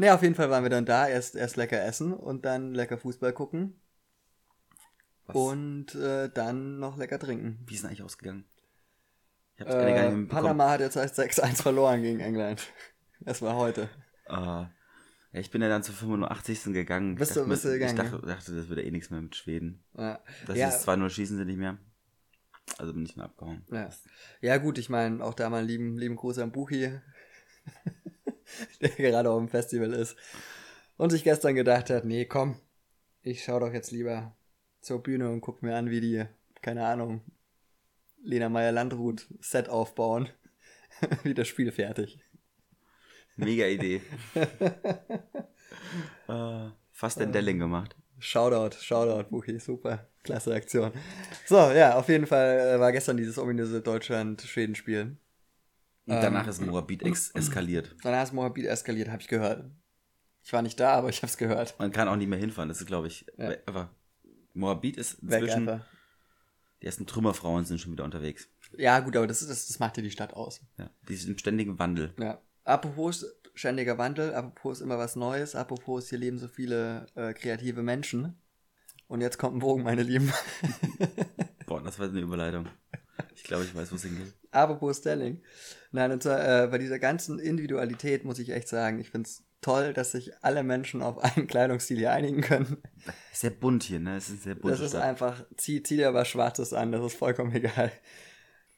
Ne, 0.01 0.11
auf 0.15 0.23
jeden 0.23 0.33
Fall 0.33 0.49
waren 0.49 0.63
wir 0.63 0.71
dann 0.71 0.85
da. 0.87 1.07
Erst, 1.07 1.35
erst 1.35 1.57
lecker 1.57 1.79
essen 1.79 2.11
und 2.11 2.43
dann 2.43 2.73
lecker 2.73 2.97
Fußball 2.97 3.33
gucken. 3.33 3.79
was? 5.27 5.35
Und 5.35 5.93
äh, 5.93 6.27
dann 6.33 6.79
noch 6.79 6.97
lecker 6.97 7.19
trinken. 7.19 7.59
Wie 7.67 7.75
ist 7.75 7.83
denn 7.83 7.89
eigentlich 7.89 8.01
ausgegangen? 8.01 8.45
Ich 9.55 9.61
hab's 9.61 9.71
gerade 9.73 9.93
gar 9.93 10.09
nicht 10.09 10.23
Äh. 10.23 10.33
Panama 10.33 10.69
hat 10.71 10.79
jetzt 10.79 10.95
heißt 10.95 11.19
6-1 11.19 11.61
verloren 11.61 12.01
gegen 12.01 12.19
England. 12.19 12.63
Das 13.19 13.43
war 13.43 13.55
heute. 13.55 13.89
Ja, 14.27 14.71
ich 15.33 15.51
bin 15.51 15.61
ja 15.61 15.69
dann 15.69 15.83
zur 15.83 15.93
85. 15.93 16.73
gegangen. 16.73 17.13
Bist 17.13 17.31
ich 17.31 17.35
du- 17.35 17.39
dachte, 17.41 17.49
bist 17.51 17.65
du 17.65 17.69
gegangen, 17.69 17.95
Ich 17.95 18.11
dachte, 18.11 18.25
dachte, 18.25 18.55
das 18.55 18.69
würde 18.69 18.83
eh 18.83 18.89
nichts 18.89 19.11
mehr 19.11 19.21
mit 19.21 19.35
Schweden. 19.35 19.83
Ja, 19.95 20.19
Das 20.47 20.57
ja, 20.57 20.69
ist 20.69 20.89
2-0 20.89 21.09
schießen 21.11 21.37
sie 21.37 21.45
nicht 21.45 21.59
mehr. 21.59 21.77
Also 22.79 22.91
bin 22.93 23.05
ich 23.05 23.13
dann 23.13 23.25
abgehauen. 23.25 23.63
ja. 23.71 23.87
ja 24.41 24.57
gut, 24.57 24.79
ich 24.79 24.89
meine, 24.89 25.23
auch 25.23 25.35
da 25.35 25.47
mal 25.51 25.63
lieben, 25.63 25.99
lieben 25.99 26.15
Gruß 26.15 26.39
an 26.39 26.51
Buchi, 26.51 26.99
der 28.81 28.89
gerade 28.89 29.29
auf 29.29 29.39
dem 29.39 29.49
Festival 29.49 29.93
ist. 29.93 30.15
Und 30.97 31.09
sich 31.09 31.23
gestern 31.23 31.55
gedacht 31.55 31.89
hat, 31.89 32.05
nee, 32.05 32.25
komm, 32.25 32.59
ich 33.21 33.43
schau 33.43 33.59
doch 33.59 33.73
jetzt 33.73 33.91
lieber 33.91 34.35
zur 34.81 35.01
Bühne 35.01 35.29
und 35.29 35.41
guck 35.41 35.63
mir 35.63 35.75
an, 35.75 35.89
wie 35.89 36.01
die, 36.01 36.25
keine 36.61 36.85
Ahnung, 36.85 37.21
Lena 38.23 38.49
Meyer-Landrut 38.49 39.27
Set 39.39 39.69
aufbauen. 39.69 40.29
wie 41.23 41.33
das 41.33 41.47
Spiel 41.47 41.71
fertig. 41.71 42.19
Mega 43.37 43.65
Idee. 43.65 44.01
äh, 46.27 46.69
fast 46.91 47.19
den 47.19 47.31
Delling 47.31 47.59
gemacht. 47.59 47.95
Shoutout, 48.19 48.77
Shoutout, 48.79 49.29
Buchi, 49.31 49.59
super, 49.59 50.07
klasse 50.23 50.53
Aktion. 50.53 50.91
So, 51.47 51.55
ja, 51.71 51.95
auf 51.95 52.07
jeden 52.07 52.27
Fall 52.27 52.75
äh, 52.75 52.79
war 52.79 52.91
gestern 52.91 53.17
dieses 53.17 53.39
ominöse 53.39 53.81
Deutschland-Schweden-Spiel. 53.81 55.17
Und 56.11 56.17
Ähm, 56.17 56.21
danach 56.23 56.47
ist 56.47 56.59
Moabit 56.61 57.03
eskaliert. 57.03 57.95
Danach 58.03 58.23
ist 58.23 58.33
Moabit 58.33 58.65
eskaliert, 58.65 59.07
habe 59.09 59.21
ich 59.21 59.27
gehört. 59.29 59.69
Ich 60.43 60.51
war 60.51 60.61
nicht 60.61 60.77
da, 60.79 60.93
aber 60.95 61.07
ich 61.09 61.17
habe 61.17 61.27
es 61.27 61.37
gehört. 61.37 61.75
Man 61.79 61.91
kann 61.93 62.07
auch 62.09 62.15
nicht 62.17 62.27
mehr 62.27 62.37
hinfahren. 62.39 62.67
Das 62.67 62.81
ist, 62.81 62.87
glaube 62.87 63.07
ich, 63.07 63.25
Ja. 63.37 63.53
aber 63.65 63.89
Moabit 64.53 64.97
ist 64.97 65.21
Weg 65.21 65.39
inzwischen, 65.41 65.69
einfach. 65.69 65.85
die 66.81 66.87
ersten 66.87 67.05
Trümmerfrauen 67.07 67.63
sind 67.63 67.79
schon 67.79 67.93
wieder 67.93 68.03
unterwegs. 68.03 68.49
Ja, 68.77 68.99
gut, 68.99 69.15
aber 69.15 69.25
das, 69.27 69.41
ist, 69.41 69.49
das, 69.49 69.67
das 69.67 69.79
macht 69.79 69.95
ja 69.95 70.03
die 70.03 70.11
Stadt 70.11 70.33
aus. 70.33 70.61
Ja, 70.77 70.89
die 71.07 71.15
sind 71.15 71.31
im 71.31 71.37
ständigen 71.37 71.79
Wandel. 71.79 72.13
Ja. 72.19 72.41
Apropos 72.65 73.25
ständiger 73.53 73.97
Wandel, 73.97 74.33
apropos 74.33 74.81
immer 74.81 74.97
was 74.97 75.15
Neues, 75.15 75.55
apropos 75.55 76.09
hier 76.09 76.17
leben 76.19 76.37
so 76.39 76.47
viele 76.49 77.05
äh, 77.15 77.33
kreative 77.33 77.83
Menschen. 77.83 78.37
Und 79.07 79.21
jetzt 79.21 79.37
kommt 79.37 79.55
ein 79.55 79.59
Bogen, 79.59 79.83
meine 79.83 80.03
Lieben. 80.03 80.31
Boah, 81.67 81.81
das 81.83 81.99
war 81.99 82.07
eine 82.09 82.19
Überleitung. 82.19 82.67
Ich 83.35 83.43
glaube, 83.43 83.63
ich 83.63 83.75
weiß, 83.75 83.91
wo 83.91 83.95
es 83.95 84.03
hingeht. 84.03 84.33
apropos 84.51 84.97
Stelling. 84.97 85.41
Nein, 85.91 86.11
und 86.11 86.23
zwar 86.23 86.63
äh, 86.63 86.67
bei 86.67 86.77
dieser 86.77 86.99
ganzen 86.99 87.39
Individualität 87.39 88.23
muss 88.23 88.39
ich 88.39 88.49
echt 88.49 88.67
sagen, 88.67 88.99
ich 88.99 89.09
finde 89.09 89.27
es 89.27 89.43
toll, 89.61 89.93
dass 89.93 90.11
sich 90.11 90.31
alle 90.41 90.63
Menschen 90.63 91.01
auf 91.01 91.19
einen 91.19 91.47
Kleidungsstil 91.47 91.97
hier 91.97 92.11
einigen 92.11 92.41
können. 92.41 92.77
Sehr 93.31 93.51
bunt 93.51 93.83
hier, 93.83 93.99
ne? 93.99 94.17
Es 94.17 94.29
ist 94.29 94.43
sehr 94.43 94.55
bunt. 94.55 94.73
Das 94.73 94.79
ist 94.79 94.95
einfach, 94.95 95.43
zieh, 95.57 95.83
zieh 95.83 95.97
dir 95.97 96.13
was 96.13 96.27
Schwarzes 96.27 96.73
an, 96.73 96.91
das 96.91 97.05
ist 97.05 97.17
vollkommen 97.17 97.51
egal. 97.55 97.91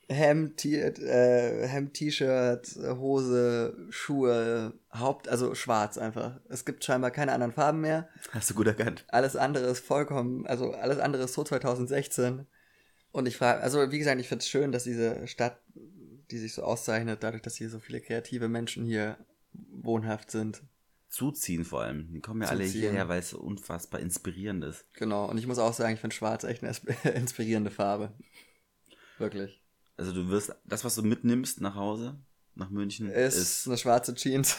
Hemd, 0.09 0.65
äh, 0.65 1.67
Hemd, 1.67 1.93
T-Shirt, 1.93 2.67
Hose, 2.97 3.75
Schuhe, 3.89 4.73
Haupt, 4.93 5.29
also 5.29 5.55
schwarz 5.55 5.97
einfach. 5.97 6.39
Es 6.49 6.65
gibt 6.65 6.83
scheinbar 6.83 7.11
keine 7.11 7.31
anderen 7.31 7.53
Farben 7.53 7.79
mehr. 7.81 8.09
Hast 8.31 8.49
du 8.49 8.53
gut 8.53 8.67
erkannt. 8.67 9.05
Alles 9.07 9.37
andere 9.37 9.65
ist 9.65 9.79
vollkommen, 9.85 10.45
also 10.45 10.73
alles 10.73 10.99
andere 10.99 11.23
ist 11.23 11.33
so 11.33 11.43
2016. 11.43 12.45
Und 13.13 13.27
ich 13.27 13.37
frage, 13.37 13.61
also 13.61 13.91
wie 13.91 13.99
gesagt, 13.99 14.19
ich 14.19 14.27
finde 14.27 14.41
es 14.41 14.49
schön, 14.49 14.71
dass 14.71 14.85
diese 14.85 15.27
Stadt, 15.27 15.61
die 16.31 16.39
sich 16.39 16.55
so 16.55 16.63
auszeichnet, 16.63 17.21
dadurch, 17.21 17.43
dass 17.43 17.55
hier 17.55 17.69
so 17.69 17.79
viele 17.79 18.01
kreative 18.01 18.49
Menschen 18.49 18.85
hier 18.85 19.17
wohnhaft 19.53 20.31
sind. 20.31 20.63
Zuziehen 21.09 21.63
vor 21.63 21.83
allem. 21.83 22.11
Die 22.11 22.21
kommen 22.21 22.41
ja 22.41 22.47
alle 22.47 22.65
Zuziehen. 22.65 22.81
hierher, 22.81 23.07
weil 23.09 23.19
es 23.19 23.29
so 23.29 23.39
unfassbar 23.39 23.99
inspirierend 23.99 24.63
ist. 24.65 24.91
Genau. 24.93 25.29
Und 25.29 25.37
ich 25.37 25.45
muss 25.45 25.59
auch 25.59 25.73
sagen, 25.73 25.93
ich 25.93 25.99
finde 25.99 26.15
schwarz 26.15 26.43
echt 26.43 26.63
eine 26.63 26.73
inspirierende 27.15 27.69
Farbe. 27.69 28.11
Wirklich. 29.19 29.61
Also 29.95 30.11
du 30.11 30.29
wirst, 30.29 30.55
das, 30.65 30.83
was 30.83 30.95
du 30.95 31.03
mitnimmst 31.03 31.61
nach 31.61 31.75
Hause, 31.75 32.17
nach 32.55 32.71
München, 32.71 33.11
Ist, 33.11 33.35
ist, 33.35 33.67
eine 33.67 33.77
schwarze 33.77 34.15
Jeans. 34.15 34.57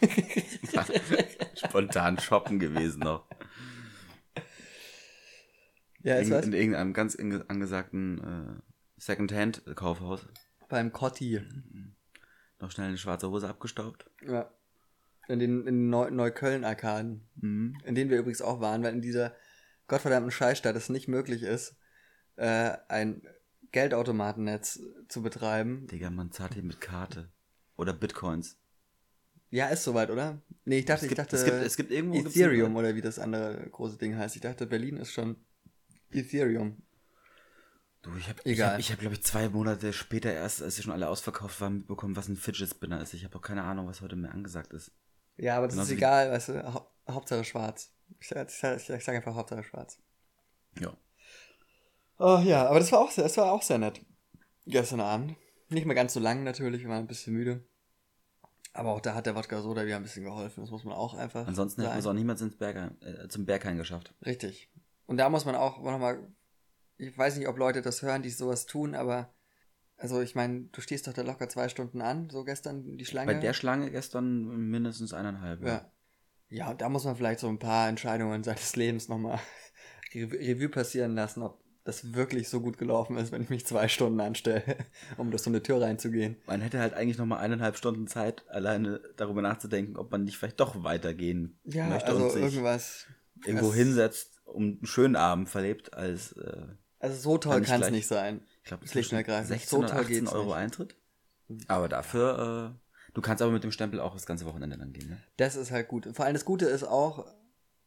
spontan 1.56 2.16
shoppen 2.20 2.60
gewesen 2.60 3.00
noch. 3.00 3.26
Ja, 6.08 6.16
ist 6.16 6.28
in, 6.28 6.34
was? 6.34 6.46
in 6.46 6.52
irgendeinem 6.52 6.92
ganz 6.92 7.16
angesagten 7.16 8.18
äh, 8.18 8.62
Secondhand-Kaufhaus. 8.98 10.26
Beim 10.68 10.92
Cotti. 10.92 11.40
Noch 12.60 12.70
schnell 12.70 12.88
eine 12.88 12.98
schwarze 12.98 13.30
Hose 13.30 13.48
abgestaubt. 13.48 14.10
Ja. 14.26 14.50
In 15.28 15.38
den, 15.38 15.66
in 15.66 15.90
Neu 15.90 16.10
Neukölln-Arkaden. 16.10 17.28
Mhm. 17.36 17.78
In 17.84 17.94
denen 17.94 18.10
wir 18.10 18.18
übrigens 18.18 18.42
auch 18.42 18.60
waren, 18.60 18.82
weil 18.82 18.94
in 18.94 19.02
dieser 19.02 19.34
gottverdammten 19.86 20.30
Scheißstadt 20.30 20.76
es 20.76 20.88
nicht 20.88 21.08
möglich 21.08 21.42
ist, 21.42 21.76
äh, 22.36 22.76
ein 22.88 23.22
Geldautomatennetz 23.72 24.80
zu 25.08 25.22
betreiben. 25.22 25.86
Digga, 25.86 26.10
man 26.10 26.32
zahlt 26.32 26.54
hier 26.54 26.62
mit 26.62 26.80
Karte. 26.80 27.30
Oder 27.76 27.92
Bitcoins. 27.92 28.58
Ja, 29.50 29.68
ist 29.68 29.84
soweit, 29.84 30.10
oder? 30.10 30.42
Nee, 30.64 30.80
ich 30.80 30.84
dachte, 30.84 31.06
es, 31.06 31.08
gibt, 31.08 31.12
ich 31.12 31.24
dachte 31.24 31.36
es, 31.36 31.44
gibt, 31.44 31.56
es 31.56 31.76
gibt 31.76 31.90
irgendwo... 31.90 32.18
Ethereum 32.18 32.76
oder 32.76 32.94
wie 32.94 33.00
das 33.00 33.18
andere 33.18 33.68
große 33.70 33.96
Ding 33.96 34.16
heißt. 34.16 34.36
Ich 34.36 34.42
dachte, 34.42 34.66
Berlin 34.66 34.96
ist 34.96 35.12
schon 35.12 35.36
Ethereum. 36.10 36.82
Du, 38.02 38.16
ich 38.16 38.28
habe, 38.28 38.40
ich 38.44 38.52
Egal. 38.52 38.80
hab, 38.80 38.98
glaube 38.98 39.14
ich, 39.14 39.24
zwei 39.24 39.48
Monate 39.48 39.92
später 39.92 40.32
erst, 40.32 40.62
als 40.62 40.76
sie 40.76 40.82
schon 40.82 40.92
alle 40.92 41.08
ausverkauft 41.08 41.60
waren, 41.60 41.78
mitbekommen, 41.78 42.16
was 42.16 42.28
ein 42.28 42.36
Fidget 42.36 42.70
Spinner 42.70 43.00
ist. 43.02 43.12
Ich 43.12 43.24
habe 43.24 43.36
auch 43.36 43.42
keine 43.42 43.64
Ahnung, 43.64 43.88
was 43.88 44.00
heute 44.00 44.16
mehr 44.16 44.32
angesagt 44.32 44.72
ist. 44.72 44.92
Ja, 45.36 45.56
aber 45.56 45.66
das 45.66 45.74
Genauso 45.74 45.92
ist 45.92 45.98
egal, 45.98 46.30
weißt 46.30 46.48
du, 46.48 46.74
Hau 46.74 46.90
Hauptsache 47.10 47.44
schwarz. 47.44 47.92
Ich, 48.20 48.30
ich, 48.30 48.90
ich, 48.90 49.04
sage 49.04 49.18
einfach 49.18 49.34
Hauptsache 49.34 49.64
schwarz. 49.64 49.98
Ja. 50.78 50.92
Oh 52.18 52.40
ja, 52.44 52.66
aber 52.66 52.80
das 52.80 52.92
war 52.92 53.00
auch 53.00 53.10
sehr, 53.10 53.24
das 53.24 53.36
war 53.36 53.52
auch 53.52 53.62
sehr 53.62 53.78
nett. 53.78 54.00
Gestern 54.66 55.00
Abend. 55.00 55.36
Nicht 55.70 55.86
mehr 55.86 55.94
ganz 55.94 56.14
so 56.14 56.20
lang 56.20 56.44
natürlich, 56.44 56.82
wir 56.82 56.90
waren 56.90 57.00
ein 57.00 57.06
bisschen 57.06 57.34
müde. 57.34 57.64
Aber 58.72 58.92
auch 58.92 59.00
da 59.00 59.14
hat 59.14 59.26
der 59.26 59.34
Wodka 59.34 59.60
Soda 59.62 59.84
wieder 59.86 59.96
ein 59.96 60.02
bisschen 60.02 60.24
geholfen. 60.24 60.62
Das 60.62 60.70
muss 60.70 60.84
man 60.84 60.94
auch 60.94 61.14
einfach 61.14 61.46
Ansonsten 61.46 61.82
hätten 61.82 61.94
wir 61.94 61.98
es 61.98 62.06
auch 62.06 62.12
niemals 62.12 62.40
ins 62.42 62.56
Bergheim, 62.56 62.96
äh, 63.00 63.28
zum 63.28 63.44
Berghain 63.44 63.76
geschafft. 63.76 64.14
Richtig. 64.24 64.70
Und 65.08 65.16
da 65.16 65.30
muss 65.30 65.46
man 65.46 65.54
auch 65.54 65.82
nochmal, 65.82 66.28
ich 66.98 67.16
weiß 67.16 67.38
nicht, 67.38 67.48
ob 67.48 67.56
Leute 67.56 67.80
das 67.80 68.02
hören, 68.02 68.22
die 68.22 68.28
sowas 68.28 68.66
tun, 68.66 68.94
aber 68.94 69.34
also 69.96 70.20
ich 70.20 70.34
meine, 70.34 70.66
du 70.70 70.82
stehst 70.82 71.06
doch 71.06 71.14
da 71.14 71.22
locker 71.22 71.48
zwei 71.48 71.70
Stunden 71.70 72.02
an, 72.02 72.28
so 72.28 72.44
gestern 72.44 72.98
die 72.98 73.06
Schlange. 73.06 73.32
Bei 73.32 73.40
der 73.40 73.54
Schlange 73.54 73.90
gestern 73.90 74.68
mindestens 74.68 75.12
eineinhalb. 75.12 75.62
ja. 75.62 75.90
Ja, 76.50 76.72
da 76.72 76.88
muss 76.88 77.04
man 77.04 77.16
vielleicht 77.16 77.40
so 77.40 77.48
ein 77.48 77.58
paar 77.58 77.88
Entscheidungen 77.88 78.42
seines 78.42 78.74
Lebens 78.76 79.08
nochmal 79.08 79.38
Revue 80.14 80.68
passieren 80.68 81.14
lassen, 81.14 81.42
ob 81.42 81.62
das 81.84 82.14
wirklich 82.14 82.48
so 82.48 82.60
gut 82.60 82.78
gelaufen 82.78 83.16
ist, 83.16 83.32
wenn 83.32 83.42
ich 83.42 83.50
mich 83.50 83.66
zwei 83.66 83.88
Stunden 83.88 84.20
anstelle, 84.20 84.62
um 85.16 85.30
durch 85.30 85.42
so 85.42 85.50
eine 85.50 85.62
Tür 85.62 85.80
reinzugehen. 85.80 86.36
Man 86.46 86.60
hätte 86.60 86.80
halt 86.80 86.94
eigentlich 86.94 87.18
nochmal 87.18 87.40
eineinhalb 87.40 87.76
Stunden 87.76 88.06
Zeit, 88.06 88.48
alleine 88.48 89.00
darüber 89.16 89.42
nachzudenken, 89.42 89.96
ob 89.96 90.10
man 90.10 90.24
nicht 90.24 90.38
vielleicht 90.38 90.60
doch 90.60 90.84
weitergehen 90.84 91.58
Ja, 91.64 91.86
möchte 91.86 92.08
also 92.08 92.24
und 92.24 92.30
sich 92.30 92.42
irgendwas. 92.42 93.06
irgendwo 93.44 93.74
hinsetzt 93.74 94.37
und 94.52 94.78
einen 94.78 94.86
schönen 94.86 95.16
Abend 95.16 95.48
verlebt, 95.48 95.94
als 95.94 96.32
äh, 96.32 96.66
Also 96.98 97.16
so 97.16 97.38
toll 97.38 97.62
Kann 97.62 97.82
es 97.82 97.90
nicht 97.90 98.06
sein. 98.06 98.42
ich 98.62 98.68
glaube, 98.68 98.86
Schlicht 98.88 99.12
und 99.12 99.18
ergreifend. 99.18 99.48
16 99.48 99.68
So 99.68 99.78
oder 99.78 99.88
toll 99.88 100.00
18 100.00 100.14
geht's 100.20 100.32
Euro 100.32 100.46
nicht. 100.46 100.54
Eintritt. 100.54 100.96
Aber 101.66 101.88
dafür, 101.88 102.74
äh, 102.76 103.10
du 103.14 103.20
kannst 103.22 103.42
aber 103.42 103.52
mit 103.52 103.64
dem 103.64 103.72
Stempel 103.72 104.00
auch 104.00 104.12
das 104.14 104.26
ganze 104.26 104.44
Wochenende 104.46 104.76
dann 104.78 104.92
gehen, 104.92 105.08
ne? 105.08 105.18
Das 105.36 105.56
ist 105.56 105.70
halt 105.70 105.88
gut. 105.88 106.08
Vor 106.12 106.24
allem 106.24 106.34
das 106.34 106.44
Gute 106.44 106.66
ist 106.66 106.84
auch, 106.84 107.26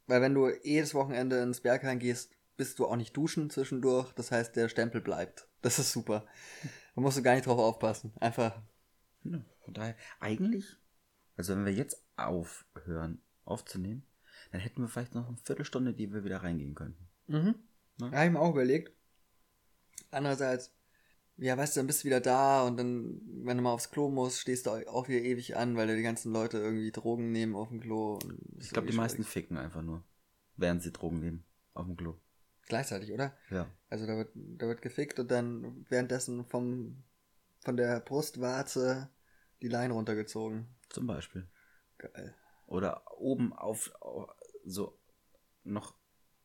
weil 0.06 0.20
wenn 0.20 0.34
du 0.34 0.48
jedes 0.64 0.94
Wochenende 0.94 1.40
ins 1.42 1.60
Berghain 1.60 1.98
gehst, 1.98 2.30
bist 2.56 2.78
du 2.78 2.86
auch 2.86 2.96
nicht 2.96 3.16
duschen 3.16 3.50
zwischendurch. 3.50 4.12
Das 4.12 4.30
heißt, 4.30 4.56
der 4.56 4.68
Stempel 4.68 5.00
bleibt. 5.00 5.46
Das 5.62 5.78
ist 5.78 5.92
super. 5.92 6.26
Da 6.94 7.00
musst 7.00 7.16
du 7.16 7.22
gar 7.22 7.34
nicht 7.34 7.46
drauf 7.46 7.58
aufpassen. 7.58 8.12
Einfach. 8.20 8.60
Ja, 9.24 9.40
von 9.64 9.74
daher, 9.74 9.94
eigentlich, 10.20 10.66
also 11.36 11.54
wenn 11.54 11.64
wir 11.64 11.72
jetzt 11.72 12.02
aufhören 12.16 13.22
aufzunehmen, 13.44 14.04
dann 14.52 14.60
hätten 14.60 14.82
wir 14.82 14.88
vielleicht 14.88 15.14
noch 15.14 15.26
eine 15.26 15.36
Viertelstunde, 15.38 15.92
die 15.94 16.12
wir 16.12 16.24
wieder 16.24 16.42
reingehen 16.42 16.74
könnten. 16.74 17.08
Mhm. 17.26 17.54
Ne? 17.98 18.10
Habe 18.12 18.26
ich 18.26 18.32
mir 18.32 18.40
auch 18.40 18.52
überlegt. 18.52 18.92
Andererseits, 20.10 20.74
ja, 21.38 21.56
weißt 21.56 21.74
du, 21.74 21.80
dann 21.80 21.86
bist 21.86 22.02
du 22.02 22.06
wieder 22.06 22.20
da 22.20 22.62
und 22.62 22.76
dann, 22.76 23.20
wenn 23.44 23.56
du 23.56 23.62
mal 23.62 23.72
aufs 23.72 23.90
Klo 23.90 24.10
musst, 24.10 24.40
stehst 24.40 24.66
du 24.66 24.70
auch 24.88 25.08
wieder 25.08 25.20
ewig 25.22 25.56
an, 25.56 25.76
weil 25.76 25.86
da 25.86 25.94
die 25.94 26.02
ganzen 26.02 26.32
Leute 26.32 26.58
irgendwie 26.58 26.92
Drogen 26.92 27.32
nehmen 27.32 27.56
auf 27.56 27.68
dem 27.68 27.80
Klo. 27.80 28.18
Ich 28.58 28.70
glaube, 28.70 28.86
die 28.86 28.92
irgendwie 28.92 28.96
meisten 28.96 29.24
ficken 29.24 29.56
einfach 29.56 29.82
nur, 29.82 30.04
während 30.56 30.82
sie 30.82 30.92
Drogen 30.92 31.20
nehmen, 31.20 31.44
auf 31.74 31.86
dem 31.86 31.96
Klo. 31.96 32.16
Gleichzeitig, 32.68 33.12
oder? 33.12 33.34
Ja. 33.50 33.66
Also 33.88 34.06
da 34.06 34.16
wird, 34.16 34.30
da 34.34 34.66
wird 34.66 34.82
gefickt 34.82 35.18
und 35.18 35.30
dann 35.30 35.86
währenddessen 35.88 36.44
vom, 36.44 37.02
von 37.60 37.76
der 37.76 38.00
Brustwarze 38.00 39.08
die 39.62 39.68
Leine 39.68 39.94
runtergezogen. 39.94 40.66
Zum 40.90 41.06
Beispiel. 41.06 41.48
Geil. 41.98 42.34
Oder 42.66 43.02
oben 43.18 43.52
auf, 43.52 43.92
au- 44.00 44.30
so 44.64 44.98
noch 45.64 45.94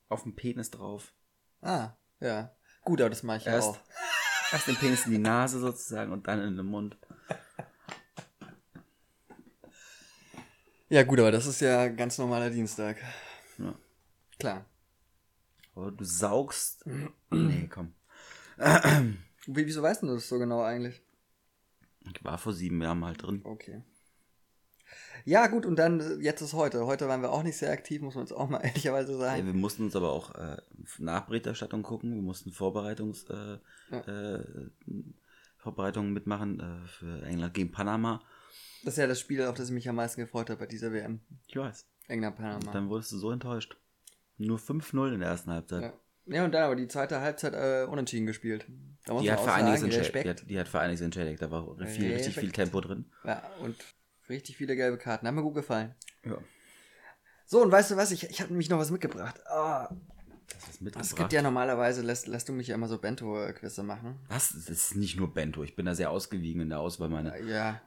auf 0.09 0.23
dem 0.23 0.35
Penis 0.35 0.71
drauf. 0.71 1.13
Ah, 1.61 1.91
ja. 2.19 2.55
Gut, 2.83 3.01
aber 3.01 3.09
das 3.09 3.23
mache 3.23 3.37
ich 3.37 3.45
Erst- 3.47 3.69
auch. 3.69 3.79
Erst 4.51 4.67
den 4.67 4.75
Penis 4.77 5.05
in 5.05 5.11
die 5.11 5.17
Nase 5.17 5.59
sozusagen 5.59 6.11
und 6.13 6.27
dann 6.27 6.41
in 6.41 6.55
den 6.55 6.65
Mund. 6.65 6.97
Ja, 10.89 11.03
gut, 11.03 11.19
aber 11.19 11.31
das 11.31 11.45
ist 11.45 11.59
ja 11.59 11.89
ganz 11.89 12.17
normaler 12.17 12.49
Dienstag. 12.49 12.97
Ja. 13.57 13.75
Klar. 14.39 14.65
Aber 15.75 15.91
du 15.91 16.03
saugst. 16.05 16.85
nee, 17.31 17.67
komm. 17.69 17.93
Wie, 19.47 19.65
wieso 19.65 19.83
weißt 19.83 20.03
du 20.03 20.07
das 20.07 20.29
so 20.29 20.39
genau 20.39 20.63
eigentlich? 20.63 21.01
Ich 22.15 22.23
war 22.23 22.37
vor 22.37 22.53
sieben 22.53 22.81
Jahren 22.81 22.99
mal 22.99 23.13
drin. 23.15 23.41
Okay. 23.43 23.81
Ja, 25.25 25.47
gut, 25.47 25.65
und 25.65 25.75
dann, 25.77 25.99
äh, 25.99 26.15
jetzt 26.23 26.41
ist 26.41 26.53
heute. 26.53 26.85
Heute 26.85 27.07
waren 27.07 27.21
wir 27.21 27.31
auch 27.31 27.43
nicht 27.43 27.57
sehr 27.57 27.71
aktiv, 27.71 28.01
muss 28.01 28.15
man 28.15 28.23
jetzt 28.25 28.31
auch 28.33 28.47
mal 28.49 28.59
ehrlicherweise 28.63 29.13
Ja, 29.13 29.17
sagen. 29.19 29.45
wir 29.45 29.53
mussten 29.53 29.83
uns 29.83 29.95
aber 29.95 30.11
auch 30.11 30.33
äh, 30.35 30.57
Nachberichterstattung 30.99 31.83
gucken. 31.83 32.13
Wir 32.15 32.21
mussten 32.21 32.51
Vorbereitungs, 32.51 33.25
äh, 33.29 33.57
Ja. 33.91 33.99
äh, 34.35 34.43
Vorbereitungen 35.57 36.13
mitmachen 36.13 36.59
äh, 36.59 36.87
für 36.87 37.23
England 37.25 37.53
gegen 37.53 37.71
Panama. 37.71 38.21
Das 38.83 38.93
ist 38.93 38.99
ja 38.99 39.07
das 39.07 39.19
Spiel, 39.19 39.43
auf 39.43 39.55
das 39.55 39.67
ich 39.69 39.73
mich 39.73 39.89
am 39.89 39.95
meisten 39.95 40.21
gefreut 40.21 40.49
habe 40.49 40.59
bei 40.61 40.65
dieser 40.67 40.93
WM. 40.93 41.19
Ich 41.47 41.55
weiß. 41.57 41.85
England-Panama. 42.07 42.71
Dann 42.71 42.89
wurdest 42.89 43.11
du 43.11 43.17
so 43.17 43.31
enttäuscht. 43.31 43.75
Nur 44.37 44.59
5-0 44.59 45.13
in 45.15 45.19
der 45.19 45.29
ersten 45.29 45.51
Halbzeit. 45.51 45.81
Ja. 45.81 45.93
ja, 46.35 46.45
und 46.45 46.53
dann 46.53 46.63
aber 46.63 46.75
die 46.75 46.87
zweite 46.87 47.19
Halbzeit 47.19 47.53
äh, 47.53 47.85
unentschieden 47.89 48.27
gespielt. 48.27 48.65
Da 49.05 49.13
muss 49.13 49.23
Die, 49.23 49.27
man 49.29 49.37
hat 49.37 49.43
auch 49.43 49.45
sagen, 49.47 49.67
entschädigt. 49.83 50.23
Die, 50.23 50.29
hat, 50.29 50.49
die 50.49 50.59
hat 50.59 50.67
für 50.67 50.79
einiges 50.79 51.01
entschädigt. 51.01 51.41
Da 51.41 51.51
war 51.51 51.65
viel, 51.87 52.13
richtig 52.13 52.35
viel. 52.35 52.51
Tempo 52.51 52.79
drin. 52.81 53.05
Ja, 53.25 53.41
und 53.61 53.75
richtig 54.29 54.57
viele 54.57 54.75
gelbe 54.75 54.97
Karten. 54.97 55.27
Haben 55.27 55.35
mir 55.35 55.43
gut 55.43 55.55
gefallen. 55.55 55.95
Ja. 56.25 56.37
So, 57.45 57.61
und 57.61 57.71
weißt 57.71 57.91
du 57.91 57.95
was? 57.97 58.11
Ich, 58.11 58.29
ich 58.29 58.41
habe 58.41 58.51
nämlich 58.51 58.69
noch 58.69 58.77
was 58.79 58.91
mitgebracht. 58.91 59.39
Ah, 59.47 59.89
Das 60.49 60.69
ist 60.69 60.81
mitgebracht. 60.81 61.09
es 61.09 61.15
gibt 61.15 61.31
ja 61.33 61.41
normalerweise, 61.41 62.01
lässt, 62.01 62.27
lässt 62.27 62.49
du 62.49 62.53
mich 62.53 62.67
ja 62.67 62.75
immer 62.75 62.87
so 62.89 62.97
Bento-Quizze 62.97 63.83
machen. 63.83 64.19
Was? 64.27 64.49
Das 64.53 64.69
ist 64.69 64.95
nicht 64.95 65.17
nur 65.17 65.33
Bento. 65.33 65.63
Ich 65.63 65.75
bin 65.75 65.85
da 65.85 65.95
sehr 65.95 66.11
ausgewiegen 66.11 66.61
in 66.61 66.69
der 66.69 66.79
Auswahl 66.79 67.09
meiner 67.09 67.37
Ja, 67.39 67.81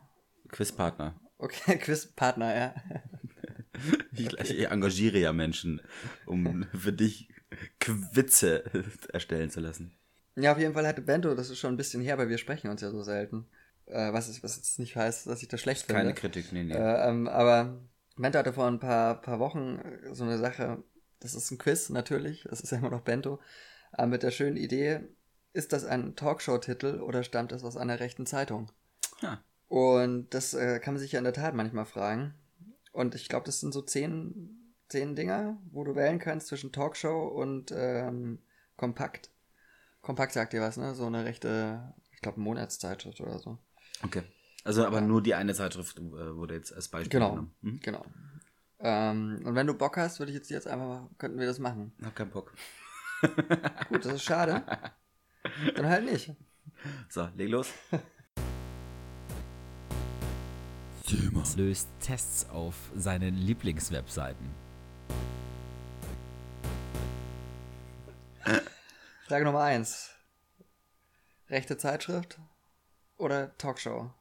Quizpartner. 0.49 1.21
okay, 1.39 1.77
Quizpartner, 1.83 2.57
ja. 2.57 2.75
Ich, 4.13 4.33
ich 4.39 4.69
engagiere 4.71 5.17
ja 5.19 5.33
Menschen, 5.33 5.81
um 6.27 6.67
für 6.75 6.93
dich 6.93 7.31
Quizze 7.79 8.65
erstellen 9.13 9.49
zu 9.51 9.61
lassen. 9.61 9.97
Ja, 10.37 10.53
auf 10.53 10.59
jeden 10.59 10.75
Fall 10.75 10.87
hatte 10.87 11.01
Bento, 11.01 11.35
das 11.35 11.49
ist 11.49 11.59
schon 11.61 11.73
ein 11.75 11.77
bisschen 11.79 12.03
her, 12.03 12.19
weil 12.19 12.29
wir 12.29 12.37
sprechen 12.37 12.69
uns 12.69 12.83
ja 12.83 12.91
so 12.91 13.03
selten. 13.03 13.47
Äh, 13.91 14.13
was, 14.13 14.29
ist, 14.29 14.43
was 14.43 14.57
jetzt 14.57 14.79
nicht 14.79 14.97
heißt, 14.97 15.27
dass 15.27 15.43
ich 15.43 15.49
das 15.49 15.61
schlecht 15.61 15.87
finde. 15.87 16.03
Keine 16.03 16.15
Kritik, 16.15 16.53
nee, 16.53 16.65
nee. 16.65 16.75
Äh, 16.75 17.09
ähm, 17.09 17.29
aber 17.29 17.81
Bento 18.17 18.39
hatte 18.39 18.53
vor 18.53 18.67
ein 18.67 18.81
paar, 18.81 19.21
paar 19.21 19.39
Wochen 19.39 19.79
äh, 19.79 20.15
so 20.15 20.25
eine 20.25 20.39
Sache, 20.39 20.83
das 21.21 21.35
ist 21.35 21.51
ein 21.51 21.59
Quiz 21.59 21.91
natürlich, 21.91 22.47
das 22.49 22.61
ist 22.61 22.71
ja 22.71 22.79
immer 22.79 22.91
noch 22.91 23.03
Bento, 23.03 23.41
aber 23.93 24.07
mit 24.07 24.23
der 24.23 24.31
schönen 24.31 24.57
Idee, 24.57 25.01
ist 25.53 25.73
das 25.73 25.85
ein 25.85 26.15
Talkshow-Titel 26.15 27.01
oder 27.01 27.23
stammt 27.25 27.53
das 27.53 27.65
aus 27.65 27.77
einer 27.77 27.99
rechten 27.99 28.27
Zeitung? 28.27 28.71
Ja. 29.21 29.43
Und 29.69 30.35
das 30.35 30.55
äh, 30.55 30.79
kann 30.81 30.95
man 30.95 31.01
sich 31.01 31.13
ja 31.13 31.19
in 31.19 31.25
der 31.25 31.33
Tat 31.33 31.55
manchmal 31.55 31.87
fragen. 31.87 32.35
Und 32.93 33.15
ich 33.15 33.29
glaube, 33.29 33.47
das 33.47 33.61
sind 33.61 33.73
so 33.73 33.83
zehn, 33.83 34.75
zehn 34.89 35.15
Dinger, 35.15 35.59
wo 35.71 35.85
du 35.85 35.95
wählen 35.95 36.19
kannst 36.19 36.49
zwischen 36.49 36.73
Talkshow 36.73 37.27
und 37.29 37.73
ähm, 37.73 38.41
Kompakt. 38.77 39.31
Kompakt 40.01 40.33
sagt 40.33 40.53
dir 40.53 40.61
was, 40.61 40.77
ne? 40.77 40.95
So 40.95 41.07
eine 41.07 41.25
rechte, 41.25 41.95
ich 42.13 42.21
glaube, 42.21 42.41
Monatszeitschrift 42.41 43.21
oder 43.21 43.39
so. 43.39 43.59
Okay. 44.03 44.23
Also 44.65 44.87
aber 44.87 44.99
Ja. 45.01 45.07
nur 45.07 45.23
die 45.23 45.35
eine 45.35 45.55
Zeitschrift 45.55 45.99
äh, 45.99 46.03
wurde 46.37 46.55
jetzt 46.55 46.73
als 46.73 46.89
Beispiel 46.89 47.11
Genau. 47.19 47.31
genommen. 47.31 47.55
Hm? 47.63 47.81
Genau. 47.81 48.05
Ähm, 48.79 49.43
und 49.45 49.55
wenn 49.55 49.67
du 49.67 49.75
Bock 49.75 49.97
hast, 49.97 50.19
würde 50.19 50.33
ich 50.33 50.37
jetzt, 50.39 50.51
jetzt 50.51 50.67
einfach, 50.67 51.09
könnten 51.19 51.39
wir 51.39 51.47
das 51.47 51.59
machen. 51.59 51.93
Hab 52.03 52.17
keinen 52.17 52.31
Bock. 52.31 52.53
Gut, 53.89 54.05
das 54.05 54.15
ist 54.15 54.23
schade. 54.25 54.65
Dann 55.77 55.87
halt 55.87 56.05
nicht. 56.05 56.35
So, 57.09 57.29
leg 57.37 57.51
los. 57.51 57.69
Thema. 61.07 61.43
löst 61.57 61.89
Tests 62.01 62.49
auf 62.49 62.75
seinen 62.95 63.35
Lieblingswebseiten. 63.37 64.49
Frage 69.27 69.45
Nummer 69.45 69.61
eins. 69.61 70.11
Rechte 71.49 71.77
Zeitschrift 71.77 72.39
oder 73.21 73.57
Talkshow? 73.59 74.13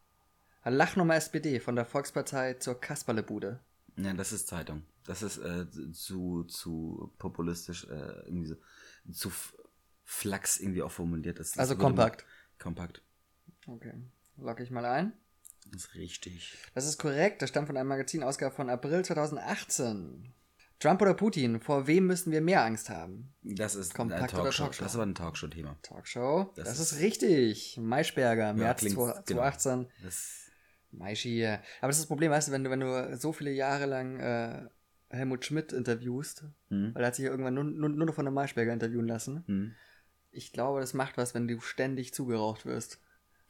Lachnummer 0.66 1.16
SPD 1.16 1.60
von 1.60 1.76
der 1.76 1.86
Volkspartei 1.86 2.54
zur 2.56 2.80
Kasperlebude. 2.80 3.60
Ja, 3.98 4.14
das 4.14 4.32
ist 4.32 4.48
Zeitung. 4.48 4.84
Das 5.06 5.24
ist 5.24 5.38
äh, 5.40 5.66
zu, 5.94 6.44
zu 6.44 7.12
populistisch, 7.18 7.86
äh, 7.86 8.20
irgendwie 8.28 8.46
so, 8.48 8.56
zu 9.12 9.32
flachs 10.06 10.60
irgendwie 10.60 10.84
auch 10.84 10.92
formuliert. 10.92 11.40
Das, 11.40 11.52
das 11.52 11.60
Also 11.60 11.72
würde 11.76 11.84
man- 11.84 11.96
kompakt. 11.96 12.26
Kompakt. 12.60 13.02
Okay. 13.68 13.94
Logge 14.38 14.64
ich 14.64 14.70
mal 14.72 14.86
ein. 14.86 15.14
Das 15.72 15.86
ist 15.86 15.96
richtig. 15.96 16.58
Das 16.76 16.86
ist 16.86 16.98
korrekt. 17.00 17.42
Das 17.42 17.50
stammt 17.50 17.68
von 17.68 17.78
einem 17.78 17.90
Magazinausgabe 17.90 18.54
von 18.56 18.70
April 18.70 19.04
2018. 19.04 20.34
Trump 20.80 21.02
oder 21.02 21.14
Putin? 21.14 21.60
Vor 21.60 21.88
wem 21.88 22.08
müssen 22.08 22.32
wir 22.32 22.42
mehr 22.42 22.64
Angst 22.64 22.90
haben? 22.90 23.34
Das 23.44 23.76
ist 23.76 23.94
Kompakt 23.94 24.22
ein 24.22 24.30
oder 24.30 24.44
Talkshow. 24.44 24.64
Talkshow? 24.64 24.84
Das 24.84 24.98
war 24.98 25.06
ein 25.06 25.16
Talkshow-Thema. 25.16 25.78
Talkshow. 25.82 26.52
Das, 26.56 26.70
Das 26.70 26.80
ist, 26.80 26.92
ist- 26.94 27.00
richtig. 27.02 27.78
Maischberger, 27.82 28.54
März 28.54 28.80
klingt- 28.80 28.96
2018. 28.96 29.88
Das, 30.04 30.50
Maischi. 30.92 31.46
Aber 31.46 31.60
das 31.82 31.98
ist 31.98 32.04
das 32.04 32.08
Problem, 32.08 32.32
weißt 32.32 32.48
du, 32.48 32.52
wenn 32.52 32.64
du, 32.64 32.70
wenn 32.70 32.80
du 32.80 33.18
so 33.18 33.32
viele 33.34 33.52
Jahre 33.52 33.86
lang 33.86 34.20
äh, 34.20 34.66
Helmut 35.10 35.46
Schmidt 35.46 35.72
interviewst, 35.74 36.46
hm, 36.70 36.92
weil 36.96 37.04
er 37.04 37.08
hat 37.08 37.16
sich 37.16 37.26
ja 37.26 37.32
irgendwann 37.32 37.54
nur, 37.54 37.64
nur, 37.64 37.90
nur 37.90 38.08
noch 38.08 38.16
von 38.16 38.26
der 38.26 38.32
Maischberger 38.32 38.74
interviewen 38.74 39.08
lassen. 39.08 39.44
hm. 39.48 39.76
Ich 40.32 40.54
glaube, 40.54 40.80
das 40.80 40.94
macht 40.94 41.18
was, 41.18 41.34
wenn 41.34 41.48
du 41.48 41.60
ständig 41.60 42.14
zugeraucht 42.14 42.66
wirst 42.68 43.00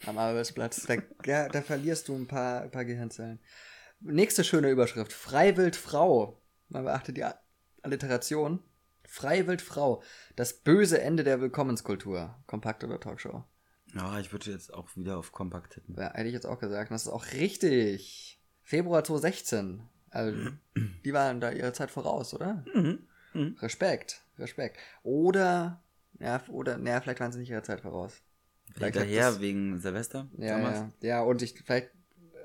am 0.06 0.18
Arbeitsplatz. 0.18 0.84
Da, 0.88 0.96
ja, 1.26 1.50
da 1.50 1.62
verlierst 1.62 2.08
du 2.08 2.16
ein 2.16 2.26
paar, 2.26 2.62
ein 2.62 2.72
paar 2.72 2.86
Gehirnzellen. 2.86 3.40
Nächste 4.00 4.46
schöne 4.46 4.70
Überschrift. 4.72 5.12
Freiwild 5.12 5.76
Frau. 5.76 6.39
Man 6.70 6.84
beachte 6.86 7.14
die 7.14 7.26
Alliteration. 7.82 8.60
Freiwild 9.08 9.62
Frau. 9.62 10.04
Das 10.36 10.54
böse 10.54 11.02
Ende 11.02 11.24
der 11.24 11.42
Willkommenskultur. 11.42 12.36
Kompakt 12.46 12.84
oder 12.84 13.00
Talkshow? 13.00 13.44
Ja, 13.96 14.20
ich 14.20 14.32
würde 14.32 14.52
jetzt 14.52 14.72
auch 14.72 14.96
wieder 14.96 15.18
auf 15.18 15.32
Kompakt 15.32 15.74
tippen. 15.74 15.96
Ja, 15.98 16.14
hätte 16.14 16.28
ich 16.28 16.34
jetzt 16.34 16.46
auch 16.46 16.60
gesagt. 16.60 16.92
Das 16.92 17.04
ist 17.04 17.08
auch 17.12 17.26
richtig. 17.34 18.40
Februar 18.62 19.04
2016. 19.04 19.82
Also, 20.12 20.52
die 21.06 21.14
waren 21.14 21.42
da 21.42 21.52
ihre 21.52 21.74
Zeit 21.74 21.90
voraus, 21.90 22.34
oder? 22.36 22.64
Mhm. 22.74 23.08
Mhm. 23.34 23.58
Respekt, 23.62 24.22
Respekt. 24.38 24.78
Oder, 25.04 25.82
ja, 26.20 26.42
oder, 26.50 26.78
naja, 26.78 27.02
vielleicht 27.02 27.20
waren 27.20 27.32
sie 27.32 27.40
nicht 27.40 27.50
ihrer 27.50 27.64
Zeit 27.64 27.82
voraus. 27.82 28.22
Vielleicht 28.74 28.96
Hinterher 28.96 29.32
das- 29.32 29.40
wegen 29.42 29.80
Silvester 29.80 30.28
Ja, 30.38 30.56
damals. 30.58 30.80
ja, 31.02 31.08
ja, 31.08 31.22
und 31.22 31.42
ich, 31.42 31.60
vielleicht 31.66 31.90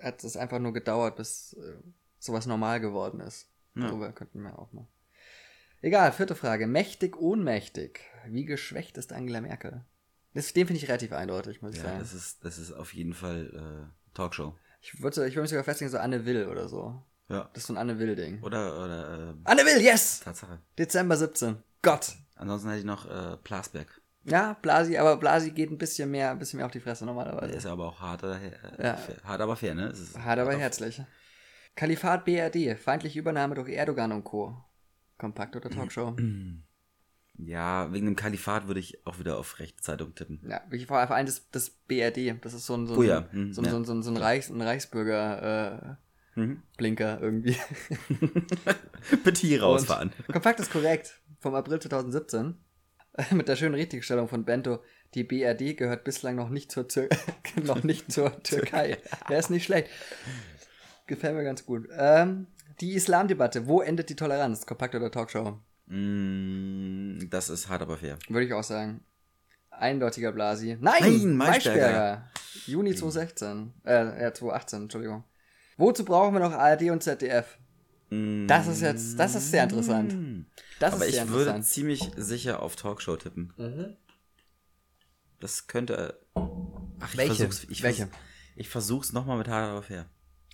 hat 0.03 0.25
es 0.25 0.37
einfach 0.37 0.59
nur 0.59 0.73
gedauert, 0.73 1.17
bis 1.17 1.55
äh, 1.55 1.75
sowas 2.19 2.47
normal 2.47 2.81
geworden 2.81 3.21
ist. 3.21 3.49
Ja. 3.77 3.89
Darüber 3.89 4.13
könnten 4.13 4.41
wir 4.43 4.59
auch 4.59 4.73
mal. 4.73 4.87
Egal, 5.83 6.13
vierte 6.13 6.35
Frage. 6.35 6.67
Mächtig, 6.67 7.17
ohnmächtig. 7.17 8.01
Wie 8.27 8.45
geschwächt 8.45 8.97
ist 8.97 9.13
Angela 9.13 9.41
Merkel? 9.41 9.85
Das, 10.33 10.53
den 10.53 10.67
finde 10.67 10.83
ich 10.83 10.89
relativ 10.89 11.13
eindeutig, 11.13 11.61
muss 11.63 11.73
ich 11.73 11.79
Ja, 11.79 11.85
sagen. 11.85 11.99
das 11.99 12.15
ist, 12.15 12.45
das 12.45 12.59
ist 12.59 12.73
auf 12.73 12.95
jeden 12.95 13.15
Fall 13.15 13.91
äh, 13.91 14.15
Talkshow. 14.15 14.55
Ich 14.81 15.01
würde, 15.03 15.27
ich 15.27 15.35
würde 15.35 15.43
mich 15.43 15.51
sogar 15.51 15.65
festlegen, 15.65 15.91
so 15.91 15.99
Anne 15.99 16.25
Will 16.25 16.47
oder 16.49 16.69
so. 16.69 17.03
Ja. 17.29 17.49
Das 17.55 17.63
ist 17.63 17.67
so 17.69 17.73
ein 17.75 17.79
Anne 17.79 17.99
Will-Ding. 17.99 18.43
Oder, 18.43 18.83
oder, 18.85 19.31
äh, 19.31 19.35
Anne 19.45 19.63
Will, 19.65 19.81
yes! 19.81 20.21
Tatsache. 20.21 20.61
Dezember 20.79 21.17
17. 21.17 21.57
Gott. 21.83 22.13
Ansonsten 22.37 22.69
hätte 22.69 22.81
ich 22.81 22.85
noch 22.85 23.07
äh, 23.09 23.37
Plasberg. 23.39 24.01
Ja, 24.25 24.55
Blasi, 24.61 24.97
aber 24.99 25.17
Blasi 25.17 25.51
geht 25.51 25.71
ein 25.71 25.79
bisschen 25.79 26.11
mehr, 26.11 26.31
ein 26.31 26.39
bisschen 26.39 26.57
mehr 26.59 26.67
auf 26.67 26.73
die 26.73 26.81
Fresse 26.81 27.05
Der 27.05 27.15
normalerweise. 27.15 27.55
ist 27.55 27.67
aber 27.67 27.87
auch 27.87 28.01
hart, 28.01 28.25
oder, 28.25 28.41
äh, 28.41 28.51
Ja. 28.83 28.97
fair, 28.97 29.17
hart 29.25 29.41
aber 29.41 29.57
fair, 29.57 29.75
ne? 29.75 29.93
Hart 30.19 30.39
aber 30.39 30.55
auf- 30.55 30.59
herzlich. 30.61 31.01
Kalifat 31.77 32.25
BRD, 32.25 32.77
feindliche 32.79 33.19
Übernahme 33.19 33.55
durch 33.55 33.69
Erdogan 33.69 34.13
und 34.13 34.25
Co. 34.25 34.57
Kompakt 35.19 35.57
oder 35.57 35.71
Talkshow? 35.71 36.17
Ja, 37.37 37.93
wegen 37.93 38.07
dem 38.07 38.15
Kalifat 38.15 38.69
würde 38.69 38.79
ich 38.79 39.05
auch 39.07 39.19
wieder 39.19 39.37
auf 39.39 39.59
rechte 39.59 39.83
Zeitung 39.83 40.15
tippen. 40.15 40.41
Ja, 40.49 40.61
ich 40.71 40.87
vor 40.87 40.99
allem 40.99 41.27
das, 41.27 41.51
das 41.51 41.69
BRD, 41.69 42.37
das 42.45 42.55
ist 42.55 42.65
so 42.67 42.77
ein, 42.77 42.87
so 42.87 42.95
ein, 42.95 42.99
Oh 43.01 43.03
ja, 43.03 43.27
hm, 43.33 43.53
so 43.53 43.61
ein, 43.61 43.65
ja. 43.65 43.71
so 43.73 43.77
ein, 43.79 43.85
so 43.85 43.93
ein, 43.93 44.03
so 44.05 44.11
ein, 44.13 44.17
Reichs-, 44.17 44.51
ein 44.51 44.63
Reichsbürger-Blinker 44.63 47.17
Mhm. 47.17 47.23
irgendwie. 47.23 47.57
Bitte 49.25 49.41
hier 49.47 49.63
rausfahren. 49.63 50.13
Und 50.29 50.33
Kompakt 50.33 50.61
ist 50.61 50.71
korrekt, 50.71 51.21
vom 51.41 51.55
April 51.57 51.81
2017. 51.81 52.55
Mit 53.33 53.49
der 53.49 53.57
schönen 53.57 53.75
Richtigstellung 53.75 54.29
von 54.29 54.45
Bento. 54.45 54.79
Die 55.15 55.25
BRD 55.25 55.77
gehört 55.77 56.05
bislang 56.05 56.35
noch 56.37 56.49
nicht 56.51 56.71
zur, 56.73 56.87
Tür 56.89 57.09
noch 57.63 57.83
nicht 57.85 58.11
zur 58.13 58.43
Türkei. 58.43 58.99
Der 59.29 59.39
ist 59.39 59.51
nicht 59.51 59.65
schlecht. 59.65 59.89
Gefällt 61.07 61.35
mir 61.37 61.45
ganz 61.45 61.67
gut. 61.67 61.89
Ähm, 61.97 62.47
die 62.81 62.93
Islamdebatte. 62.95 63.67
Wo 63.67 63.81
endet 63.81 64.09
die 64.11 64.17
Toleranz? 64.17 64.67
Kompakt 64.67 64.95
oder 64.95 65.11
Talkshow? 65.11 65.59
Mm, 65.87 67.29
das 67.31 67.51
ist 67.51 67.69
hart 67.69 67.83
aber 67.83 67.99
fair. 67.99 68.19
Würde 68.29 68.47
ich 68.47 68.53
auch 68.53 68.65
sagen. 68.65 69.05
Eindeutiger 69.71 70.33
Blasi. 70.33 70.79
Nein! 70.81 70.95
Nein, 71.01 71.37
Maischberger. 71.37 71.81
Maischberger. 71.81 72.31
Juni 72.67 72.95
2016. 72.95 73.75
Äh, 73.85 74.23
ja, 74.23 74.33
2018, 74.33 74.83
Entschuldigung. 74.83 75.25
Wozu 75.77 76.05
brauchen 76.05 76.35
wir 76.35 76.41
noch 76.41 76.53
ARD 76.53 76.91
und 76.91 77.03
ZDF? 77.03 77.59
Das 78.11 78.69
ist 78.69 78.81
jetzt, 78.81 79.19
das 79.19 79.35
ist 79.35 79.51
sehr 79.51 79.65
interessant. 79.65 80.47
Das 80.79 80.95
aber 80.95 81.05
ist 81.05 81.11
ich 81.11 81.17
sehr 81.17 81.29
würde 81.31 81.51
interessant. 81.51 81.67
ziemlich 81.67 82.11
sicher 82.17 82.63
auf 82.63 82.77
Talkshow 82.77 83.17
tippen. 83.17 83.53
Das 85.41 85.67
könnte. 85.67 86.21
Ach, 86.35 87.11
ich 87.11 87.17
Welche? 87.17 87.35
versuch's. 87.47 87.67
Ich 87.69 87.83
Welche? 87.83 88.07
Vers 88.07 88.19
ich 88.57 88.69
versuch's 88.69 89.13
nochmal 89.13 89.37
mit 89.39 89.49
hart 89.49 89.69
aber 89.69 89.83
fair. 89.83 90.07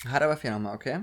Hat 0.06 0.22
aber 0.22 0.36
fair 0.36 0.52
nochmal, 0.52 0.74
okay? 0.74 1.00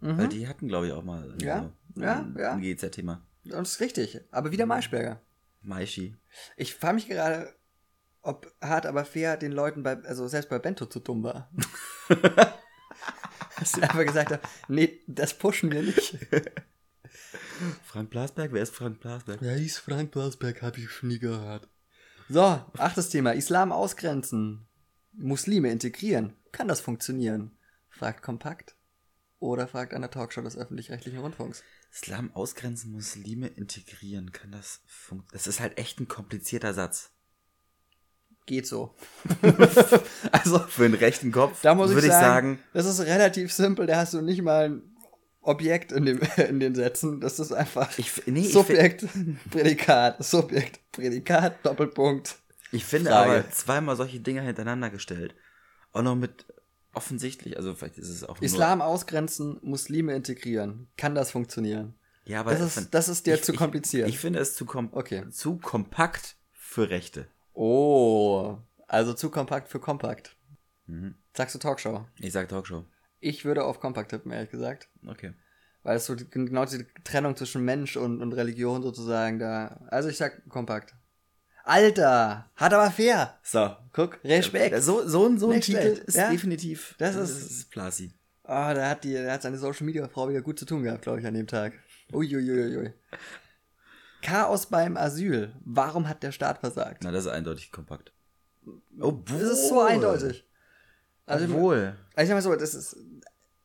Weil 0.00 0.28
die 0.28 0.46
hatten, 0.46 0.68
glaube 0.68 0.86
ich, 0.86 0.92
auch 0.92 1.02
mal 1.02 1.28
Mhm. 1.28 1.40
Ja, 1.40 1.72
so 1.94 2.02
ja, 2.02 2.18
ein, 2.18 2.36
ja. 2.38 2.52
ein 2.52 2.60
GZ-Thema. 2.60 3.22
Das 3.44 3.72
ist 3.72 3.80
richtig. 3.80 4.20
Aber 4.30 4.52
wieder 4.52 4.66
Maischberger. 4.66 5.20
Maischi. 5.62 6.14
Ich 6.56 6.74
frage 6.74 6.96
mich 6.96 7.08
gerade, 7.08 7.54
ob 8.20 8.52
hart 8.60 8.86
aber 8.86 9.04
fair 9.04 9.36
den 9.36 9.52
Leuten 9.52 9.82
bei, 9.82 9.96
also 10.02 10.28
selbst 10.28 10.50
bei 10.50 10.58
Bento 10.58 10.86
zu 10.86 11.00
dumm 11.00 11.22
war. 11.22 11.50
Dass 13.58 13.72
sie 13.72 13.82
einfach 13.82 14.04
gesagt 14.04 14.32
haben, 14.32 14.42
nee, 14.68 15.00
das 15.06 15.34
pushen 15.34 15.70
wir 15.70 15.82
nicht. 15.82 16.18
Frank 17.84 18.10
Blasberg? 18.10 18.52
Wer 18.52 18.62
ist 18.62 18.74
Frank 18.74 19.00
Blasberg? 19.00 19.40
Wer 19.40 19.56
hieß 19.56 19.78
Frank 19.78 20.10
Blasberg, 20.10 20.60
habe 20.62 20.80
ich 20.80 20.90
schon 20.90 21.08
nie 21.08 21.18
gehört. 21.18 21.68
So, 22.28 22.42
achtes 22.78 23.10
Thema. 23.10 23.32
Islam 23.32 23.72
ausgrenzen. 23.72 24.66
Muslime 25.12 25.70
integrieren. 25.70 26.34
Kann 26.52 26.68
das 26.68 26.80
funktionieren? 26.80 27.56
Fragt 27.98 28.22
Kompakt. 28.22 28.76
Oder 29.38 29.68
fragt 29.68 29.92
an 29.94 30.00
der 30.00 30.10
Talkshow 30.10 30.40
des 30.40 30.56
öffentlich-rechtlichen 30.56 31.18
Rundfunks. 31.18 31.62
Islam 31.92 32.32
ausgrenzen, 32.34 32.92
Muslime 32.92 33.46
integrieren. 33.46 34.32
Kann 34.32 34.50
das 34.50 34.80
funktionieren? 34.86 35.32
Das 35.32 35.46
ist 35.46 35.60
halt 35.60 35.78
echt 35.78 36.00
ein 36.00 36.08
komplizierter 36.08 36.72
Satz. 36.74 37.10
Geht 38.46 38.66
so. 38.66 38.94
also, 40.32 40.58
Für 40.58 40.84
einen 40.84 40.94
rechten 40.94 41.30
Kopf 41.30 41.62
da 41.62 41.74
muss 41.74 41.90
würde 41.90 42.00
ich 42.00 42.06
ich 42.06 42.12
sagen, 42.12 42.56
sagen, 42.56 42.58
das 42.72 42.86
ist 42.86 43.00
relativ 43.00 43.52
simpel. 43.52 43.86
Da 43.86 43.96
hast 43.96 44.12
du 44.12 44.20
nicht 44.20 44.42
mal 44.42 44.70
ein 44.70 44.96
Objekt 45.40 45.92
in, 45.92 46.04
dem, 46.04 46.20
in 46.36 46.60
den 46.60 46.74
Sätzen. 46.74 47.20
Das 47.20 47.38
ist 47.38 47.52
einfach 47.52 47.98
ich, 47.98 48.26
nee, 48.26 48.42
Subjekt, 48.42 49.06
Prädikat, 49.50 50.22
Subjekt, 50.24 50.80
Prädikat, 50.92 51.64
Doppelpunkt. 51.64 52.36
ich 52.72 52.84
finde 52.84 53.10
Frage. 53.10 53.30
aber 53.30 53.50
zweimal 53.50 53.96
solche 53.96 54.20
Dinger 54.20 54.42
hintereinander 54.42 54.90
gestellt. 54.90 55.34
Auch 55.92 56.02
noch 56.02 56.16
mit 56.16 56.46
offensichtlich, 56.94 57.56
also 57.56 57.74
vielleicht 57.74 57.98
ist 57.98 58.08
es 58.08 58.24
auch 58.24 58.40
Islam 58.40 58.80
ausgrenzen, 58.82 59.58
Muslime 59.62 60.14
integrieren. 60.14 60.88
Kann 60.96 61.14
das 61.14 61.30
funktionieren? 61.30 61.94
Ja, 62.24 62.40
aber 62.40 62.52
Das 62.54 62.76
ist, 62.76 62.94
das 62.94 63.08
ist 63.08 63.26
dir 63.26 63.34
ich- 63.34 63.42
zu 63.44 63.52
ich- 63.52 63.58
kompliziert. 63.58 64.08
Ich 64.08 64.18
finde 64.18 64.38
es 64.38 64.54
zu, 64.54 64.64
kom 64.64 64.88
Okay. 64.92 65.28
zu 65.30 65.58
kompakt 65.58 66.36
für 66.52 66.88
Rechte. 66.90 67.26
oh, 67.52 68.58
also 68.88 69.14
zu 69.14 69.30
kompakt 69.30 69.68
für 69.68 69.80
kompakt. 69.80 70.36
Mhm. 70.86 71.14
Sagst 71.36 71.54
du 71.54 71.58
Talkshow? 71.58 72.06
Ich 72.18 72.32
sag 72.32 72.48
Talkshow. 72.48 72.84
Ich 73.20 73.44
würde 73.44 73.64
auf 73.64 73.80
kompakt 73.80 74.10
tippen, 74.10 74.30
ehrlich 74.32 74.50
gesagt. 74.50 74.88
Okay. 75.06 75.32
Weil 75.82 75.96
es 75.96 76.06
so 76.06 76.14
genau 76.16 76.64
die 76.66 76.86
Trennung 77.04 77.36
zwischen 77.36 77.64
Mensch 77.64 77.96
und, 77.96 78.20
und 78.22 78.32
Religion 78.34 78.82
sozusagen 78.82 79.38
da. 79.38 79.80
Also 79.88 80.08
ich 80.08 80.16
sag 80.16 80.48
kompakt. 80.48 80.94
Alter, 81.66 82.50
hat 82.56 82.72
aber 82.74 82.90
fair. 82.90 83.38
So, 83.42 83.74
guck, 83.92 84.18
Respekt. 84.22 84.82
So, 84.82 85.06
so, 85.08 85.26
ein- 85.26 85.38
so 85.38 85.50
ein 85.50 85.60
Titel 85.62 86.02
ist 86.06 86.16
ja? 86.16 86.30
definitiv. 86.30 86.94
Das 86.98 87.14
ist- 87.16 87.50
ist 87.50 87.70
Plasi. 87.70 88.12
Ah, 88.42 88.74
da 88.74 88.90
hat 88.90 89.04
die, 89.04 89.14
da 89.14 89.32
hat 89.32 89.42
seine 89.42 89.56
Social 89.58 89.86
Media 89.86 90.06
Frau 90.08 90.28
wieder 90.28 90.42
gut 90.42 90.58
zu 90.58 90.66
tun 90.66 90.82
gehabt, 90.82 91.02
glaube 91.02 91.20
ich, 91.20 91.26
an 91.26 91.32
dem 91.32 91.46
Tag. 91.46 91.72
Uiuiuiui. 92.12 92.92
Chaos 94.22 94.66
beim 94.66 94.96
Asyl. 94.98 95.52
Warum 95.64 96.08
hat 96.08 96.22
der 96.22 96.32
Staat 96.32 96.58
versagt? 96.58 97.02
Na, 97.04 97.10
das 97.10 97.24
ist 97.24 97.30
eindeutig 97.30 97.72
kompakt. 97.72 98.12
Obwohl. 99.00 99.38
Das 99.40 99.50
ist 99.50 99.68
so 99.68 99.80
eindeutig. 99.80 100.46
Also, 101.26 101.46
Obwohl. 101.46 101.96
Also 102.14 102.22
ich 102.22 102.28
sag 102.28 102.34
mal 102.34 102.42
so, 102.42 102.56
das 102.56 102.74
ist. 102.74 102.96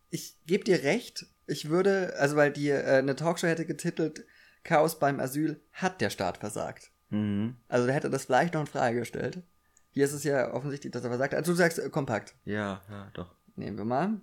Ich 0.09 0.37
gebe 0.45 0.63
dir 0.63 0.83
recht. 0.83 1.25
Ich 1.47 1.69
würde, 1.69 2.13
also 2.17 2.35
weil 2.35 2.51
die 2.51 2.69
äh, 2.69 2.97
eine 2.99 3.15
Talkshow 3.15 3.47
hätte 3.47 3.65
getitelt 3.65 4.25
Chaos 4.63 4.99
beim 4.99 5.19
Asyl 5.19 5.59
hat 5.73 5.99
der 6.01 6.09
Staat 6.09 6.37
versagt. 6.37 6.91
Mhm. 7.09 7.55
Also 7.67 7.85
der 7.85 7.95
hätte 7.95 8.09
das 8.09 8.25
vielleicht 8.25 8.53
noch 8.53 8.61
in 8.61 8.67
Frage 8.67 8.99
gestellt. 8.99 9.43
Hier 9.91 10.05
ist 10.05 10.13
es 10.13 10.23
ja 10.23 10.53
offensichtlich, 10.53 10.91
dass 10.91 11.03
er 11.03 11.09
versagt. 11.09 11.33
hat. 11.33 11.39
Also 11.39 11.51
du 11.51 11.57
sagst 11.57 11.79
äh, 11.79 11.89
kompakt. 11.89 12.35
Ja, 12.45 12.81
ja, 12.89 13.07
doch. 13.13 13.33
Nehmen 13.55 13.77
wir 13.77 13.85
mal. 13.85 14.21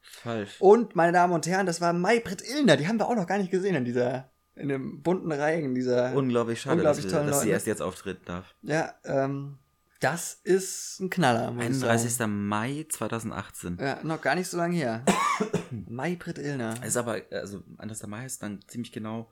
Falsch. 0.00 0.56
Und 0.60 0.96
meine 0.96 1.12
Damen 1.12 1.32
und 1.32 1.46
Herren, 1.46 1.66
das 1.66 1.80
war 1.80 1.92
Maybrit 1.92 2.42
Illner. 2.42 2.76
Die 2.76 2.88
haben 2.88 2.98
wir 2.98 3.08
auch 3.08 3.14
noch 3.14 3.26
gar 3.26 3.38
nicht 3.38 3.50
gesehen 3.50 3.74
in 3.74 3.84
dieser, 3.84 4.30
in 4.54 4.68
dem 4.68 5.02
bunten 5.02 5.30
Reihen 5.32 5.64
in 5.64 5.74
dieser. 5.74 6.14
Unglaublich 6.14 6.60
schade, 6.60 6.76
Unglaublich 6.76 7.04
dass, 7.06 7.14
wir, 7.14 7.30
dass 7.30 7.40
sie 7.42 7.50
erst 7.50 7.66
jetzt 7.66 7.82
auftreten 7.82 8.24
darf. 8.24 8.54
Ja, 8.62 8.94
ähm, 9.04 9.58
das 10.00 10.34
ist 10.42 10.98
ein 11.00 11.10
Knaller. 11.10 11.52
muss 11.52 11.64
ich 11.64 11.78
sagen. 11.78 11.90
31. 11.90 12.26
Mai 12.26 12.86
2018. 12.88 13.78
Ja, 13.80 14.00
noch 14.02 14.20
gar 14.20 14.34
nicht 14.34 14.48
so 14.48 14.56
lange 14.56 14.76
her. 14.76 15.04
Maybrit 15.70 16.38
Illner. 16.38 16.74
Ist 16.84 16.96
aber, 16.96 17.20
also 17.30 17.62
31. 17.78 18.08
Mai 18.08 18.26
ist 18.26 18.42
dann 18.42 18.60
ziemlich 18.66 18.90
genau 18.90 19.30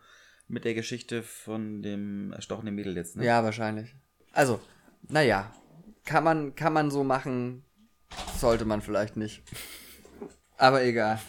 mit 0.50 0.64
der 0.64 0.74
Geschichte 0.74 1.22
von 1.22 1.82
dem 1.82 2.32
erstochenen 2.32 2.74
Mädel 2.74 2.96
jetzt, 2.96 3.16
ne? 3.16 3.24
Ja, 3.24 3.44
wahrscheinlich. 3.44 3.94
Also, 4.32 4.60
naja, 5.08 5.52
kann 6.04 6.24
man, 6.24 6.54
kann 6.54 6.72
man 6.72 6.90
so 6.90 7.04
machen, 7.04 7.64
sollte 8.36 8.64
man 8.64 8.82
vielleicht 8.82 9.16
nicht. 9.16 9.42
Aber 10.56 10.82
egal. 10.82 11.20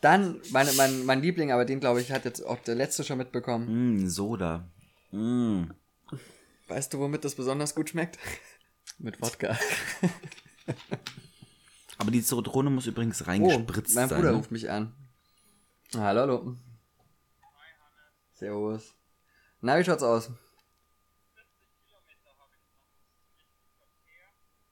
Dann, 0.00 0.40
meine, 0.50 0.72
mein, 0.72 1.04
mein 1.04 1.20
Liebling, 1.20 1.52
aber 1.52 1.66
den 1.66 1.80
glaube 1.80 2.00
ich, 2.00 2.10
hat 2.10 2.24
jetzt 2.24 2.40
auch 2.44 2.58
der 2.60 2.74
letzte 2.74 3.04
schon 3.04 3.18
mitbekommen. 3.18 3.98
Mm, 4.00 4.08
Soda. 4.08 4.66
Mm. 5.12 5.64
Weißt 6.68 6.94
du, 6.94 6.98
womit 6.98 7.24
das 7.24 7.34
besonders 7.34 7.74
gut 7.74 7.90
schmeckt? 7.90 8.18
Mit 8.98 9.20
Wodka. 9.20 9.58
Aber 11.98 12.10
die 12.10 12.22
Zitrone 12.22 12.70
muss 12.70 12.86
übrigens 12.86 13.20
Oh, 13.22 13.26
reingespritzt 13.26 13.94
mein 13.94 14.08
sein. 14.08 14.18
Bruder 14.18 14.30
ne? 14.32 14.38
ruft 14.38 14.50
mich 14.50 14.70
an. 14.70 14.94
Hallo, 15.94 16.20
hallo. 16.20 16.56
Servus. 18.40 18.94
Na, 19.60 19.78
wie 19.78 19.84
schaut's 19.84 20.02
aus? 20.02 20.30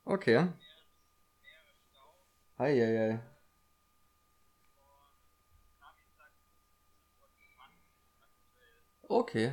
Okay. 0.07 0.49
Hei, 2.59 2.71
hei, 2.81 2.97
hei. 2.99 3.21
Okay. 9.11 9.53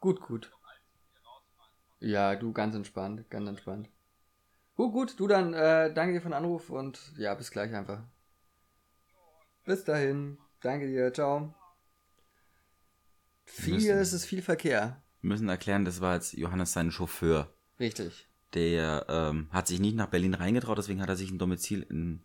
Gut, 0.00 0.20
gut. 0.20 0.52
Ja, 2.00 2.36
du 2.36 2.52
ganz 2.52 2.74
entspannt, 2.74 3.30
ganz 3.30 3.48
entspannt. 3.48 3.88
Gut, 4.76 4.92
gut, 4.92 5.20
du 5.20 5.28
dann, 5.28 5.54
äh, 5.54 5.92
danke 5.94 6.14
dir 6.14 6.20
für 6.20 6.28
den 6.28 6.34
Anruf 6.34 6.70
und 6.70 7.12
ja, 7.18 7.34
bis 7.34 7.50
gleich 7.50 7.74
einfach. 7.74 8.02
Bis 9.64 9.84
dahin. 9.84 10.38
Danke 10.60 10.86
dir, 10.86 11.12
ciao. 11.12 11.54
Viel, 13.44 13.74
müssen- 13.74 13.90
es 13.98 14.12
ist 14.12 14.24
viel 14.26 14.42
Verkehr. 14.42 15.02
Wir 15.20 15.28
müssen 15.28 15.48
erklären, 15.48 15.84
das 15.84 16.00
war 16.00 16.14
jetzt 16.14 16.34
Johannes 16.34 16.72
sein 16.72 16.90
Chauffeur. 16.90 17.52
Richtig. 17.80 18.28
Der 18.54 19.06
ähm, 19.08 19.48
hat 19.50 19.66
sich 19.66 19.80
nicht 19.80 19.96
nach 19.96 20.08
Berlin 20.08 20.34
reingetraut, 20.34 20.78
deswegen 20.78 21.00
hat 21.02 21.08
er 21.08 21.16
sich 21.16 21.30
ein 21.30 21.38
Domizil 21.38 21.82
in, 21.82 22.22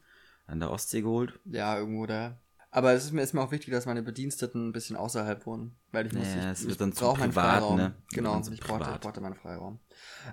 an 0.48 0.60
der 0.60 0.70
Ostsee 0.72 1.02
geholt. 1.02 1.40
Ja, 1.46 1.78
irgendwo 1.78 2.06
da. 2.06 2.38
Aber 2.72 2.94
es 2.94 3.06
ist 3.06 3.14
mir, 3.14 3.24
ist 3.24 3.34
mir 3.34 3.42
auch 3.42 3.52
wichtig, 3.52 3.72
dass 3.74 3.88
meine 3.88 4.04
Bediensteten 4.04 4.70
ein 4.70 4.72
bisschen 4.74 4.96
außerhalb 4.96 5.44
wohnen. 5.48 5.76
Weil 5.92 6.06
ich 6.06 6.14
muss, 6.14 6.28
Ja, 6.28 6.36
ich, 6.38 6.46
es 6.52 6.62
ich 6.62 6.68
wird 6.70 6.82
dann 6.82 6.94
zu 6.94 7.04
brauche 7.06 7.20
meinen 7.22 7.30
privat, 7.32 7.60
Freiraum. 7.62 7.78
ne? 7.78 7.96
Genau, 8.12 8.40
zu 8.42 8.52
ich 8.54 8.60
brauchte, 8.60 9.00
brauchte 9.00 9.22
meinen 9.22 9.34
Freiraum. 9.36 9.80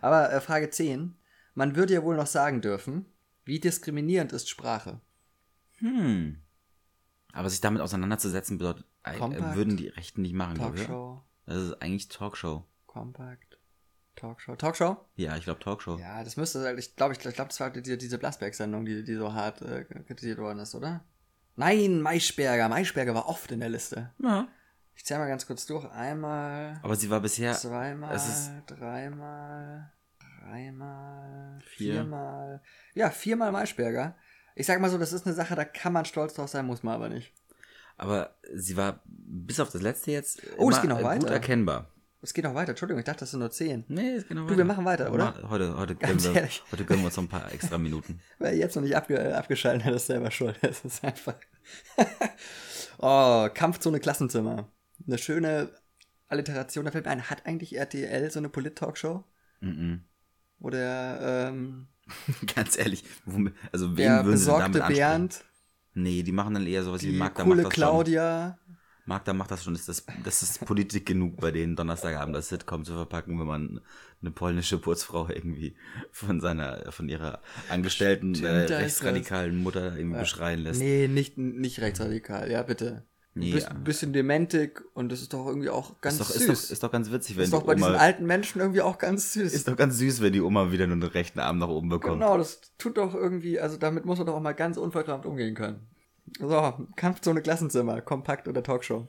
Aber 0.03 0.31
äh, 0.31 0.41
Frage 0.43 0.69
10. 0.69 1.17
Man 1.55 1.77
würde 1.77 1.95
ja 1.95 2.03
wohl 2.03 2.17
noch 2.17 2.27
sagen 2.27 2.61
dürfen, 2.61 3.07
wie 3.47 3.59
diskriminierend 3.59 4.33
ist 4.35 4.51
Sprache? 4.51 5.01
Hm. 5.79 6.43
Aber 7.33 7.49
sich 7.49 7.63
damit 7.63 7.81
auseinanderzusetzen 7.81 8.59
bedeutet, 8.59 8.85
äh, 9.15 9.19
Kompakt. 9.19 9.57
würden 9.57 9.77
die 9.77 9.89
Rechten 9.89 10.23
nicht 10.23 10.35
machen? 10.35 10.57
Talkshow, 10.57 11.23
Das 11.47 11.57
ist 11.57 11.83
eigentlich 11.83 12.09
Talkshow. 12.09 12.65
Kompakt, 12.87 13.59
Talkshow. 14.17 14.57
Talkshow? 14.57 14.97
Ja, 15.17 15.37
ich 15.37 15.45
glaube 15.45 15.61
Talkshow. 15.61 15.99
Ja, 15.99 16.25
das 16.25 16.37
müsste, 16.37 16.61
halt- 16.65 16.79
ich 16.79 16.97
glaube, 16.97 17.13
ich, 17.15 17.25
ich 17.25 17.35
glaube, 17.35 17.49
das 17.49 17.61
war 17.61 17.71
diese, 17.71 17.97
diese 17.99 18.19
Blasberg-Sendung, 18.19 18.85
die, 18.85 19.05
die 19.05 19.15
so 19.15 19.33
hart 19.35 19.61
äh, 19.63 19.85
kritisiert 19.85 20.39
worden 20.39 20.59
ist, 20.61 20.75
oder? 20.75 21.05
Nein, 21.57 22.01
Maischberger. 22.03 22.69
Maischberger 22.69 23.15
war 23.15 23.29
oft 23.29 23.51
in 23.53 23.61
der 23.61 23.69
Liste. 23.71 24.13
Ja. 24.19 24.49
Ich 24.95 25.05
zähle 25.05 25.21
mal 25.21 25.29
ganz 25.29 25.47
kurz 25.47 25.67
durch. 25.67 25.85
Einmal, 25.91 26.81
Aber 26.83 26.97
sie 26.97 27.11
war 27.11 27.21
bisher. 27.21 27.53
zweimal, 27.53 28.15
es 28.15 28.27
ist- 28.29 28.51
dreimal, 28.67 29.93
dreimal, 30.41 31.59
Vier. 31.67 31.95
viermal. 31.95 32.63
Ja, 32.95 33.11
viermal 33.11 33.53
Maischberger. 33.53 34.17
Ich 34.55 34.67
sag 34.67 34.81
mal 34.81 34.91
so, 34.91 34.97
das 34.99 35.13
ist 35.13 35.27
eine 35.27 35.35
Sache, 35.35 35.55
da 35.55 35.65
kann 35.65 35.93
man 35.93 36.05
stolz 36.07 36.35
drauf 36.35 36.49
sein, 36.49 36.65
muss 36.67 36.83
man 36.83 36.95
aber 36.95 37.09
nicht. 37.11 37.35
Aber 37.97 38.37
sie 38.55 38.77
war 38.77 39.01
bis 39.07 39.59
auf 39.61 39.71
das 39.71 39.83
letzte 39.83 40.13
jetzt 40.13 40.43
Oh, 40.59 40.71
es 40.71 40.81
geht 40.81 40.91
noch 40.91 40.99
gut 40.99 41.07
weiter. 41.07 41.29
erkennbar. 41.29 41.91
Es 42.23 42.35
geht 42.35 42.45
noch 42.45 42.55
weiter. 42.55 42.71
Entschuldigung, 42.71 42.99
ich 42.99 43.05
dachte, 43.05 43.21
das 43.21 43.31
sind 43.31 43.41
nur 43.41 43.51
zehn. 43.51 43.85
Nee, 43.89 44.15
es 44.15 44.27
geht 44.27 44.37
noch 44.37 44.47
Du, 44.47 44.57
wir 44.57 44.65
machen 44.65 44.85
weiter, 44.85 45.13
oder? 45.13 45.49
Heute, 45.49 45.77
heute, 45.79 45.95
gönnen 45.95 46.23
wir, 46.23 46.49
heute 46.73 46.85
gönnen 46.85 47.03
wir 47.03 47.07
uns 47.07 47.17
noch 47.17 47.25
ein 47.25 47.29
paar 47.29 47.53
extra 47.53 47.79
Minuten. 47.79 48.21
Wer 48.39 48.57
jetzt 48.57 48.75
noch 48.75 48.83
nicht 48.83 48.97
abge 48.97 49.37
abgeschaltet 49.37 49.85
hat, 49.85 49.95
ist 49.95 50.07
selber 50.07 50.31
schuld. 50.31 50.59
Das 50.63 50.85
ist 50.85 51.05
einfach. 51.05 51.37
oh, 52.99 53.49
Kampfzone 53.55 54.01
Klassenzimmer. 54.01 54.69
Eine 55.07 55.19
schöne 55.19 55.71
Alliteration. 56.29 56.85
Da 56.85 56.91
fällt 56.91 57.05
mir 57.05 57.13
ein, 57.13 57.31
hat 57.31 57.47
eigentlich 57.47 57.77
RTL 57.77 58.31
so 58.31 58.41
eine 58.41 58.49
Polit-Talkshow? 58.49 59.25
Mhm. 59.61 60.05
Wo 60.59 60.71
der, 60.71 61.51
ähm, 61.53 61.87
Ganz 62.55 62.79
ehrlich, 62.79 63.05
also 63.73 63.97
wen 63.97 63.97
der 63.97 64.25
würden 64.25 64.37
sie 64.37 64.47
damit 64.47 64.73
besorgte 64.73 64.85
ansprechen? 64.85 65.47
Nee, 65.97 66.23
die 66.23 66.33
machen 66.33 66.53
dann 66.53 66.67
eher 66.67 66.83
sowas 66.83 67.03
wie 67.03 67.13
die 67.13 67.17
Magda 67.17 67.43
coole 67.43 67.63
macht 67.63 67.67
das 67.69 67.75
schon. 67.75 67.83
Claudia. 67.83 68.59
Magda 69.07 69.33
macht 69.33 69.51
das 69.51 69.65
schon. 69.65 69.75
Ist 69.75 69.89
das, 69.89 70.05
das 70.25 70.43
ist 70.43 70.65
Politik 70.67 71.07
genug, 71.07 71.41
bei 71.41 71.51
denen 71.51 71.75
Donnerstagabend 71.75 72.37
das 72.37 72.51
Sitcom 72.51 72.85
zu 72.85 72.93
verpacken, 72.93 73.41
wenn 73.41 73.47
man 73.47 73.81
eine 74.21 74.31
polnische 74.31 74.77
Putzfrau 74.77 75.27
irgendwie 75.31 75.75
von 76.11 76.43
seiner, 76.43 76.93
von 76.93 77.09
ihrer 77.09 77.41
angestellten 77.71 78.35
Stimmt, 78.35 78.69
äh, 78.71 78.75
rechtsradikalen 78.75 79.57
Mutter 79.57 79.97
irgendwie 79.97 80.19
beschreien 80.19 80.61
lässt. 80.61 80.81
Nee, 80.81 81.09
nicht, 81.09 81.39
nicht 81.39 81.81
rechtsradikal, 81.81 82.51
ja, 82.51 82.63
bitte. 82.63 83.07
Ja. 83.39 83.71
bisschen 83.75 84.15
dementig 84.15 84.83
und 84.95 85.13
das 85.13 85.21
ist 85.21 85.35
doch 85.35 85.47
irgendwie 85.47 85.69
auch 85.69 86.01
ganz 86.01 86.15
ist, 86.15 86.21
doch, 86.21 86.31
süß. 86.31 86.37
ist, 86.37 86.49
doch, 86.49 86.71
ist 86.73 86.83
doch 86.83 86.93
ganz 86.93 87.11
witzig, 87.11 87.37
wenn 87.37 87.45
ist 87.45 87.53
die 87.53 87.57
doch 87.59 87.65
bei 87.65 87.75
diesen 87.75 87.91
Oma, 87.91 87.99
alten 87.99 88.25
Menschen 88.25 88.61
irgendwie 88.63 88.81
auch 88.81 88.97
ganz 88.97 89.35
süß. 89.35 89.53
ist 89.53 89.69
doch 89.69 89.77
ganz 89.77 89.99
süß, 89.99 90.23
wenn 90.23 90.33
die 90.33 90.41
Oma 90.41 90.73
wieder 90.73 90.87
nur 90.87 90.97
den 90.97 91.11
rechten 91.11 91.41
Arm 91.41 91.59
nach 91.59 91.69
oben 91.69 91.91
bekommt. 91.91 92.15
Genau, 92.15 92.39
das 92.39 92.61
tut 92.79 92.97
doch 92.97 93.15
irgendwie, 93.15 93.61
also 93.61 93.77
damit 93.77 94.07
muss 94.07 94.17
man 94.17 94.27
doch 94.27 94.35
auch 94.35 94.41
mal 94.41 94.55
ganz 94.55 94.79
unverkrampft 94.79 95.27
umgehen 95.27 95.55
können. 95.55 95.87
So, 96.41 96.89
Kampfzone 96.97 97.43
Klassenzimmer, 97.43 98.01
Kompakt 98.01 98.49
oder 98.49 98.63
Talkshow. 98.63 99.07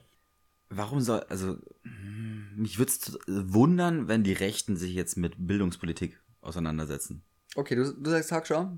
Warum 0.68 1.00
soll, 1.00 1.20
also, 1.30 1.56
hm, 1.82 2.50
mich 2.56 2.78
würde 2.78 2.92
es 2.92 3.18
wundern, 3.26 4.08
wenn 4.08 4.24
die 4.24 4.34
Rechten 4.34 4.76
sich 4.76 4.92
jetzt 4.92 5.16
mit 5.16 5.34
Bildungspolitik 5.38 6.20
auseinandersetzen. 6.42 7.22
Okay, 7.56 7.74
du, 7.74 7.92
du 7.94 8.10
sagst 8.10 8.28
Talkshow? 8.28 8.76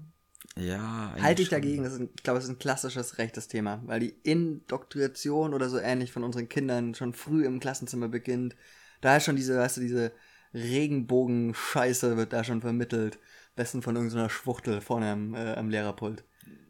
Ja, 0.57 1.15
Halte 1.21 1.43
ich 1.43 1.49
schon. 1.49 1.57
dagegen, 1.61 1.85
das 1.85 1.93
ist, 1.95 2.01
ein- 2.01 2.11
ich 2.15 2.23
glaube, 2.23 2.39
das 2.39 2.45
ist 2.45 2.51
ein 2.51 2.59
klassisches 2.59 3.19
rechtes 3.19 3.49
Thema, 3.49 3.81
weil 3.87 4.01
die 4.01 4.15
Indoktrination 4.25 5.55
oder 5.55 5.69
so 5.71 5.79
ähnlich 5.79 6.13
von 6.13 6.25
unseren 6.25 6.49
Kindern 6.49 6.95
schon 6.95 7.15
früh 7.15 7.45
im 7.47 7.61
Klassenzimmer 7.61 8.09
beginnt. 8.09 8.57
Da 9.01 9.17
ist 9.17 9.25
schon 9.25 9.37
diese, 9.37 9.57
weißt 9.59 9.77
du, 9.79 9.81
diese 9.81 10.13
Regenbogen-Scheiße 10.55 12.17
wird 12.17 12.33
da 12.33 12.45
schon 12.45 12.61
vermittelt. 12.61 13.19
Besten 13.57 13.83
von 13.83 13.95
irgendeiner 13.97 14.29
Schwuchtel 14.31 14.81
vorne 14.81 15.11
am, 15.13 15.35
äh, 15.35 15.55
am 15.55 15.69
Lehrerpult. 15.71 16.25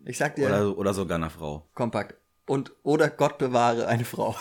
Ich 0.05 0.18
sag 0.18 0.37
dir, 0.37 0.47
Oder, 0.47 0.76
oder 0.78 0.95
sogar 0.95 1.16
einer 1.16 1.31
Frau. 1.31 1.68
kompakt. 1.74 2.14
Und, 2.47 2.72
oder 2.83 3.09
Gott 3.09 3.39
bewahre 3.39 3.87
eine 3.87 4.05
Frau. 4.05 4.35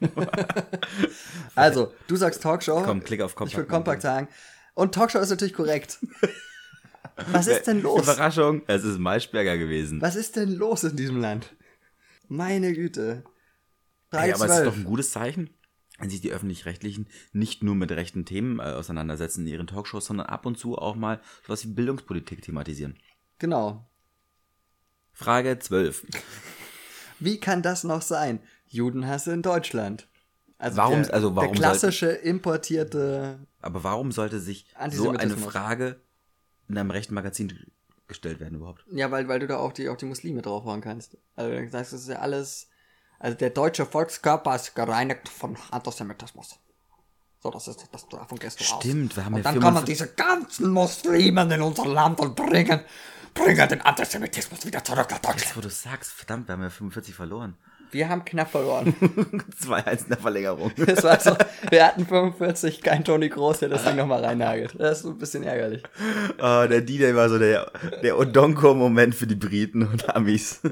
also, 1.54 1.92
du 2.06 2.16
sagst 2.16 2.42
Talkshow. 2.42 2.82
Komm, 2.84 3.02
klick 3.02 3.20
auf 3.22 3.34
Kompakt. 3.34 3.52
Ich 3.52 3.56
würde 3.58 3.68
kompakt 3.68 4.02
sagen. 4.02 4.28
Und 4.74 4.94
Talkshow 4.94 5.18
ist 5.18 5.30
natürlich 5.30 5.54
korrekt. 5.54 5.98
Was 7.32 7.46
ist 7.46 7.66
denn 7.66 7.82
los? 7.82 8.02
Überraschung, 8.02 8.62
es 8.66 8.84
ist 8.84 8.98
Maischberger 8.98 9.56
gewesen. 9.58 10.00
Was 10.02 10.16
ist 10.16 10.36
denn 10.36 10.52
los 10.52 10.84
in 10.84 10.96
diesem 10.96 11.18
Land? 11.18 11.54
Meine 12.28 12.72
Güte. 12.74 13.24
Frage 14.10 14.24
Hey, 14.24 14.32
aber 14.32 14.44
es 14.44 14.50
ist 14.50 14.56
12. 14.58 14.68
doch 14.68 14.76
ein 14.76 14.84
gutes 14.84 15.10
Zeichen, 15.12 15.50
wenn 15.98 16.10
sich 16.10 16.20
die 16.20 16.32
Öffentlich-Rechtlichen 16.32 17.08
nicht 17.32 17.62
nur 17.62 17.74
mit 17.74 17.90
rechten 17.90 18.24
Themen 18.24 18.58
äh, 18.58 18.62
auseinandersetzen 18.64 19.46
in 19.46 19.52
ihren 19.52 19.66
Talkshows, 19.66 20.06
sondern 20.06 20.26
ab 20.26 20.44
und 20.46 20.58
zu 20.58 20.76
auch 20.76 20.94
mal 20.96 21.20
sowas 21.46 21.64
wie 21.64 21.72
Bildungspolitik 21.72 22.42
thematisieren. 22.42 22.98
Genau. 23.38 23.88
Frage 25.12 25.58
12. 25.58 26.06
Wie 27.18 27.40
kann 27.40 27.62
das 27.62 27.84
noch 27.84 28.02
sein? 28.02 28.40
Judenhasse 28.66 29.32
in 29.32 29.42
Deutschland. 29.42 30.08
Also 30.58 30.76
Warum- 30.78 31.02
der, 31.02 31.14
also 31.14 31.36
warum 31.36 31.52
der 31.52 31.60
klassische 31.60 32.08
importierte. 32.10 33.38
Aber 33.60 33.84
warum 33.84 34.12
sollte 34.12 34.40
sich 34.40 34.66
so 34.90 35.10
eine. 35.10 35.36
Frage 35.36 36.00
in 36.68 36.78
einem 36.78 36.90
rechten 36.90 37.14
Magazin 37.14 37.52
gestellt 38.08 38.40
werden 38.40 38.56
überhaupt? 38.56 38.84
Ja, 38.90 39.10
weil, 39.10 39.28
weil 39.28 39.40
du 39.40 39.46
da 39.46 39.58
auch 39.58 39.72
die, 39.72 39.88
auch 39.88 39.96
die 39.96 40.06
Muslime 40.06 40.42
draufhauen 40.42 40.80
kannst. 40.80 41.16
Also 41.34 41.50
du 41.50 41.68
sagst, 41.68 41.92
das 41.92 42.00
ist 42.02 42.08
ja 42.08 42.18
alles. 42.18 42.68
Also 43.18 43.36
der 43.36 43.50
deutsche 43.50 43.86
Volkskörper 43.86 44.54
ist 44.54 44.74
gereinigt 44.74 45.28
von 45.28 45.56
Antisemitismus. 45.70 46.58
So, 47.42 47.50
das 47.50 47.68
ist 47.68 47.88
das 47.92 48.08
davon 48.08 48.38
gehst 48.38 48.60
du 48.60 48.64
aus. 48.64 48.82
Stimmt, 48.82 49.16
wir 49.16 49.24
haben 49.24 49.34
Und 49.34 49.38
ja 49.38 49.44
dann 49.44 49.60
kann 49.60 49.74
man 49.74 49.86
45 49.86 49.94
diese 49.94 50.14
ganzen 50.14 50.70
Muslimen 50.70 51.50
in 51.50 51.62
unser 51.62 51.86
Land 51.86 52.20
und 52.20 52.34
bringen, 52.34 52.80
bringen 53.34 53.68
den 53.68 53.80
Antisemitismus 53.82 54.66
wieder 54.66 54.82
zurück 54.82 55.10
nach 55.10 55.18
Deutschland. 55.18 55.40
Jetzt, 55.40 55.56
wo 55.56 55.60
du 55.60 55.70
sagst, 55.70 56.10
verdammt, 56.10 56.48
wir 56.48 56.54
haben 56.54 56.62
ja 56.62 56.70
45 56.70 57.14
verloren. 57.14 57.56
Wir 57.90 58.08
haben 58.08 58.24
knapp 58.24 58.50
verloren. 58.50 58.94
2-1 59.62 60.02
in 60.04 60.08
der 60.08 60.18
Verlängerung. 60.18 60.72
Das 60.86 61.02
war 61.04 61.20
so, 61.20 61.36
wir 61.70 61.86
hatten 61.86 62.06
45, 62.06 62.82
kein 62.82 63.04
Toni 63.04 63.28
Groß, 63.28 63.60
der 63.60 63.68
das 63.70 63.84
Ding 63.84 63.96
nochmal 63.96 64.24
reinnagelt. 64.24 64.74
Das 64.78 64.98
ist 64.98 65.02
so 65.04 65.10
ein 65.10 65.18
bisschen 65.18 65.42
ärgerlich. 65.42 65.82
Ah, 66.38 66.66
der 66.66 66.80
D-Day 66.80 67.14
war 67.14 67.28
so 67.28 67.38
der, 67.38 67.70
der 68.02 68.18
Odonko-Moment 68.18 69.14
für 69.14 69.26
die 69.26 69.34
Briten 69.34 69.86
und 69.86 70.14
Amis. 70.14 70.60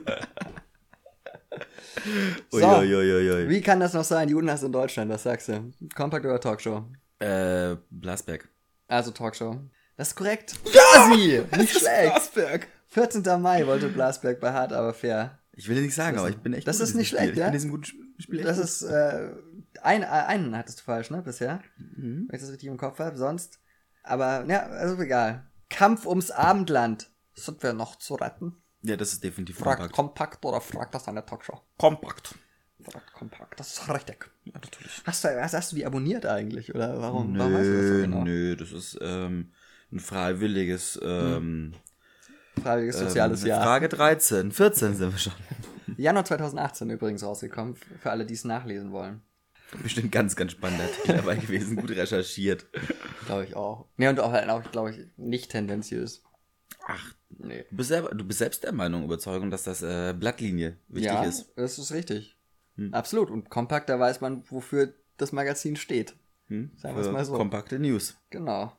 So. 2.51 2.59
Uiuiuiui. 2.59 3.49
Wie 3.49 3.63
kann 3.63 3.81
das 3.81 3.95
noch 3.95 4.05
sein? 4.05 4.29
Judenhass 4.29 4.63
in 4.63 4.73
Deutschland, 4.73 5.11
was 5.11 5.23
sagst 5.23 5.49
du? 5.49 5.73
Kompakt 5.95 6.27
oder 6.27 6.39
Talkshow? 6.39 6.85
Äh, 7.19 7.77
Blasberg. 7.91 8.49
Also 8.89 9.11
Talkshow. 9.11 9.57
Das 9.97 10.09
ist 10.09 10.15
korrekt. 10.17 10.55
Quasi! 10.65 11.43
Nicht 11.57 11.79
schlecht. 11.79 12.13
Blasberg. 12.13 12.69
14. 12.89 13.23
Mai 13.41 13.67
wollte 13.67 13.89
Blasberg 13.89 14.39
bei 14.41 14.53
Hart, 14.53 14.73
aber 14.73 14.93
fair. 14.93 15.39
Ich 15.57 15.69
will 15.69 15.77
dir 15.77 15.83
nicht 15.83 15.95
sagen, 15.95 16.19
aber 16.19 16.29
ich 16.31 16.37
bin 16.39 16.53
echt 16.55 16.67
Das 16.67 16.79
gut 16.79 16.89
ist 16.89 16.95
nicht 16.95 17.09
schlecht, 17.09 17.29
Spiel. 17.31 17.39
ja? 17.39 17.47
Ich 17.47 17.53
bin 17.53 17.55
in 17.55 17.71
diesem 17.71 17.71
guten 17.71 17.85
Spiel 18.21 18.39
echt 18.41 18.49
Das 18.49 18.59
ist, 18.59 18.83
äh, 18.83 19.31
ein, 19.83 20.03
äh, 20.03 20.07
einen 20.07 20.57
hattest 20.57 20.81
du 20.81 20.85
falsch, 20.85 21.11
ne, 21.11 21.23
bisher? 21.23 21.61
Mhm. 21.79 22.27
Wenn 22.29 22.37
ich 22.37 22.43
das 22.43 22.51
richtig 22.51 22.69
im 22.69 22.77
Kopf 22.77 22.99
habe, 22.99 23.17
sonst. 23.17 23.61
Aber, 24.03 24.45
ja, 24.47 24.65
also 24.67 25.01
egal. 25.01 25.47
Kampf 25.71 26.07
ums 26.07 26.31
Abendland. 26.31 27.11
Sind 27.37 27.63
wir 27.63 27.73
noch 27.73 27.97
zu 27.97 28.15
retten? 28.15 28.57
Ja, 28.83 28.97
das 28.97 29.13
ist 29.13 29.25
definitiv 29.25 29.59
Fragt 29.59 29.79
kompakt. 29.81 29.95
kompakt 29.95 30.45
oder 30.45 30.61
fragt 30.61 30.95
das 30.95 31.09
eine 31.09 31.25
Talkshow? 31.25 31.61
Kompakt. 31.79 32.35
Fragt 32.83 33.13
kompakt. 33.13 33.59
Das 33.59 33.73
ist 33.79 33.89
richtig. 33.89 34.31
Ja, 34.45 34.53
natürlich. 34.55 35.03
Hast 35.07 35.25
du, 35.25 35.43
hast, 35.43 35.55
hast 35.55 35.73
du 35.73 35.77
die 35.77 35.87
abonniert 35.87 36.27
eigentlich? 36.27 36.75
Oder 36.75 37.01
warum, 37.01 37.37
warum 37.39 37.55
weißt 37.55 37.67
du 37.71 37.77
das 37.77 37.87
so 37.87 37.93
Nö, 37.95 38.03
genau? 38.03 38.25
nö, 38.25 38.57
das 38.57 38.73
ist 38.73 38.99
ähm, 39.01 39.53
ein 39.91 40.01
freiwilliges 40.01 41.01
ähm, 41.03 41.73
Freiwilliges 42.63 42.99
soziales 42.99 43.43
ähm, 43.43 43.49
Jahr. 43.49 43.63
Frage 43.63 43.89
13. 43.89 44.53
14 44.53 44.95
sind 44.95 45.13
wir 45.13 45.19
schon. 45.19 45.33
Januar 45.97 46.25
2018 46.25 46.91
übrigens 46.91 47.23
rausgekommen, 47.23 47.77
für 47.77 48.11
alle, 48.11 48.27
die 48.27 48.35
es 48.35 48.45
nachlesen 48.45 48.93
wollen. 48.93 49.23
Bestimmt 49.83 50.13
ganz, 50.13 50.37
ganz 50.37 50.53
spannender 50.53 50.85
Artikel 50.85 51.17
dabei 51.17 51.37
gewesen. 51.37 51.77
Gut 51.77 51.91
recherchiert. 51.91 52.67
Glaube 53.27 53.45
ich 53.45 53.57
auch. 53.57 53.87
Nee, 53.97 54.09
und 54.09 54.21
auch, 54.21 54.33
halt 54.33 54.49
auch 54.49 54.63
glaube 54.71 54.91
ich, 54.91 54.99
nicht 55.17 55.51
tendenziös. 55.51 56.23
Ach, 56.87 57.15
Nee. 57.39 57.65
du 57.71 57.77
bist, 57.77 57.89
selber, 57.89 58.11
du 58.11 58.25
bist 58.25 58.39
selbst 58.39 58.65
der 58.65 58.73
Meinung, 58.73 59.05
Überzeugung, 59.05 59.51
dass 59.51 59.65
das 59.65 59.83
äh, 59.83 60.15
Blattlinie 60.19 60.79
wichtig 60.89 61.13
ja, 61.13 61.25
ist. 61.25 61.53
das 61.57 61.79
ist 61.79 61.93
richtig. 61.93 62.37
Hm. 62.77 62.93
Absolut. 62.93 63.31
Und 63.31 63.51
kompakt, 63.51 63.89
da 63.89 63.99
weiß 63.99 64.21
man, 64.21 64.43
wofür 64.51 64.95
das 65.17 65.33
Magazin 65.33 65.77
steht. 65.77 66.15
Hm? 66.49 66.73
Sagen 66.77 66.97
wir's 66.97 67.07
Für 67.07 67.13
mal 67.13 67.25
so. 67.25 67.35
Kompakte 67.37 67.79
News. 67.79 68.17
Genau. 68.31 68.73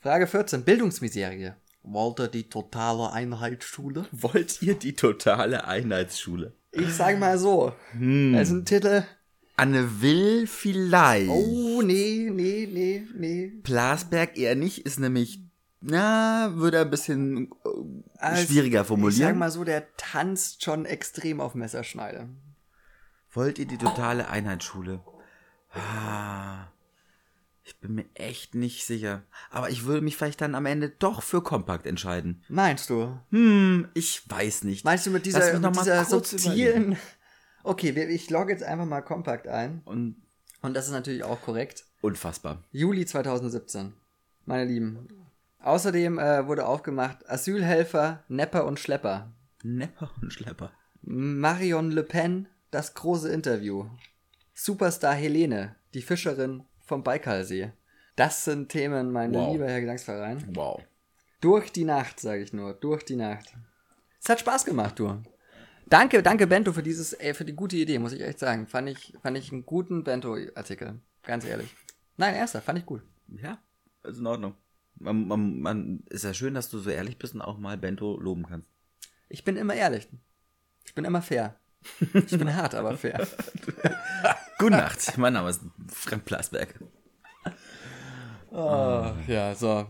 Frage 0.00 0.26
14. 0.26 0.64
Bildungsmiserie. 0.64 1.56
Wollte 1.88 2.28
die 2.28 2.48
totale 2.48 3.12
Einheitsschule? 3.12 4.06
Wollt 4.12 4.60
ihr 4.60 4.74
die 4.74 4.94
totale 4.94 5.66
Einheitsschule? 5.66 6.52
Ich 6.72 6.92
sage 6.92 7.16
mal 7.16 7.38
so. 7.38 7.72
Hm. 7.92 8.32
Das 8.34 8.48
ist 8.48 8.54
ein 8.54 8.64
Titel. 8.64 9.04
Anne 9.56 10.02
Will 10.02 10.46
vielleicht. 10.46 11.30
Oh, 11.30 11.80
nee, 11.82 12.28
nee, 12.30 12.68
nee, 12.70 13.06
nee. 13.14 13.52
Plasberg 13.62 14.36
eher 14.36 14.54
nicht, 14.56 14.84
ist 14.84 14.98
nämlich, 14.98 15.40
na, 15.80 16.50
würde 16.56 16.80
ein 16.80 16.90
bisschen 16.90 17.50
äh, 17.64 17.68
Also, 18.18 18.46
schwieriger 18.46 18.80
Ich 18.80 18.86
sag 18.86 18.88
formulieren. 18.88 19.38
mal 19.38 19.50
so, 19.50 19.64
der 19.64 19.86
tanzt 19.96 20.62
schon 20.64 20.84
extrem 20.84 21.40
auf 21.40 21.54
Messerschneide. 21.54 22.28
Wollt 23.32 23.58
ihr 23.58 23.66
die 23.66 23.78
totale 23.78 24.28
Einheitsschule? 24.28 25.00
Ah, 25.72 26.66
ich 27.66 27.80
bin 27.80 27.96
mir 27.96 28.04
echt 28.14 28.54
nicht 28.54 28.86
sicher. 28.86 29.24
Aber 29.50 29.70
ich 29.70 29.84
würde 29.86 30.00
mich 30.02 30.16
vielleicht 30.16 30.40
dann 30.40 30.54
am 30.54 30.66
Ende 30.66 30.88
doch 30.88 31.20
für 31.20 31.42
Kompakt 31.42 31.84
entscheiden. 31.84 32.44
Meinst 32.48 32.88
du? 32.90 33.18
Hm, 33.30 33.88
ich 33.92 34.22
weiß 34.30 34.62
nicht. 34.62 34.84
Meinst 34.84 35.04
du 35.04 35.10
mit 35.10 35.26
dieser, 35.26 35.58
mit 35.58 35.76
dieser 35.76 36.04
subtilen... 36.04 36.96
Okay, 37.64 37.90
ich 37.90 38.30
logge 38.30 38.52
jetzt 38.52 38.62
einfach 38.62 38.86
mal 38.86 39.00
Kompakt 39.00 39.48
ein. 39.48 39.82
Und 39.84 40.14
Und 40.62 40.74
das 40.74 40.86
ist 40.86 40.92
natürlich 40.92 41.24
auch 41.24 41.42
korrekt. 41.42 41.84
unfassbar. 42.02 42.62
Juli 42.70 43.04
2017. 43.04 43.94
Meine 44.44 44.64
Lieben. 44.66 45.08
Außerdem 45.58 46.20
äh, 46.20 46.46
wurde 46.46 46.66
aufgemacht 46.66 47.28
Asylhelfer, 47.28 48.22
Nepper 48.28 48.64
und 48.64 48.78
Schlepper. 48.78 49.32
Nepper 49.64 50.12
und 50.22 50.32
Schlepper. 50.32 50.70
Marion 51.02 51.90
Le 51.90 52.04
Pen, 52.04 52.46
das 52.70 52.94
große 52.94 53.28
Interview. 53.28 53.86
Superstar 54.54 55.14
Helene, 55.14 55.74
die 55.94 56.02
Fischerin 56.02 56.62
vom 56.86 57.02
Baikalsee. 57.02 57.72
Das 58.14 58.44
sind 58.44 58.70
Themen, 58.70 59.12
mein 59.12 59.34
Wow. 59.34 59.52
lieber 59.52 59.66
Herr 59.66 59.80
Gesangsverein. 59.80 60.42
Wow. 60.54 60.82
Durch 61.42 61.70
die 61.70 61.84
Nacht, 61.84 62.18
sage 62.18 62.42
ich 62.42 62.52
nur. 62.52 62.72
Durch 62.72 63.04
die 63.04 63.16
Nacht. 63.16 63.52
Es 64.22 64.28
hat 64.30 64.40
Spaß 64.40 64.64
gemacht, 64.64 64.98
du. 64.98 65.22
Danke, 65.88 66.22
danke 66.22 66.46
Bento 66.46 66.72
für 66.72 66.82
dieses, 66.82 67.12
ey, 67.12 67.34
für 67.34 67.44
die 67.44 67.52
gute 67.54 67.76
Idee, 67.76 67.98
muss 67.98 68.12
ich 68.12 68.22
echt 68.22 68.38
sagen. 68.38 68.66
Fand 68.66 68.88
ich, 68.88 69.12
fand 69.22 69.36
ich 69.36 69.52
einen 69.52 69.66
guten 69.66 70.02
Bento-Artikel. 70.02 71.00
Ganz 71.22 71.44
ehrlich. 71.44 71.74
Nein, 72.16 72.34
erster, 72.34 72.62
fand 72.62 72.78
ich 72.78 72.86
gut. 72.86 73.02
Ja, 73.28 73.58
ist 74.02 74.18
in 74.18 74.26
Ordnung. 74.26 74.54
Man, 74.98 75.28
man, 75.28 75.60
man, 75.60 76.04
ist 76.08 76.24
ja 76.24 76.32
schön, 76.32 76.54
dass 76.54 76.70
du 76.70 76.78
so 76.78 76.88
ehrlich 76.90 77.18
bist 77.18 77.34
und 77.34 77.42
auch 77.42 77.58
mal 77.58 77.76
Bento 77.76 78.18
loben 78.18 78.46
kannst. 78.46 78.66
Ich 79.28 79.44
bin 79.44 79.56
immer 79.56 79.74
ehrlich. 79.74 80.08
Ich 80.84 80.94
bin 80.94 81.04
immer 81.04 81.20
fair. 81.20 81.56
Ich 82.14 82.36
bin 82.36 82.54
hart, 82.54 82.74
aber 82.74 82.96
fair. 82.96 83.26
Gute 84.58 84.70
Nacht. 84.70 85.18
mein 85.18 85.34
Name 85.34 85.50
ist 85.50 85.60
Frank 85.88 86.24
Plasberg. 86.24 86.74
Oh, 88.50 89.12
ja, 89.26 89.54
so. 89.54 89.86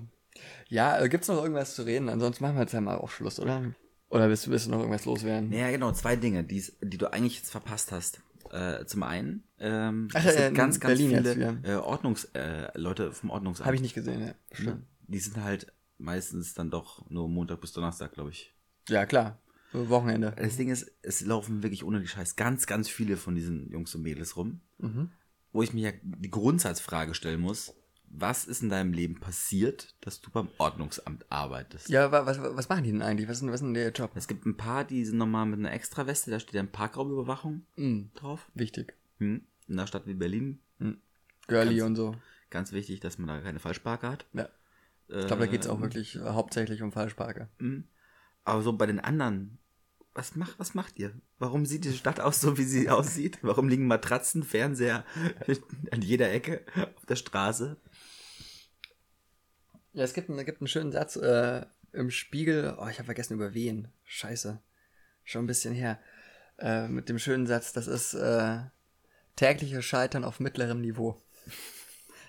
Ja, 0.68 1.00
äh, 1.00 1.08
gibt's 1.08 1.28
noch 1.28 1.40
irgendwas 1.40 1.76
zu 1.76 1.82
reden? 1.82 2.08
Ansonsten 2.08 2.42
machen 2.42 2.56
wir 2.56 2.62
jetzt 2.62 2.72
ja 2.72 2.80
mal 2.80 2.96
auch 2.96 3.10
Schluss, 3.10 3.38
oder? 3.38 3.62
Oder 4.08 4.28
willst, 4.28 4.50
willst 4.50 4.66
du 4.66 4.70
noch 4.70 4.78
irgendwas 4.78 5.04
loswerden? 5.04 5.52
Ja, 5.52 5.70
genau, 5.70 5.92
zwei 5.92 6.16
Dinge, 6.16 6.42
die's, 6.42 6.76
die 6.80 6.98
du 6.98 7.12
eigentlich 7.12 7.36
jetzt 7.36 7.50
verpasst 7.50 7.92
hast. 7.92 8.20
Äh, 8.50 8.84
zum 8.86 9.02
einen, 9.02 9.44
ähm, 9.58 10.08
Ach, 10.14 10.24
es 10.24 10.36
äh, 10.36 10.44
gibt 10.46 10.56
ganz, 10.56 10.80
ganz 10.80 10.98
Berlin 10.98 11.24
viele 11.24 11.60
äh, 11.64 11.76
Ordnungs, 11.76 12.24
äh, 12.34 12.68
Leute 12.78 13.12
vom 13.12 13.30
Ordnungsamt. 13.30 13.66
Habe 13.66 13.76
ich 13.76 13.82
nicht 13.82 13.94
gesehen, 13.94 14.20
ja. 14.20 14.34
Stimmt. 14.52 14.84
Die 15.08 15.18
sind 15.18 15.42
halt 15.42 15.72
meistens 15.98 16.54
dann 16.54 16.70
doch 16.70 17.08
nur 17.10 17.28
Montag 17.28 17.60
bis 17.60 17.72
Donnerstag, 17.72 18.12
glaube 18.12 18.30
ich. 18.30 18.54
Ja, 18.88 19.06
klar. 19.06 19.38
Wochenende. 19.72 20.32
Das 20.36 20.56
Ding 20.56 20.68
ist, 20.70 20.90
es 21.02 21.20
laufen 21.20 21.62
wirklich 21.62 21.84
ohne 21.84 22.00
die 22.00 22.08
Scheiß 22.08 22.36
ganz, 22.36 22.66
ganz 22.66 22.88
viele 22.88 23.16
von 23.16 23.34
diesen 23.34 23.70
Jungs 23.70 23.94
und 23.94 24.02
Mädels 24.02 24.36
rum, 24.36 24.60
Mhm. 24.78 25.10
wo 25.52 25.62
ich 25.62 25.72
mir 25.72 25.90
ja 25.90 25.96
die 26.02 26.30
Grundsatzfrage 26.30 27.14
stellen 27.14 27.40
muss, 27.40 27.74
was 28.08 28.44
ist 28.44 28.62
in 28.62 28.68
deinem 28.70 28.92
Leben 28.92 29.18
passiert, 29.20 29.94
dass 30.00 30.20
du 30.20 30.30
beim 30.30 30.48
Ordnungsamt 30.58 31.26
arbeitest? 31.30 31.88
Ja, 31.88 32.12
wa- 32.12 32.24
was, 32.24 32.40
was 32.40 32.68
machen 32.68 32.84
die 32.84 32.92
denn 32.92 33.02
eigentlich? 33.02 33.28
Was 33.28 33.36
ist 33.38 33.40
denn, 33.42 33.48
was 33.50 33.56
ist 33.56 33.64
denn 33.66 33.74
der 33.74 33.90
Job? 33.90 34.12
Es 34.14 34.28
gibt 34.28 34.46
ein 34.46 34.56
paar, 34.56 34.84
die 34.84 35.04
sind 35.04 35.18
nochmal 35.18 35.44
mit 35.44 35.58
einer 35.58 35.72
Extraweste, 35.72 36.30
da 36.30 36.38
steht 36.40 36.54
dann 36.54 36.70
Parkraumüberwachung 36.70 37.66
Mhm. 37.76 38.10
drauf. 38.14 38.48
Wichtig. 38.54 38.94
Hm. 39.18 39.42
In 39.68 39.74
einer 39.74 39.86
Stadt 39.88 40.06
wie 40.06 40.14
Berlin, 40.14 40.60
Girly 41.48 41.76
Ganz- 41.76 41.82
und 41.88 41.96
so. 41.96 42.14
ganz 42.50 42.72
wichtig, 42.72 43.00
dass 43.00 43.18
man 43.18 43.28
da 43.28 43.40
keine 43.40 43.58
Falschparker 43.58 44.10
hat. 44.10 44.26
Ja. 44.32 44.48
Ich 45.08 45.26
glaube, 45.26 45.44
da 45.44 45.50
geht's 45.50 45.66
auch 45.68 45.80
wirklich 45.80 46.16
äh, 46.16 46.20
hauptsächlich 46.20 46.82
um 46.82 46.92
Falschparker. 46.92 47.48
Hm. 47.58 47.84
Aber 48.46 48.62
so 48.62 48.72
bei 48.72 48.86
den 48.86 49.00
anderen, 49.00 49.58
was 50.14 50.36
macht, 50.36 50.58
was 50.58 50.72
macht 50.74 50.98
ihr? 50.98 51.12
Warum 51.38 51.66
sieht 51.66 51.84
diese 51.84 51.96
Stadt 51.96 52.20
aus 52.20 52.40
so, 52.40 52.56
wie 52.56 52.64
sie 52.64 52.88
aussieht? 52.90 53.38
Warum 53.42 53.68
liegen 53.68 53.86
Matratzen, 53.86 54.42
Fernseher 54.44 55.04
an 55.90 56.00
jeder 56.00 56.32
Ecke 56.32 56.64
auf 56.96 57.04
der 57.06 57.16
Straße? 57.16 57.76
Ja, 59.92 60.04
es 60.04 60.14
gibt, 60.14 60.30
einen- 60.30 60.44
gibt 60.46 60.60
einen 60.60 60.68
schönen 60.68 60.92
Satz 60.92 61.16
äh, 61.16 61.66
im 61.92 62.10
Spiegel. 62.10 62.76
Oh, 62.78 62.86
ich 62.88 62.98
habe 62.98 63.06
vergessen 63.06 63.34
über 63.34 63.52
wen. 63.54 63.88
Scheiße. 64.04 64.62
Schon 65.24 65.44
ein 65.44 65.48
bisschen 65.48 65.74
her. 65.74 65.98
Äh, 66.58 66.88
mit 66.88 67.08
dem 67.08 67.18
schönen 67.18 67.46
Satz, 67.46 67.72
das 67.72 67.86
ist 67.86 68.14
äh, 68.14 68.60
tägliches 69.34 69.84
Scheitern 69.84 70.24
auf 70.24 70.38
mittlerem 70.40 70.80
Niveau. 70.80 71.20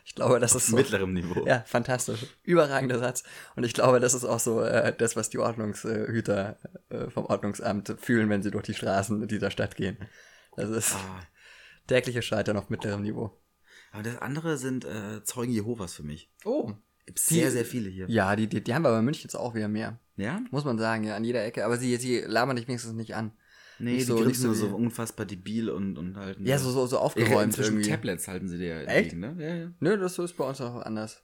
Ich 0.09 0.15
glaube, 0.15 0.39
das 0.39 0.55
ist 0.55 0.67
so. 0.67 0.75
Mittlerem 0.77 1.13
Niveau. 1.13 1.45
Ja, 1.45 1.63
fantastisch. 1.67 2.25
Überragender 2.43 2.97
Satz. 2.97 3.23
Und 3.57 3.65
ich 3.65 3.73
glaube, 3.73 3.99
das 3.99 4.13
ist 4.13 4.23
auch 4.23 4.39
so 4.39 4.61
äh, 4.61 4.95
das, 4.97 5.17
was 5.17 5.29
die 5.29 5.37
Ordnungshüter 5.37 6.57
äh, 6.89 7.09
vom 7.09 7.25
Ordnungsamt 7.25 7.93
fühlen, 7.99 8.29
wenn 8.29 8.41
sie 8.41 8.49
durch 8.49 8.63
die 8.63 8.73
Straßen 8.73 9.27
dieser 9.27 9.51
Stadt 9.51 9.75
gehen. 9.75 9.97
Das 10.55 10.69
ist 10.69 10.95
Ah, 10.95 11.19
tägliches 11.87 12.23
Scheitern 12.25 12.57
auf 12.57 12.69
mittlerem 12.69 13.01
Niveau. 13.01 13.37
aber 13.91 14.03
das 14.03 14.17
andere 14.19 14.57
sind 14.57 14.85
äh, 14.85 15.23
Zeugen 15.25 15.51
Jehovas 15.51 15.93
für 15.93 16.03
mich. 16.03 16.31
Oh. 16.45 16.71
Gibt 17.05 17.19
sehr, 17.19 17.51
sehr 17.51 17.65
viele 17.65 17.89
hier. 17.89 18.09
Ja, 18.09 18.35
die, 18.35 18.47
die, 18.47 18.63
die 18.63 18.73
haben 18.73 18.83
wir 18.83 18.89
aber 18.89 18.99
in 18.99 19.05
München 19.05 19.23
jetzt 19.23 19.35
auch 19.35 19.55
wieder 19.55 19.67
mehr. 19.67 19.99
Ja? 20.15 20.41
Muss 20.51 20.65
man 20.65 20.77
sagen, 20.79 21.03
ja, 21.03 21.15
an 21.15 21.23
jeder 21.25 21.43
Ecke. 21.45 21.63
Aber 21.65 21.77
sie, 21.77 21.95
sie 21.97 22.19
labern 22.21 22.55
dich 22.55 22.67
wenigstens 22.67 22.93
nicht 22.93 23.15
an. 23.15 23.31
Nee, 23.79 23.91
Nicht 23.93 24.01
die 24.01 24.11
so- 24.11 24.19
nicht 24.23 24.39
so 24.39 24.47
nur 24.47 24.55
so 24.55 24.67
unfassbar 24.75 25.25
debil 25.25 25.69
und, 25.69 25.97
und 25.97 26.17
halten. 26.17 26.45
Ja, 26.45 26.57
so, 26.57 26.71
so, 26.71 26.87
so 26.87 26.97
aufgeräumt 26.99 27.57
irgendwie. 27.57 27.87
Tablets 27.87 28.27
halten 28.27 28.47
sie 28.47 28.57
dir 28.57 28.87
Echt? 28.87 29.13
entgegen, 29.13 29.19
ne? 29.19 29.35
Ja, 29.39 29.55
ja. 29.55 29.71
Nö, 29.79 29.97
das 29.97 30.17
ist 30.17 30.33
bei 30.37 30.47
uns 30.47 30.59
auch 30.61 30.81
anders. 30.81 31.23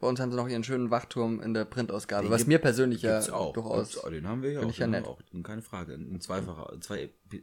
Bei 0.00 0.08
uns 0.08 0.20
haben 0.20 0.30
sie 0.30 0.36
noch 0.36 0.48
ihren 0.48 0.64
schönen 0.64 0.90
Wachturm 0.90 1.40
in 1.40 1.54
der 1.54 1.64
Printausgabe, 1.64 2.26
Den 2.26 2.30
was 2.30 2.40
gibt- 2.42 2.48
mir 2.48 2.58
persönlich 2.58 3.00
ja 3.02 3.20
auch. 3.32 3.54
durchaus. 3.54 3.92
Gibt's. 3.94 4.08
Den 4.10 4.28
haben 4.28 4.42
wir 4.42 4.52
ja 4.52 4.60
auch. 4.60 4.68
ich 4.68 4.76
ja 4.78 4.86
nett. 4.86 5.06
Auch, 5.06 5.18
keine 5.42 5.62
Frage. 5.62 5.94
In 5.94 6.20
zweifacher, 6.20 6.78
zwei 6.80 7.04
äh, 7.32 7.40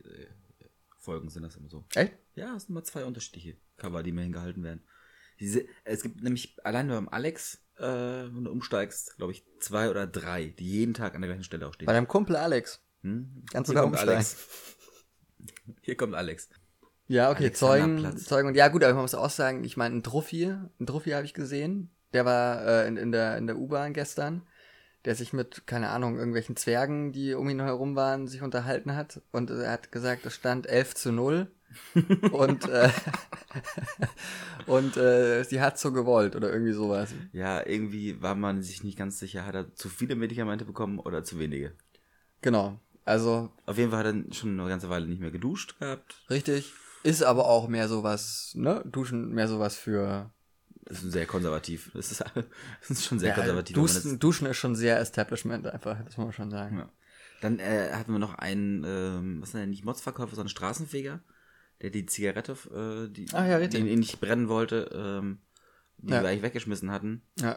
Folgen 0.97 1.30
sind 1.30 1.43
das 1.43 1.55
immer 1.55 1.70
so. 1.70 1.86
Echt? 1.95 2.14
Ja, 2.36 2.55
es 2.55 2.64
sind 2.64 2.72
immer 2.72 2.84
zwei 2.84 3.05
unterschiedliche 3.05 3.57
Cover, 3.78 4.03
die 4.03 4.12
mir 4.12 4.22
hingehalten 4.22 4.64
werden. 4.64 4.84
Diese, 5.39 5.66
es 5.84 6.03
gibt 6.03 6.22
nämlich 6.22 6.55
allein 6.64 6.88
beim 6.88 7.09
Alex, 7.09 7.64
äh, 7.78 7.84
wenn 7.84 8.43
du 8.43 8.51
umsteigst, 8.51 9.18
glaube 9.18 9.32
ich, 9.32 9.43
zwei 9.59 9.89
oder 9.89 10.05
drei, 10.05 10.45
die 10.59 10.70
jeden 10.70 10.93
Tag 10.93 11.16
an 11.16 11.22
der 11.22 11.30
gleichen 11.30 11.43
Stelle 11.43 11.68
auch 11.68 11.74
stehen. 11.74 11.88
Bei 11.88 11.93
deinem 11.93 12.07
Kumpel 12.07 12.36
Alex. 12.36 12.81
Hm? 13.04 13.43
Du 13.54 13.64
Hier 13.64 13.76
kommt 13.76 13.93
umsteigen? 13.93 14.14
Alex. 14.14 14.38
Hier 15.82 15.97
kommt 15.97 16.16
Alex. 16.16 16.49
Ja, 17.08 17.30
okay, 17.30 17.52
Zeugen. 17.52 18.18
Zeugen. 18.18 18.47
Und 18.47 18.56
ja, 18.56 18.70
gut, 18.70 18.84
aber 18.84 18.93
man 18.93 19.02
muss 19.02 19.16
auch 19.16 19.30
sagen, 19.30 19.64
ich 19.64 19.76
meine, 19.76 19.95
ein 19.95 20.04
Druffi, 20.04 20.45
ein 20.45 20.86
Druffi 20.86 21.10
habe 21.12 21.26
ich 21.26 21.34
gesehen. 21.34 21.91
Der 22.14 22.26
war 22.26 22.66
äh, 22.66 22.88
in, 22.88 22.97
in 22.97 23.12
der, 23.12 23.38
in 23.38 23.47
der 23.47 23.58
U-Bahn 23.58 23.93
gestern, 23.93 24.43
der 25.06 25.16
sich 25.16 25.34
mit, 25.34 25.68
keine 25.68 25.89
Ahnung, 25.89 26.18
irgendwelchen 26.18 26.56
Zwergen, 26.56 27.12
die 27.12 27.34
um 27.34 27.49
ihn 27.49 27.60
herum 27.60 27.95
waren, 27.95 28.28
sich 28.28 28.41
unterhalten 28.41 28.95
hat. 28.95 29.22
Und 29.32 29.49
er 29.49 29.72
hat 29.72 29.91
gesagt, 29.91 30.26
es 30.26 30.36
stand 30.36 30.68
11 30.68 30.95
zu 30.95 31.12
0. 31.12 31.52
und 32.32 32.68
äh, 32.70 32.89
und 34.66 34.97
äh, 34.97 35.43
sie 35.43 35.62
hat 35.62 35.80
so 35.80 35.91
gewollt 35.91 36.36
oder 36.36 36.52
irgendwie 36.52 36.74
sowas. 36.74 37.14
Ja, 37.32 37.66
irgendwie 37.66 38.22
war 38.22 38.36
man 38.36 38.62
sich 38.62 38.84
nicht 38.84 38.97
ganz 38.97 39.20
sicher, 39.20 39.45
hat 39.45 39.56
er 39.56 39.74
zu 39.76 39.89
viele 39.89 40.16
Medikamente 40.16 40.66
bekommen 40.66 40.99
oder 40.99 41.24
zu 41.24 41.39
wenige. 41.39 41.74
Genau. 42.41 42.80
Also 43.06 43.52
Auf 43.66 43.78
jeden 43.78 43.91
Fall 43.91 44.06
hat 44.06 44.14
er 44.16 44.34
schon 44.34 44.60
eine 44.60 44.70
ganze 44.70 44.89
Weile 44.89 45.08
nicht 45.08 45.22
mehr 45.22 45.32
geduscht 45.32 45.80
gehabt. 45.80 46.22
richtig. 46.30 46.72
Ist 47.04 47.24
aber 47.24 47.45
auch 47.47 47.68
mehr 47.68 47.88
sowas, 47.88 48.52
ne? 48.54 48.84
Duschen 48.86 49.30
mehr 49.34 49.47
sowas 49.47 49.76
für. 49.76 50.32
Das 50.86 51.02
ist 51.04 51.12
sehr 51.14 51.26
konservativ. 51.26 51.89
Das 51.95 52.12
ist, 52.12 52.24
das 52.82 52.89
ist 52.91 53.06
schon 53.06 53.18
sehr 53.18 53.30
Ja, 53.30 53.36
konservativ. 53.36 53.76
Duschen, 53.76 54.20
Duschen 54.20 54.45
ist 54.47 54.58
schon 54.58 54.76
sehr 54.76 54.99
Establishment 54.99 55.66
einfach, 55.66 55.97
das 56.06 56.18
muss 56.18 56.26
man 56.26 56.34
schon 56.34 56.52
sagen. 56.52 56.78
Ja. 56.78 56.89
Dann 57.41 57.58
äh, 57.58 57.89
hatten 57.93 58.12
wir 58.12 58.20
noch 58.20 58.36
einen, 58.36 58.84
ähm, 58.86 59.41
was 59.41 59.49
ist 59.49 59.56
denn 59.56 59.72
nicht 59.72 59.84
Motzverkäufer, 59.84 60.36
sondern 60.36 60.49
Straßenfeger, 60.49 61.22
der 61.82 61.89
die 61.89 62.06
Zigarette, 62.06 62.52
äh, 62.72 63.12
die, 63.12 63.26
Ach 63.34 63.47
ja, 63.47 63.58
richtig. 63.58 63.84
die 63.84 63.89
ihn 63.89 63.99
nicht 63.99 64.22
brennen 64.22 64.47
wollte, 64.47 64.91
ähm, 64.93 65.39
die 65.97 66.14
Ja. 66.14 66.22
wir 66.22 66.30
eigentlich 66.30 66.43
weggeschmissen 66.43 66.91
hatten. 66.91 67.24
Ja. 67.39 67.54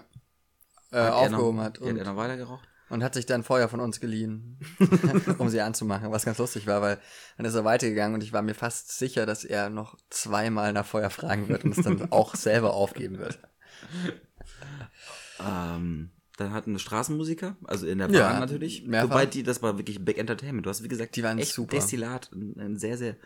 Äh, 0.91 0.97
er 0.97 1.17
aufgehoben 1.17 1.59
noch, 1.59 1.65
hat 1.65 1.77
Die 1.81 1.83
hat 1.85 1.91
und, 1.91 1.97
er 1.99 2.05
noch 2.07 2.17
weiter 2.17 2.39
geraucht. 2.39 2.67
Und 2.95 3.03
hat 3.03 3.15
sich 3.15 3.27
dann 3.27 3.43
Feuer 3.43 3.69
von 3.69 3.81
uns 3.81 3.99
geliehen, 4.01 4.59
um 5.39 5.49
sie 5.49 5.61
anzumachen, 5.61 6.11
was 6.13 6.25
ganz 6.25 6.39
lustig 6.39 6.67
war, 6.69 6.81
weil 6.81 6.99
dann 7.37 7.45
ist 7.45 7.55
er 7.55 7.65
weitergegangen 7.65 8.15
und 8.15 8.23
ich 8.23 8.33
war 8.33 8.41
mir 8.41 8.55
fast 8.55 8.97
sicher, 8.97 9.27
dass 9.27 9.45
er 9.45 9.69
noch 9.69 9.99
zweimal 10.11 10.73
nach 10.73 10.87
Feuer 10.87 11.11
fragen 11.11 11.49
wird 11.49 11.65
und 11.65 11.77
es 11.77 11.85
dann 11.85 12.11
auch 12.13 12.35
selber 12.37 12.73
aufgeben 12.75 13.19
wird. 13.19 13.41
Ähm, 15.45 16.11
dann 16.37 16.53
hatten 16.53 16.73
wir 16.73 16.79
Straßenmusiker, 16.79 17.57
also 17.65 17.87
in 17.87 17.99
der 17.99 18.07
Bahn 18.07 18.15
Ja, 18.15 18.39
natürlich. 18.41 18.87
mehrfach. 18.87 19.11
Wobei 19.11 19.27
die, 19.27 19.43
das 19.43 19.61
war 19.63 19.77
wirklich 19.77 20.05
Big 20.05 20.19
Entertainment. 20.19 20.65
Du 20.65 20.71
hast, 20.71 20.83
wie 20.83 20.89
gesagt, 20.89 21.17
Die 21.17 21.23
waren 21.23 21.39
echt 21.39 21.53
super. 21.53 21.77
Destillat, 21.77 22.31
einen, 22.33 22.79
sehr, 22.79 22.97
sehr 22.97 23.17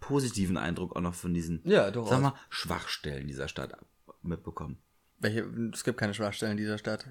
positiven 0.00 0.56
Eindruck 0.56 0.94
auch 0.96 1.00
noch 1.00 1.14
von 1.14 1.34
diesen, 1.34 1.62
Ja, 1.64 1.90
durchaus. 1.90 2.10
sag 2.10 2.22
mal, 2.22 2.34
Schwachstellen 2.48 3.26
dieser 3.26 3.48
Stadt 3.48 3.76
mitbekommen. 4.22 4.78
Welche, 5.18 5.40
es 5.72 5.82
gibt 5.82 5.98
keine 5.98 6.14
Schwachstellen 6.14 6.56
dieser 6.56 6.78
Stadt. 6.78 7.08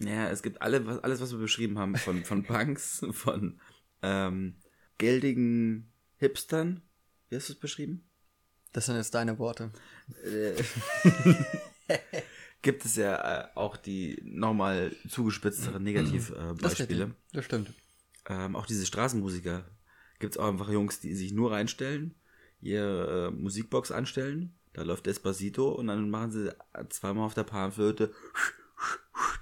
Ja, 0.00 0.30
es 0.30 0.42
gibt 0.42 0.62
alle, 0.62 0.86
was- 0.86 0.98
alles, 1.04 1.20
was 1.20 1.30
wir 1.32 1.38
beschrieben 1.38 1.78
haben, 1.78 1.94
von, 1.96 2.24
von 2.24 2.42
Punks, 2.46 3.04
von 3.12 3.60
ähm, 4.02 4.56
geldigen 4.98 5.92
Hipstern. 6.16 6.82
Wie 7.28 7.36
hast 7.36 7.48
du 7.48 7.52
es 7.52 7.60
beschrieben? 7.60 8.04
Das 8.72 8.86
sind 8.86 8.96
jetzt 8.96 9.14
deine 9.14 9.38
Worte. 9.38 9.70
Gibt 12.62 12.84
es 12.84 12.96
ja 12.96 13.44
äh, 13.44 13.48
auch 13.54 13.76
die 13.76 14.20
nochmal 14.24 14.94
zugespitzteren 15.08 15.86
ist 15.86 15.92
Negativbeispiele. 15.92 17.04
richtig. 17.06 17.18
Das 17.32 17.44
stimmt. 17.46 17.72
ähm, 18.28 18.54
auch 18.54 18.66
diese 18.66 18.84
Straßenmusiker. 18.86 19.64
Gibt 20.18 20.34
es 20.34 20.38
auch 20.38 20.48
einfach 20.48 20.68
Jungs, 20.68 21.00
die 21.00 21.14
sich 21.14 21.32
nur 21.32 21.52
reinstellen, 21.52 22.14
ihre 22.60 23.28
äh, 23.28 23.30
Musikbox 23.30 23.90
anstellen. 23.90 24.54
Da 24.74 24.82
läuft 24.82 25.06
Despacito 25.06 25.70
und 25.70 25.86
dann 25.88 26.10
machen 26.10 26.30
sie 26.32 26.52
zweimal 26.90 27.24
auf 27.26 27.34
der 27.34 27.44
Panflöte 27.44 28.12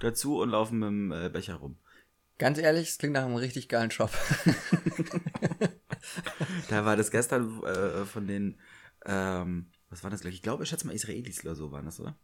dazu 0.01 0.39
und 0.39 0.49
laufen 0.49 0.79
mit 0.79 0.89
dem 0.89 1.11
äh, 1.11 1.29
Becher 1.29 1.55
rum. 1.55 1.77
Ganz 2.37 2.57
ehrlich, 2.57 2.89
es 2.89 2.97
klingt 2.97 3.13
nach 3.13 3.25
einem 3.25 3.35
richtig 3.35 3.67
geilen 3.67 3.91
Shop. 3.91 4.11
Da 6.69 6.85
war 6.85 6.95
das 6.95 7.11
gestern 7.11 7.61
äh, 7.63 8.05
von 8.05 8.27
den, 8.27 8.57
ähm, 9.05 9.67
was 9.89 10.03
war 10.03 10.09
das 10.09 10.21
gleich? 10.21 10.35
Ich 10.35 10.41
glaube, 10.41 10.63
ich 10.63 10.69
schätze 10.69 10.87
mal 10.87 10.93
Israelis 10.93 11.43
oder 11.43 11.55
so 11.55 11.71
waren 11.71 11.85
das, 11.85 11.99
oder? 11.99 12.15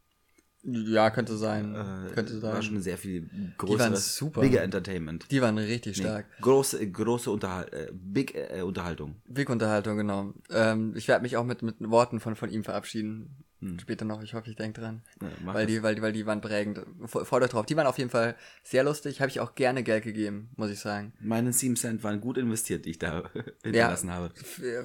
ja, 0.67 1.11
könnte 1.11 1.37
sein. 1.37 1.75
Äh, 1.75 2.11
könnte 2.15 2.39
sein. 2.39 2.53
War 2.53 2.61
schon 2.63 2.81
sehr 2.81 2.97
viel 2.97 3.29
waren 3.29 3.53
größeres, 3.57 4.15
super. 4.15 4.41
bigger 4.41 4.63
Entertainment. 4.63 5.27
Die 5.29 5.39
waren 5.39 5.57
richtig 5.59 5.97
Nee, 5.97 6.03
stark. 6.03 6.25
große, 6.41 6.89
große 6.89 7.29
Unterhal 7.29 7.67
äh, 7.71 7.91
big 7.93 8.33
äh, 8.33 8.61
Unterhaltung. 8.61 9.21
Big-Unterhaltung, 9.27 9.97
genau. 9.97 10.33
Ähm, 10.49 10.93
ich 10.95 11.07
werde 11.07 11.21
mich 11.21 11.37
auch 11.37 11.45
mit, 11.45 11.61
mit 11.61 11.75
Worten 11.81 12.19
von, 12.19 12.35
von 12.35 12.49
ihm 12.49 12.63
verabschieden. 12.63 13.44
Hm. 13.71 13.79
Später 13.79 14.05
noch, 14.05 14.21
ich 14.21 14.33
hoffe, 14.33 14.49
ich 14.49 14.55
denke 14.55 14.81
dran. 14.81 15.01
Ja, 15.21 15.29
Weil 15.45 15.65
das. 15.65 15.73
die, 15.75 15.83
weil, 15.83 15.95
die, 15.95 16.01
weil 16.01 16.13
die 16.13 16.25
waren 16.25 16.41
prägend. 16.41 16.81
Freut 17.05 17.43
euch 17.43 17.49
drauf. 17.49 17.65
Die 17.65 17.75
waren 17.75 17.87
auf 17.87 17.97
jeden 17.97 18.09
Fall 18.09 18.35
sehr 18.63 18.83
lustig. 18.83 19.21
Habe 19.21 19.29
ich 19.29 19.39
auch 19.39 19.55
gerne 19.55 19.83
Geld 19.83 20.03
gegeben, 20.03 20.49
muss 20.55 20.69
ich 20.69 20.79
sagen. 20.79 21.13
Meine 21.19 21.51
7 21.53 21.75
Cent 21.75 22.03
waren 22.03 22.21
gut 22.21 22.37
investiert, 22.37 22.85
die 22.85 22.91
ich 22.91 22.99
da 22.99 23.29
hinterlassen 23.63 24.11
habe. 24.11 24.31
F- 24.35 24.61
äh, 24.61 24.83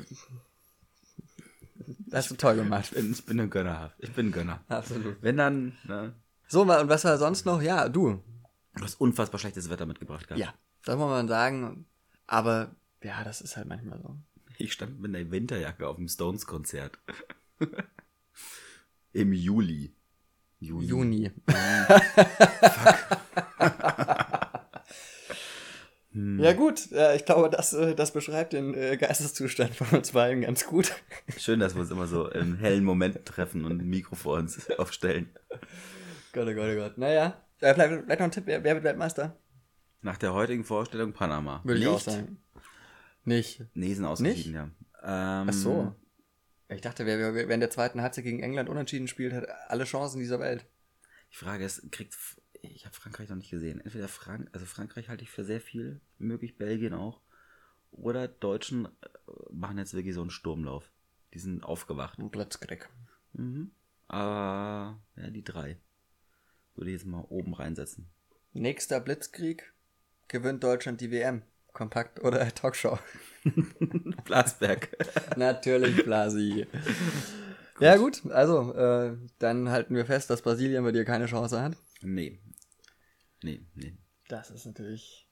Das 2.08 2.24
hast 2.24 2.30
du 2.32 2.34
toll 2.36 2.56
gemacht. 2.56 2.86
Ich 2.86 2.90
bin, 2.94 3.12
ich 3.12 3.24
bin 3.26 3.40
ein 3.40 3.50
Gönner. 3.50 3.92
Ich 3.98 4.12
bin 4.12 4.26
ein 4.28 4.32
Gönner. 4.32 4.64
Absolut. 4.68 5.16
Wenn 5.22 5.36
dann, 5.36 5.76
ne, 5.84 6.14
So, 6.48 6.62
und 6.62 6.68
was 6.68 7.04
war 7.04 7.18
sonst 7.18 7.46
noch? 7.46 7.62
Ja, 7.62 7.88
du. 7.88 8.22
du 8.76 8.82
hast 8.84 9.00
unfassbar 9.00 9.38
schlechtes 9.38 9.70
Wetter 9.70 9.86
mitgebracht 9.86 10.26
gehabt. 10.26 10.40
Ja, 10.40 10.54
das 10.84 10.96
muss 10.96 11.08
man 11.08 11.28
sagen. 11.28 11.86
Aber 12.26 12.74
ja, 13.02 13.24
das 13.24 13.40
ist 13.40 13.56
halt 13.56 13.66
manchmal 13.68 14.00
so. 14.00 14.16
Ich 14.58 14.72
stand 14.72 15.00
mit 15.00 15.14
einer 15.14 15.30
Winterjacke 15.30 15.86
auf 15.88 15.96
dem 15.96 16.06
Stones-Konzert. 16.08 16.98
Im 19.12 19.32
Juli. 19.32 19.92
Juli. 20.58 20.86
Juni. 20.86 21.30
Hm. 26.12 26.40
Ja 26.40 26.52
gut, 26.54 26.90
äh, 26.90 27.14
ich 27.14 27.24
glaube, 27.24 27.50
das, 27.50 27.72
äh, 27.72 27.94
das 27.94 28.12
beschreibt 28.12 28.52
den 28.52 28.74
äh, 28.74 28.96
Geisteszustand 28.96 29.76
von 29.76 29.98
uns 29.98 30.11
beiden 30.11 30.42
ganz 30.42 30.66
gut. 30.66 30.92
Schön, 31.36 31.61
dass 31.61 31.74
wir 31.74 31.82
uns 31.82 31.90
immer 31.92 32.08
so 32.08 32.28
im 32.28 32.56
hellen 32.56 32.82
Moment 32.82 33.24
treffen 33.24 33.64
und 33.64 33.80
ein 33.80 33.88
Mikro 33.88 34.16
vor 34.16 34.38
uns 34.38 34.68
aufstellen. 34.78 35.30
Gott, 36.32 36.48
oh 36.48 36.54
Gott, 36.54 36.68
oh 36.72 36.74
Gott. 36.74 36.98
Naja, 36.98 37.40
äh, 37.61 37.74
vielleicht, 37.74 38.04
vielleicht 38.04 38.20
noch 38.20 38.26
ein 38.26 38.32
Tipp, 38.32 38.44
wer, 38.46 38.64
wird 38.64 38.82
Weltmeister? 38.82 39.36
Nach 40.02 40.16
der 40.16 40.34
heutigen 40.34 40.64
Vorstellung 40.64 41.12
Panama. 41.12 41.61
Würde 41.62 41.80
ich 41.80 41.86
auch 41.86 41.92
Nicht? 41.92 42.04
sagen. 42.04 42.42
Nicht. 43.24 43.64
Nee, 43.74 43.94
sind 43.94 44.04
ausgeschieden, 44.04 44.54
ja. 44.54 44.62
Ähm, 45.42 45.48
Ach 45.48 45.52
so. 45.52 45.94
Ich 46.70 46.80
dachte, 46.80 47.04
wer, 47.04 47.34
wer, 47.34 47.50
in 47.50 47.60
der 47.60 47.70
zweiten 47.70 48.00
Halbzeit 48.00 48.24
gegen 48.24 48.42
England 48.42 48.68
unentschieden 48.68 49.08
spielt, 49.08 49.32
hat 49.32 49.48
alle 49.68 49.84
Chancen 49.84 50.20
dieser 50.20 50.38
Welt. 50.38 50.64
Die 51.32 51.36
Frage 51.36 51.64
ist, 51.64 51.90
kriegt, 51.90 52.16
ich 52.62 52.86
habe 52.86 52.94
Frankreich 52.94 53.28
noch 53.28 53.36
nicht 53.36 53.50
gesehen. 53.50 53.80
Entweder 53.80 54.08
Frank, 54.08 54.48
also 54.52 54.66
Frankreich 54.66 55.08
halte 55.08 55.24
ich 55.24 55.30
für 55.30 55.44
sehr 55.44 55.60
viel, 55.60 56.00
möglich 56.18 56.58
Belgien 56.58 56.94
auch. 56.94 57.20
Oder 57.90 58.28
Deutschen 58.28 58.86
äh, 58.86 58.88
machen 59.50 59.78
jetzt 59.78 59.94
wirklich 59.94 60.14
so 60.14 60.20
einen 60.20 60.30
Sturmlauf. 60.30 60.92
Die 61.34 61.40
sind 61.40 61.64
aufgewacht. 61.64 62.18
Ein 62.18 62.30
Blitzkrieg. 62.30 62.88
Mhm. 63.32 63.72
Aber, 64.06 65.00
ja, 65.16 65.30
die 65.30 65.44
drei. 65.44 65.76
Würde 66.76 66.90
ich 66.90 66.98
jetzt 66.98 67.06
mal 67.06 67.24
oben 67.28 67.54
reinsetzen. 67.54 68.08
Nächster 68.52 69.00
Blitzkrieg 69.00 69.72
gewinnt 70.28 70.62
Deutschland 70.62 71.00
die 71.00 71.10
WM. 71.10 71.42
Kompakt 71.72 72.22
oder 72.22 72.46
Talkshow? 72.54 72.98
Blasberg. 74.24 74.88
Natürlich, 75.36 76.04
Blasi. 76.04 76.66
Ja 77.80 77.96
gut, 77.96 78.26
also 78.30 78.74
äh, 78.74 79.16
dann 79.38 79.70
halten 79.70 79.94
wir 79.94 80.04
fest, 80.04 80.28
dass 80.28 80.42
Brasilien 80.42 80.84
bei 80.84 80.92
dir 80.92 81.04
keine 81.04 81.26
Chance 81.26 81.60
hat. 81.62 81.76
nee. 82.02 82.38
Nee, 83.42 83.64
nee. 83.74 83.96
Das 84.28 84.50
ist 84.50 84.66
natürlich 84.66 85.26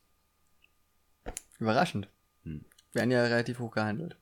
überraschend. 1.58 2.08
Hm. 2.44 2.64
Werden 2.94 3.10
ja 3.10 3.22
relativ 3.22 3.58
hoch 3.58 3.70
gehandelt. 3.72 4.16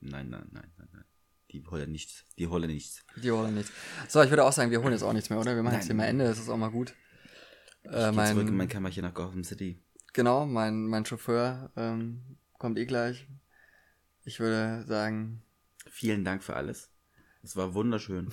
Nein, 0.00 0.28
nein, 0.28 0.48
nein, 0.50 0.72
nein, 0.76 0.88
nein. 0.92 1.04
Die 1.52 1.64
holen 1.64 1.92
nichts. 1.92 2.24
Die 2.36 2.48
holen 2.48 2.66
nichts. 2.68 3.04
Die 3.22 3.30
holen 3.30 3.54
nichts. 3.54 3.70
So, 4.08 4.20
ich 4.22 4.30
würde 4.30 4.44
auch 4.44 4.52
sagen, 4.52 4.72
wir 4.72 4.82
holen 4.82 4.92
jetzt 4.92 5.04
auch 5.04 5.12
nichts 5.12 5.30
mehr, 5.30 5.38
oder? 5.38 5.54
Wir 5.54 5.62
machen 5.62 5.74
Nein. 5.74 5.80
jetzt 5.80 5.86
hier 5.86 5.94
mal 5.94 6.06
Ende, 6.06 6.24
das 6.24 6.38
ist 6.40 6.48
auch 6.48 6.56
mal 6.56 6.70
gut. 6.72 6.94
Ich 7.84 7.90
Äh, 7.92 8.10
geh 8.10 8.24
zurück 8.24 8.40
in 8.40 8.46
mein 8.46 8.56
mein, 8.56 8.68
Kämmerchen 8.68 9.02
nach 9.04 9.14
Gotham 9.14 9.44
City. 9.44 9.80
Genau, 10.16 10.46
mein, 10.46 10.86
mein 10.86 11.04
Chauffeur 11.04 11.70
ähm, 11.76 12.22
kommt 12.58 12.78
eh 12.78 12.86
gleich. 12.86 13.28
Ich 14.24 14.40
würde 14.40 14.84
sagen, 14.86 15.42
Vielen 15.88 16.24
Dank 16.24 16.42
für 16.42 16.56
alles. 16.56 16.90
Es 17.42 17.56
war 17.56 17.74
wunderschön. 17.74 18.32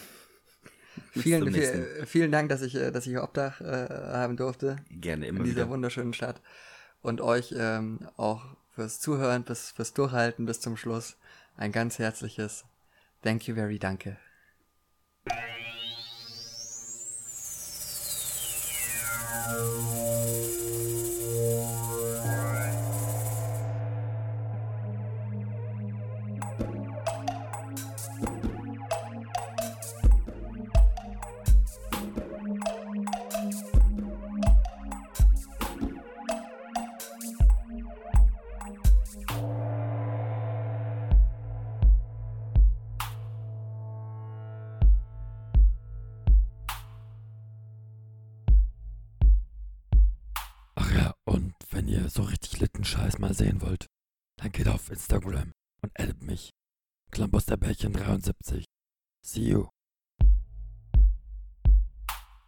Vielen, 1.12 1.54
viel, 1.54 2.06
vielen 2.06 2.32
Dank, 2.32 2.50
dass 2.50 2.62
ich, 2.62 2.76
äh, 2.76 2.92
dass 2.92 3.08
ich 3.08 3.18
Obdach 3.18 3.62
äh, 3.62 3.88
haben 3.90 4.38
durfte 4.38 4.78
Gerne 4.90 5.28
in 5.28 5.36
immer 5.36 5.44
dieser 5.44 5.62
wieder. 5.62 5.70
wunderschönen 5.70 6.14
Stadt. 6.14 6.42
Und 7.02 7.22
euch 7.22 7.54
ähm, 7.58 8.00
auch 8.18 8.56
fürs 8.72 9.00
Zuhören, 9.00 9.44
bis, 9.44 9.72
fürs 9.72 9.94
Durchhalten 9.94 10.46
bis 10.46 10.62
zum 10.62 10.78
Schluss 10.78 11.18
ein 11.58 11.72
ganz 11.72 12.00
herzliches 12.00 12.66
Thank 13.22 13.48
you 13.48 13.56
very 13.56 13.80
danke. 13.80 14.18